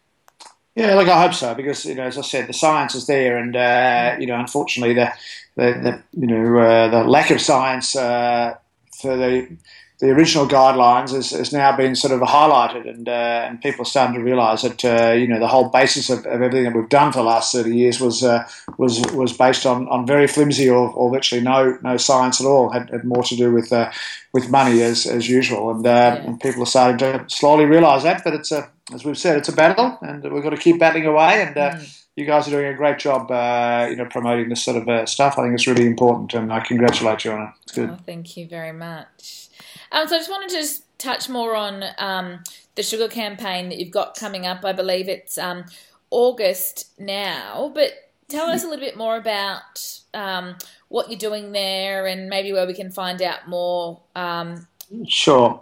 Yeah, 0.74 0.94
like 0.94 1.08
I 1.08 1.20
hope 1.20 1.34
so 1.34 1.54
because 1.54 1.84
you 1.84 1.94
know, 1.94 2.04
as 2.04 2.16
I 2.16 2.22
said, 2.22 2.46
the 2.46 2.54
science 2.54 2.94
is 2.94 3.06
there, 3.06 3.36
and 3.36 3.54
uh, 3.54 4.16
you 4.18 4.26
know, 4.26 4.40
unfortunately, 4.40 4.94
the 4.94 5.12
the, 5.54 5.64
the 5.64 6.02
you 6.18 6.26
know 6.26 6.58
uh, 6.58 6.88
the 6.88 7.04
lack 7.04 7.30
of 7.30 7.42
science 7.42 7.94
uh, 7.94 8.54
for 8.98 9.14
the 9.14 9.54
the 10.02 10.10
original 10.10 10.48
guidelines 10.48 11.14
has, 11.14 11.30
has 11.30 11.52
now 11.52 11.76
been 11.76 11.94
sort 11.94 12.12
of 12.12 12.20
highlighted, 12.28 12.90
and 12.90 13.08
uh, 13.08 13.46
and 13.46 13.62
people 13.62 13.82
are 13.82 13.92
starting 13.94 14.16
to 14.16 14.20
realise 14.20 14.62
that 14.62 14.84
uh, 14.84 15.12
you 15.12 15.28
know 15.28 15.38
the 15.38 15.46
whole 15.46 15.68
basis 15.68 16.10
of, 16.10 16.18
of 16.26 16.42
everything 16.42 16.64
that 16.64 16.74
we've 16.74 16.88
done 16.88 17.12
for 17.12 17.18
the 17.18 17.24
last 17.24 17.52
thirty 17.52 17.76
years 17.76 18.00
was 18.00 18.24
uh, 18.24 18.44
was 18.78 19.00
was 19.12 19.32
based 19.32 19.64
on, 19.64 19.86
on 19.88 20.04
very 20.04 20.26
flimsy 20.26 20.68
or, 20.68 20.90
or 20.90 21.08
virtually 21.12 21.40
no 21.40 21.78
no 21.82 21.96
science 21.96 22.40
at 22.40 22.46
all. 22.48 22.70
Had, 22.70 22.90
had 22.90 23.04
more 23.04 23.22
to 23.22 23.36
do 23.36 23.52
with 23.52 23.72
uh, 23.72 23.92
with 24.32 24.50
money 24.50 24.82
as 24.82 25.06
as 25.06 25.28
usual, 25.28 25.70
and, 25.70 25.86
uh, 25.86 25.90
Yeah. 25.90 26.14
and 26.26 26.40
people 26.40 26.64
are 26.64 26.66
starting 26.66 26.98
to 26.98 27.24
slowly 27.28 27.64
realise 27.64 28.02
that. 28.02 28.24
But 28.24 28.34
it's 28.34 28.50
a 28.50 28.68
as 28.92 29.04
we've 29.04 29.16
said, 29.16 29.38
it's 29.38 29.48
a 29.48 29.54
battle, 29.54 29.98
and 30.02 30.24
we've 30.32 30.42
got 30.42 30.50
to 30.50 30.56
keep 30.56 30.80
battling 30.80 31.06
away. 31.06 31.42
And 31.46 31.56
uh, 31.56 31.78
you 32.16 32.26
guys 32.26 32.48
are 32.48 32.50
doing 32.50 32.66
a 32.66 32.74
great 32.74 32.98
job, 32.98 33.30
uh, 33.30 33.86
you 33.88 33.96
know, 33.96 34.06
promoting 34.06 34.48
this 34.48 34.64
sort 34.64 34.76
of 34.78 34.88
uh, 34.88 35.06
stuff. 35.06 35.38
I 35.38 35.42
think 35.42 35.54
it's 35.54 35.68
really 35.68 35.86
important, 35.86 36.34
and 36.34 36.52
I 36.52 36.58
congratulate 36.60 37.24
you 37.24 37.32
on 37.32 37.42
it. 37.42 37.50
It's 37.62 37.72
good. 37.72 37.90
Oh, 37.90 37.98
thank 38.04 38.36
you 38.36 38.48
very 38.48 38.72
much. 38.72 39.48
Um, 39.92 40.08
so 40.08 40.16
I 40.16 40.18
just 40.18 40.30
wanted 40.30 40.48
to 40.50 40.56
just 40.56 40.98
touch 40.98 41.28
more 41.28 41.54
on 41.54 41.84
um, 41.98 42.42
the 42.74 42.82
sugar 42.82 43.08
campaign 43.08 43.68
that 43.68 43.78
you've 43.78 43.90
got 43.90 44.16
coming 44.16 44.46
up. 44.46 44.64
I 44.64 44.72
believe 44.72 45.08
it's 45.08 45.38
um, 45.38 45.64
August 46.10 46.98
now, 46.98 47.70
but 47.74 47.92
tell 48.28 48.48
us 48.48 48.64
a 48.64 48.68
little 48.68 48.84
bit 48.84 48.96
more 48.96 49.16
about 49.16 50.00
um, 50.14 50.56
what 50.88 51.10
you're 51.10 51.18
doing 51.18 51.52
there 51.52 52.06
and 52.06 52.28
maybe 52.28 52.52
where 52.52 52.66
we 52.66 52.74
can 52.74 52.90
find 52.90 53.20
out 53.22 53.48
more. 53.48 54.00
Um, 54.16 54.66
Sure. 55.08 55.60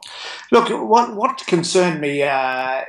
Look, 0.51 0.71
what 0.71 1.15
what 1.15 1.47
concerned 1.47 2.01
me, 2.01 2.23
uh, 2.23 2.83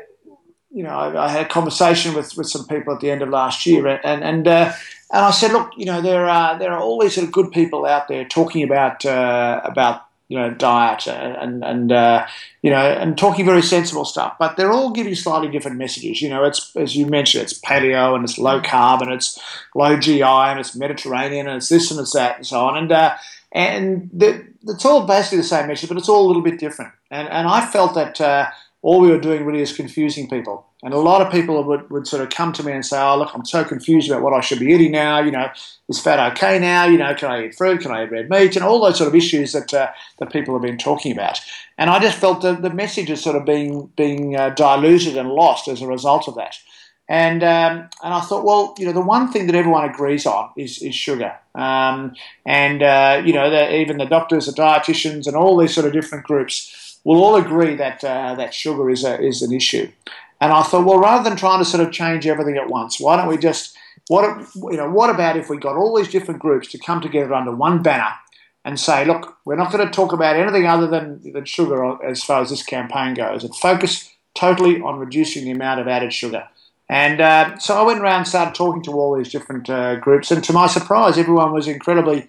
you 0.71 0.83
know, 0.83 0.89
I, 0.89 1.25
I 1.25 1.29
had 1.29 1.45
a 1.45 1.49
conversation 1.49 2.15
with, 2.15 2.35
with 2.35 2.47
some 2.47 2.65
people 2.65 2.93
at 2.95 2.99
the 2.99 3.11
end 3.11 3.21
of 3.21 3.29
last 3.29 3.65
year, 3.65 3.85
and 3.87 4.23
and 4.23 4.47
uh, 4.47 4.73
and 5.11 5.25
I 5.25 5.31
said, 5.31 5.51
look, 5.51 5.71
you 5.77 5.85
know, 5.85 6.01
there 6.01 6.25
are 6.25 6.57
there 6.57 6.71
are 6.71 6.79
all 6.79 6.99
these 6.99 7.15
sort 7.15 7.27
of 7.27 7.31
good 7.31 7.51
people 7.51 7.85
out 7.85 8.07
there 8.07 8.25
talking 8.25 8.63
about 8.63 9.05
uh, 9.05 9.61
about 9.63 10.01
you 10.31 10.37
know 10.37 10.49
diet 10.49 11.07
and 11.07 11.61
and 11.61 11.91
uh, 11.91 12.25
you 12.61 12.69
know 12.69 12.77
and 12.77 13.17
talking 13.17 13.43
very 13.43 13.61
sensible 13.61 14.05
stuff, 14.05 14.37
but 14.39 14.55
they're 14.55 14.71
all 14.71 14.91
giving 14.91 15.13
slightly 15.13 15.49
different 15.49 15.77
messages. 15.77 16.21
You 16.21 16.29
know, 16.29 16.45
it's 16.45 16.73
as 16.77 16.95
you 16.95 17.05
mentioned, 17.05 17.43
it's 17.43 17.59
paleo 17.59 18.15
and 18.15 18.23
it's 18.23 18.37
low 18.37 18.61
carb 18.61 19.01
and 19.01 19.11
it's 19.11 19.37
low 19.75 19.99
GI 19.99 20.23
and 20.23 20.57
it's 20.57 20.73
Mediterranean 20.73 21.47
and 21.47 21.57
it's 21.57 21.67
this 21.67 21.91
and 21.91 21.99
it's 21.99 22.13
that 22.13 22.37
and 22.37 22.47
so 22.47 22.61
on, 22.61 22.77
and 22.77 22.91
uh, 22.93 23.13
and 23.51 24.09
the, 24.13 24.45
it's 24.69 24.85
all 24.85 25.05
basically 25.05 25.39
the 25.39 25.43
same 25.43 25.67
message, 25.67 25.89
but 25.89 25.97
it's 25.97 26.07
all 26.07 26.25
a 26.25 26.27
little 26.27 26.41
bit 26.41 26.59
different. 26.59 26.93
And 27.11 27.27
and 27.27 27.45
I 27.45 27.65
felt 27.65 27.93
that 27.95 28.21
uh, 28.21 28.49
all 28.81 29.01
we 29.01 29.11
were 29.11 29.19
doing 29.19 29.43
really 29.43 29.61
is 29.61 29.73
confusing 29.73 30.29
people. 30.29 30.65
And 30.83 30.93
a 30.95 30.99
lot 30.99 31.21
of 31.21 31.31
people 31.31 31.63
would, 31.63 31.89
would 31.91 32.07
sort 32.07 32.23
of 32.23 32.29
come 32.31 32.53
to 32.53 32.63
me 32.63 32.71
and 32.71 32.85
say, 32.85 32.99
"Oh, 32.99 33.17
look, 33.17 33.33
I'm 33.35 33.45
so 33.45 33.63
confused 33.63 34.09
about 34.09 34.23
what 34.23 34.33
I 34.33 34.41
should 34.41 34.59
be 34.59 34.71
eating 34.71 34.91
now. 34.91 35.19
You 35.19 35.31
know, 35.31 35.47
is 35.89 35.99
fat 35.99 36.33
okay 36.33 36.57
now? 36.57 36.85
You 36.85 36.97
know, 36.97 37.13
can 37.13 37.31
I 37.31 37.45
eat 37.45 37.55
fruit? 37.55 37.81
Can 37.81 37.91
I 37.91 38.03
eat 38.03 38.11
red 38.11 38.29
meat? 38.29 38.55
And 38.55 38.65
all 38.65 38.81
those 38.81 38.97
sort 38.97 39.07
of 39.07 39.15
issues 39.15 39.53
that 39.53 39.73
uh, 39.73 39.91
that 40.19 40.31
people 40.31 40.55
have 40.55 40.63
been 40.63 40.79
talking 40.79 41.11
about. 41.11 41.39
And 41.77 41.89
I 41.89 41.99
just 41.99 42.17
felt 42.17 42.41
that 42.41 42.63
the 42.63 42.71
message 42.71 43.11
is 43.11 43.21
sort 43.21 43.35
of 43.35 43.45
being 43.45 43.91
being 43.95 44.35
uh, 44.35 44.49
diluted 44.49 45.17
and 45.17 45.29
lost 45.29 45.67
as 45.67 45.81
a 45.81 45.87
result 45.87 46.27
of 46.27 46.35
that. 46.35 46.55
And 47.07 47.43
um, 47.43 47.89
and 48.03 48.13
I 48.13 48.21
thought, 48.21 48.45
well, 48.45 48.73
you 48.79 48.85
know, 48.85 48.93
the 48.93 49.01
one 49.01 49.31
thing 49.31 49.45
that 49.47 49.55
everyone 49.55 49.87
agrees 49.87 50.25
on 50.25 50.49
is 50.57 50.81
is 50.81 50.95
sugar. 50.95 51.35
Um, 51.53 52.15
and 52.45 52.81
uh, 52.81 53.21
you 53.25 53.33
know, 53.33 53.49
the, 53.49 53.75
even 53.75 53.97
the 53.97 54.05
doctors, 54.05 54.45
the 54.45 54.53
dietitians, 54.53 55.27
and 55.27 55.35
all 55.35 55.57
these 55.57 55.75
sort 55.75 55.85
of 55.85 55.93
different 55.93 56.23
groups 56.23 56.99
will 57.03 57.21
all 57.21 57.35
agree 57.35 57.75
that 57.75 58.03
uh, 58.03 58.35
that 58.35 58.53
sugar 58.53 58.89
is 58.89 59.03
a, 59.03 59.19
is 59.21 59.41
an 59.41 59.51
issue. 59.51 59.91
And 60.41 60.51
I 60.51 60.63
thought, 60.63 60.85
well, 60.85 60.99
rather 60.99 61.23
than 61.23 61.37
trying 61.37 61.59
to 61.59 61.65
sort 61.65 61.85
of 61.85 61.93
change 61.93 62.25
everything 62.27 62.57
at 62.57 62.67
once, 62.67 62.99
why 62.99 63.15
don't 63.15 63.27
we 63.27 63.37
just 63.37 63.77
what 64.07 64.45
you 64.55 64.77
know? 64.77 64.89
What 64.89 65.09
about 65.09 65.37
if 65.37 65.49
we 65.49 65.57
got 65.57 65.77
all 65.77 65.95
these 65.95 66.09
different 66.09 66.41
groups 66.41 66.67
to 66.69 66.79
come 66.79 66.99
together 66.99 67.33
under 67.33 67.55
one 67.55 67.81
banner 67.81 68.11
and 68.65 68.79
say, 68.79 69.05
look, 69.05 69.37
we're 69.45 69.55
not 69.55 69.71
going 69.71 69.85
to 69.85 69.93
talk 69.93 70.11
about 70.11 70.35
anything 70.35 70.65
other 70.67 70.87
than, 70.87 71.31
than 71.31 71.45
sugar 71.45 71.97
as 72.03 72.23
far 72.23 72.41
as 72.41 72.49
this 72.49 72.63
campaign 72.63 73.13
goes, 73.13 73.43
and 73.43 73.55
focus 73.55 74.09
totally 74.35 74.81
on 74.81 74.99
reducing 74.99 75.45
the 75.45 75.51
amount 75.51 75.79
of 75.79 75.87
added 75.87 76.13
sugar. 76.13 76.47
And 76.89 77.21
uh, 77.21 77.57
so 77.57 77.79
I 77.79 77.85
went 77.85 77.99
around 77.99 78.17
and 78.17 78.27
started 78.27 78.53
talking 78.53 78.83
to 78.83 78.91
all 78.91 79.15
these 79.15 79.31
different 79.31 79.69
uh, 79.69 79.95
groups, 79.95 80.31
and 80.31 80.43
to 80.43 80.53
my 80.53 80.67
surprise, 80.67 81.17
everyone 81.17 81.53
was 81.53 81.67
incredibly 81.67 82.27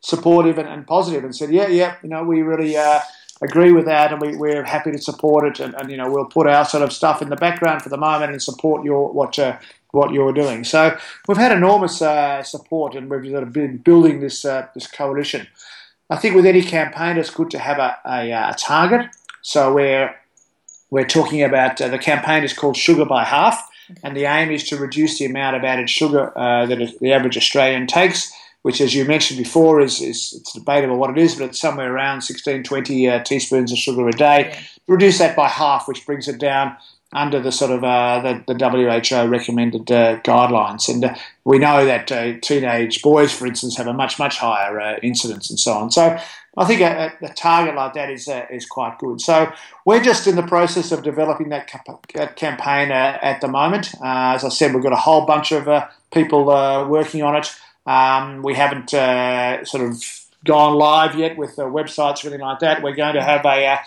supportive 0.00 0.58
and, 0.58 0.68
and 0.68 0.86
positive 0.86 1.24
and 1.24 1.34
said, 1.34 1.50
yeah, 1.50 1.68
yeah, 1.68 1.96
you 2.02 2.08
know, 2.08 2.22
we 2.22 2.42
really 2.42 2.76
uh, 2.76 3.00
agree 3.42 3.72
with 3.72 3.86
that, 3.86 4.12
and 4.12 4.20
we, 4.20 4.36
we're 4.36 4.64
happy 4.64 4.90
to 4.90 4.98
support 4.98 5.46
it, 5.46 5.60
and, 5.60 5.74
and, 5.74 5.90
you 5.90 5.96
know, 5.96 6.10
we'll 6.10 6.24
put 6.26 6.46
our 6.46 6.64
sort 6.64 6.82
of 6.82 6.92
stuff 6.92 7.22
in 7.22 7.28
the 7.28 7.36
background 7.36 7.82
for 7.82 7.88
the 7.88 7.96
moment 7.96 8.32
and 8.32 8.42
support 8.42 8.84
your 8.84 9.12
what 9.12 9.38
uh, 9.38 9.58
what 9.92 10.12
you're 10.12 10.32
doing. 10.32 10.64
So 10.64 10.96
we've 11.26 11.38
had 11.38 11.52
enormous 11.52 12.02
uh, 12.02 12.42
support, 12.42 12.94
and 12.94 13.10
we've 13.10 13.30
sort 13.30 13.42
of 13.42 13.52
been 13.52 13.78
building 13.78 14.20
this 14.20 14.44
uh, 14.44 14.66
this 14.74 14.86
coalition. 14.86 15.46
I 16.10 16.16
think 16.16 16.34
with 16.34 16.46
any 16.46 16.62
campaign, 16.62 17.18
it's 17.18 17.30
good 17.30 17.50
to 17.50 17.58
have 17.58 17.78
a, 17.78 17.98
a, 18.06 18.30
a 18.30 18.54
target. 18.58 19.06
So 19.42 19.72
we're 19.72 20.14
we're 20.90 21.06
talking 21.06 21.42
about 21.42 21.80
uh, 21.80 21.88
the 21.88 21.98
campaign 21.98 22.44
is 22.44 22.52
called 22.52 22.76
Sugar 22.76 23.04
by 23.04 23.24
Half, 23.24 23.68
and 24.02 24.16
the 24.16 24.24
aim 24.24 24.50
is 24.50 24.64
to 24.68 24.76
reduce 24.76 25.18
the 25.18 25.26
amount 25.26 25.56
of 25.56 25.64
added 25.64 25.88
sugar 25.88 26.36
uh, 26.36 26.66
that 26.66 26.98
the 27.00 27.12
average 27.12 27.36
Australian 27.36 27.86
takes. 27.86 28.32
Which, 28.68 28.82
as 28.82 28.94
you 28.94 29.06
mentioned 29.06 29.38
before, 29.38 29.80
is, 29.80 30.02
is 30.02 30.34
it's 30.38 30.52
debatable 30.52 30.98
what 30.98 31.08
it 31.08 31.16
is, 31.16 31.36
but 31.36 31.46
it's 31.46 31.58
somewhere 31.58 31.90
around 31.90 32.20
16, 32.20 32.64
20 32.64 33.08
uh, 33.08 33.22
teaspoons 33.24 33.72
of 33.72 33.78
sugar 33.78 34.06
a 34.06 34.12
day. 34.12 34.50
Yeah. 34.50 34.60
Reduce 34.86 35.16
that 35.20 35.34
by 35.34 35.48
half, 35.48 35.88
which 35.88 36.04
brings 36.04 36.28
it 36.28 36.36
down 36.36 36.76
under 37.14 37.40
the 37.40 37.50
sort 37.50 37.70
of 37.70 37.82
uh, 37.82 38.20
the, 38.20 38.54
the, 38.54 38.68
WHO 38.68 39.26
recommended 39.26 39.90
uh, 39.90 40.20
guidelines. 40.20 40.86
And 40.86 41.02
uh, 41.02 41.14
we 41.44 41.58
know 41.58 41.86
that 41.86 42.12
uh, 42.12 42.38
teenage 42.42 43.00
boys, 43.00 43.32
for 43.32 43.46
instance, 43.46 43.78
have 43.78 43.86
a 43.86 43.94
much 43.94 44.18
much 44.18 44.36
higher 44.36 44.78
uh, 44.78 44.98
incidence 45.02 45.48
and 45.48 45.58
so 45.58 45.72
on. 45.72 45.90
So 45.90 46.18
I 46.58 46.64
think 46.66 46.82
a, 46.82 47.10
a 47.22 47.32
target 47.32 47.74
like 47.74 47.94
that 47.94 48.10
is 48.10 48.28
uh, 48.28 48.44
is 48.50 48.66
quite 48.66 48.98
good. 48.98 49.22
So 49.22 49.50
we're 49.86 50.02
just 50.02 50.26
in 50.26 50.36
the 50.36 50.46
process 50.46 50.92
of 50.92 51.02
developing 51.02 51.48
that, 51.48 51.70
that 52.12 52.36
campaign 52.36 52.90
at 52.92 53.40
the 53.40 53.48
moment. 53.48 53.94
as 54.04 54.44
I 54.44 54.50
said, 54.50 54.74
we've 54.74 54.82
got 54.82 54.92
a 54.92 54.96
whole 54.96 55.24
bunch 55.24 55.52
of 55.52 55.66
people 56.12 56.44
working 56.90 57.22
on 57.22 57.34
it. 57.34 57.50
Um, 57.88 58.42
we 58.42 58.54
haven't 58.54 58.90
sort 59.66 59.84
of 59.84 60.02
gone 60.44 60.74
live 60.74 61.14
yet 61.14 61.36
with 61.36 61.56
the 61.56 61.64
websites 61.64 62.22
or 62.22 62.28
anything 62.28 62.46
like 62.46 62.60
that. 62.60 62.82
We're 62.82 62.94
going 62.94 63.14
to 63.14 63.22
have 63.22 63.44
a 63.44 63.78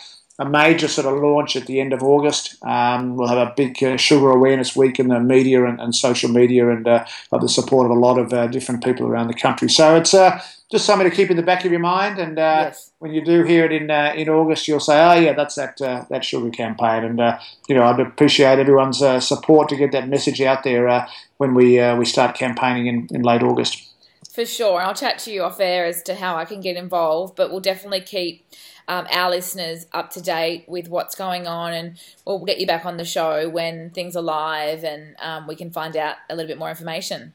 a 0.41 0.49
major 0.49 0.87
sort 0.87 1.05
of 1.05 1.21
launch 1.21 1.55
at 1.55 1.67
the 1.67 1.79
end 1.79 1.93
of 1.93 2.01
August. 2.01 2.57
Um, 2.63 3.15
we'll 3.15 3.27
have 3.27 3.47
a 3.47 3.53
big 3.55 3.81
uh, 3.83 3.95
sugar 3.97 4.31
awareness 4.31 4.75
week 4.75 4.99
in 4.99 5.07
the 5.07 5.19
media 5.19 5.65
and, 5.65 5.79
and 5.79 5.93
social 5.93 6.29
media, 6.29 6.69
and 6.69 6.87
uh, 6.87 7.05
the 7.31 7.47
support 7.47 7.85
of 7.85 7.95
a 7.95 7.99
lot 7.99 8.17
of 8.17 8.33
uh, 8.33 8.47
different 8.47 8.83
people 8.83 9.05
around 9.05 9.27
the 9.27 9.35
country. 9.35 9.69
So 9.69 9.95
it's 9.95 10.15
uh, 10.15 10.41
just 10.71 10.85
something 10.85 11.07
to 11.07 11.15
keep 11.15 11.29
in 11.29 11.37
the 11.37 11.43
back 11.43 11.63
of 11.63 11.71
your 11.71 11.81
mind. 11.81 12.17
And 12.17 12.39
uh, 12.39 12.63
yes. 12.65 12.91
when 12.97 13.13
you 13.13 13.23
do 13.23 13.43
hear 13.43 13.65
it 13.65 13.71
in 13.71 13.91
uh, 13.91 14.13
in 14.15 14.29
August, 14.29 14.67
you'll 14.67 14.79
say, 14.79 14.99
"Oh 14.99 15.13
yeah, 15.13 15.33
that's 15.33 15.55
that 15.55 15.77
that 16.09 16.25
sugar 16.25 16.49
campaign." 16.49 17.03
And 17.03 17.39
you 17.67 17.75
know, 17.75 17.83
I'd 17.83 17.99
appreciate 17.99 18.57
everyone's 18.57 18.99
support 19.23 19.69
to 19.69 19.75
get 19.75 19.91
that 19.91 20.09
message 20.09 20.41
out 20.41 20.63
there 20.63 21.07
when 21.37 21.53
we 21.53 21.79
we 21.93 22.05
start 22.05 22.35
campaigning 22.35 22.87
in, 22.87 23.07
in 23.11 23.21
late 23.21 23.43
August. 23.43 23.90
For 24.33 24.45
sure, 24.45 24.79
and 24.79 24.87
I'll 24.87 24.95
chat 24.95 25.19
to 25.19 25.31
you 25.31 25.43
off 25.43 25.59
air 25.59 25.85
as 25.85 26.01
to 26.03 26.15
how 26.15 26.37
I 26.37 26.45
can 26.45 26.61
get 26.61 26.77
involved. 26.77 27.35
But 27.35 27.51
we'll 27.51 27.59
definitely 27.59 28.01
keep 28.01 28.45
um, 28.87 29.07
our 29.11 29.29
listeners 29.29 29.85
up 29.93 30.11
to 30.11 30.21
date 30.21 30.65
with 30.67 30.87
what's 30.87 31.15
going 31.15 31.47
on, 31.47 31.73
and 31.73 31.97
we'll 32.25 32.43
get 32.45 32.59
you 32.59 32.67
back 32.67 32.85
on 32.85 32.97
the 32.97 33.05
show 33.05 33.49
when 33.49 33.89
things 33.89 34.15
are 34.15 34.21
live 34.21 34.83
and 34.83 35.15
um, 35.21 35.47
we 35.47 35.55
can 35.55 35.71
find 35.71 35.95
out 35.97 36.15
a 36.29 36.35
little 36.35 36.47
bit 36.47 36.57
more 36.57 36.69
information. 36.69 37.33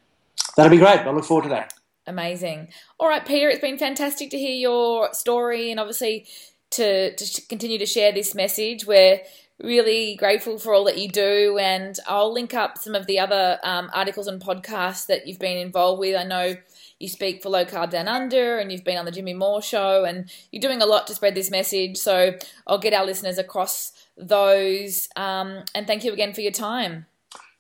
That'll 0.57 0.71
be 0.71 0.79
great. 0.79 1.01
I 1.01 1.11
look 1.11 1.25
forward 1.25 1.45
to 1.45 1.49
that. 1.51 1.75
Amazing. 2.07 2.69
All 2.99 3.09
right, 3.09 3.27
Peter, 3.27 3.49
it's 3.49 3.61
been 3.61 3.79
fantastic 3.79 4.31
to 4.31 4.39
hear 4.39 4.55
your 4.55 5.13
story 5.13 5.71
and 5.71 5.81
obviously 5.81 6.27
to, 6.71 7.15
to 7.15 7.43
continue 7.49 7.79
to 7.79 7.87
share 7.87 8.13
this 8.13 8.35
message. 8.35 8.87
We're 8.87 9.21
really 9.63 10.15
grateful 10.17 10.59
for 10.59 10.75
all 10.75 10.85
that 10.85 10.99
you 10.99 11.09
do, 11.09 11.59
and 11.59 11.99
I'll 12.07 12.33
link 12.33 12.55
up 12.55 12.79
some 12.79 12.95
of 12.95 13.07
the 13.07 13.19
other 13.19 13.59
um, 13.63 13.91
articles 13.93 14.27
and 14.27 14.41
podcasts 14.41 15.07
that 15.07 15.27
you've 15.27 15.39
been 15.39 15.59
involved 15.59 16.01
with. 16.01 16.17
I 16.17 16.25
know 16.25 16.57
you 16.99 17.09
speak 17.09 17.43
for 17.43 17.49
Low 17.49 17.65
Carb 17.65 17.91
Down 17.91 18.09
Under, 18.09 18.59
and 18.59 18.73
you've 18.73 18.85
been 18.85 18.97
on 18.97 19.05
the 19.05 19.11
Jimmy 19.11 19.35
Moore 19.35 19.63
show, 19.63 20.05
and 20.05 20.31
you're 20.51 20.61
doing 20.61 20.83
a 20.83 20.87
lot 20.87 21.07
to 21.09 21.15
spread 21.15 21.35
this 21.35 21.51
message. 21.51 21.97
So 21.97 22.35
I'll 22.67 22.79
get 22.79 22.95
our 22.95 23.05
listeners 23.05 23.39
across 23.39 23.93
those. 24.17 25.09
Um, 25.17 25.65
and 25.75 25.87
thank 25.87 26.05
you 26.05 26.13
again 26.13 26.33
for 26.33 26.41
your 26.41 26.53
time. 26.53 27.07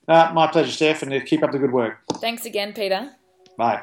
Uh, 0.08 0.30
my 0.32 0.46
pleasure, 0.46 0.70
Steph, 0.70 1.02
and 1.02 1.26
keep 1.26 1.42
up 1.42 1.52
the 1.52 1.58
good 1.58 1.72
work. 1.72 1.98
Thanks 2.20 2.46
again, 2.46 2.72
Peter. 2.72 3.10
Bye. 3.56 3.82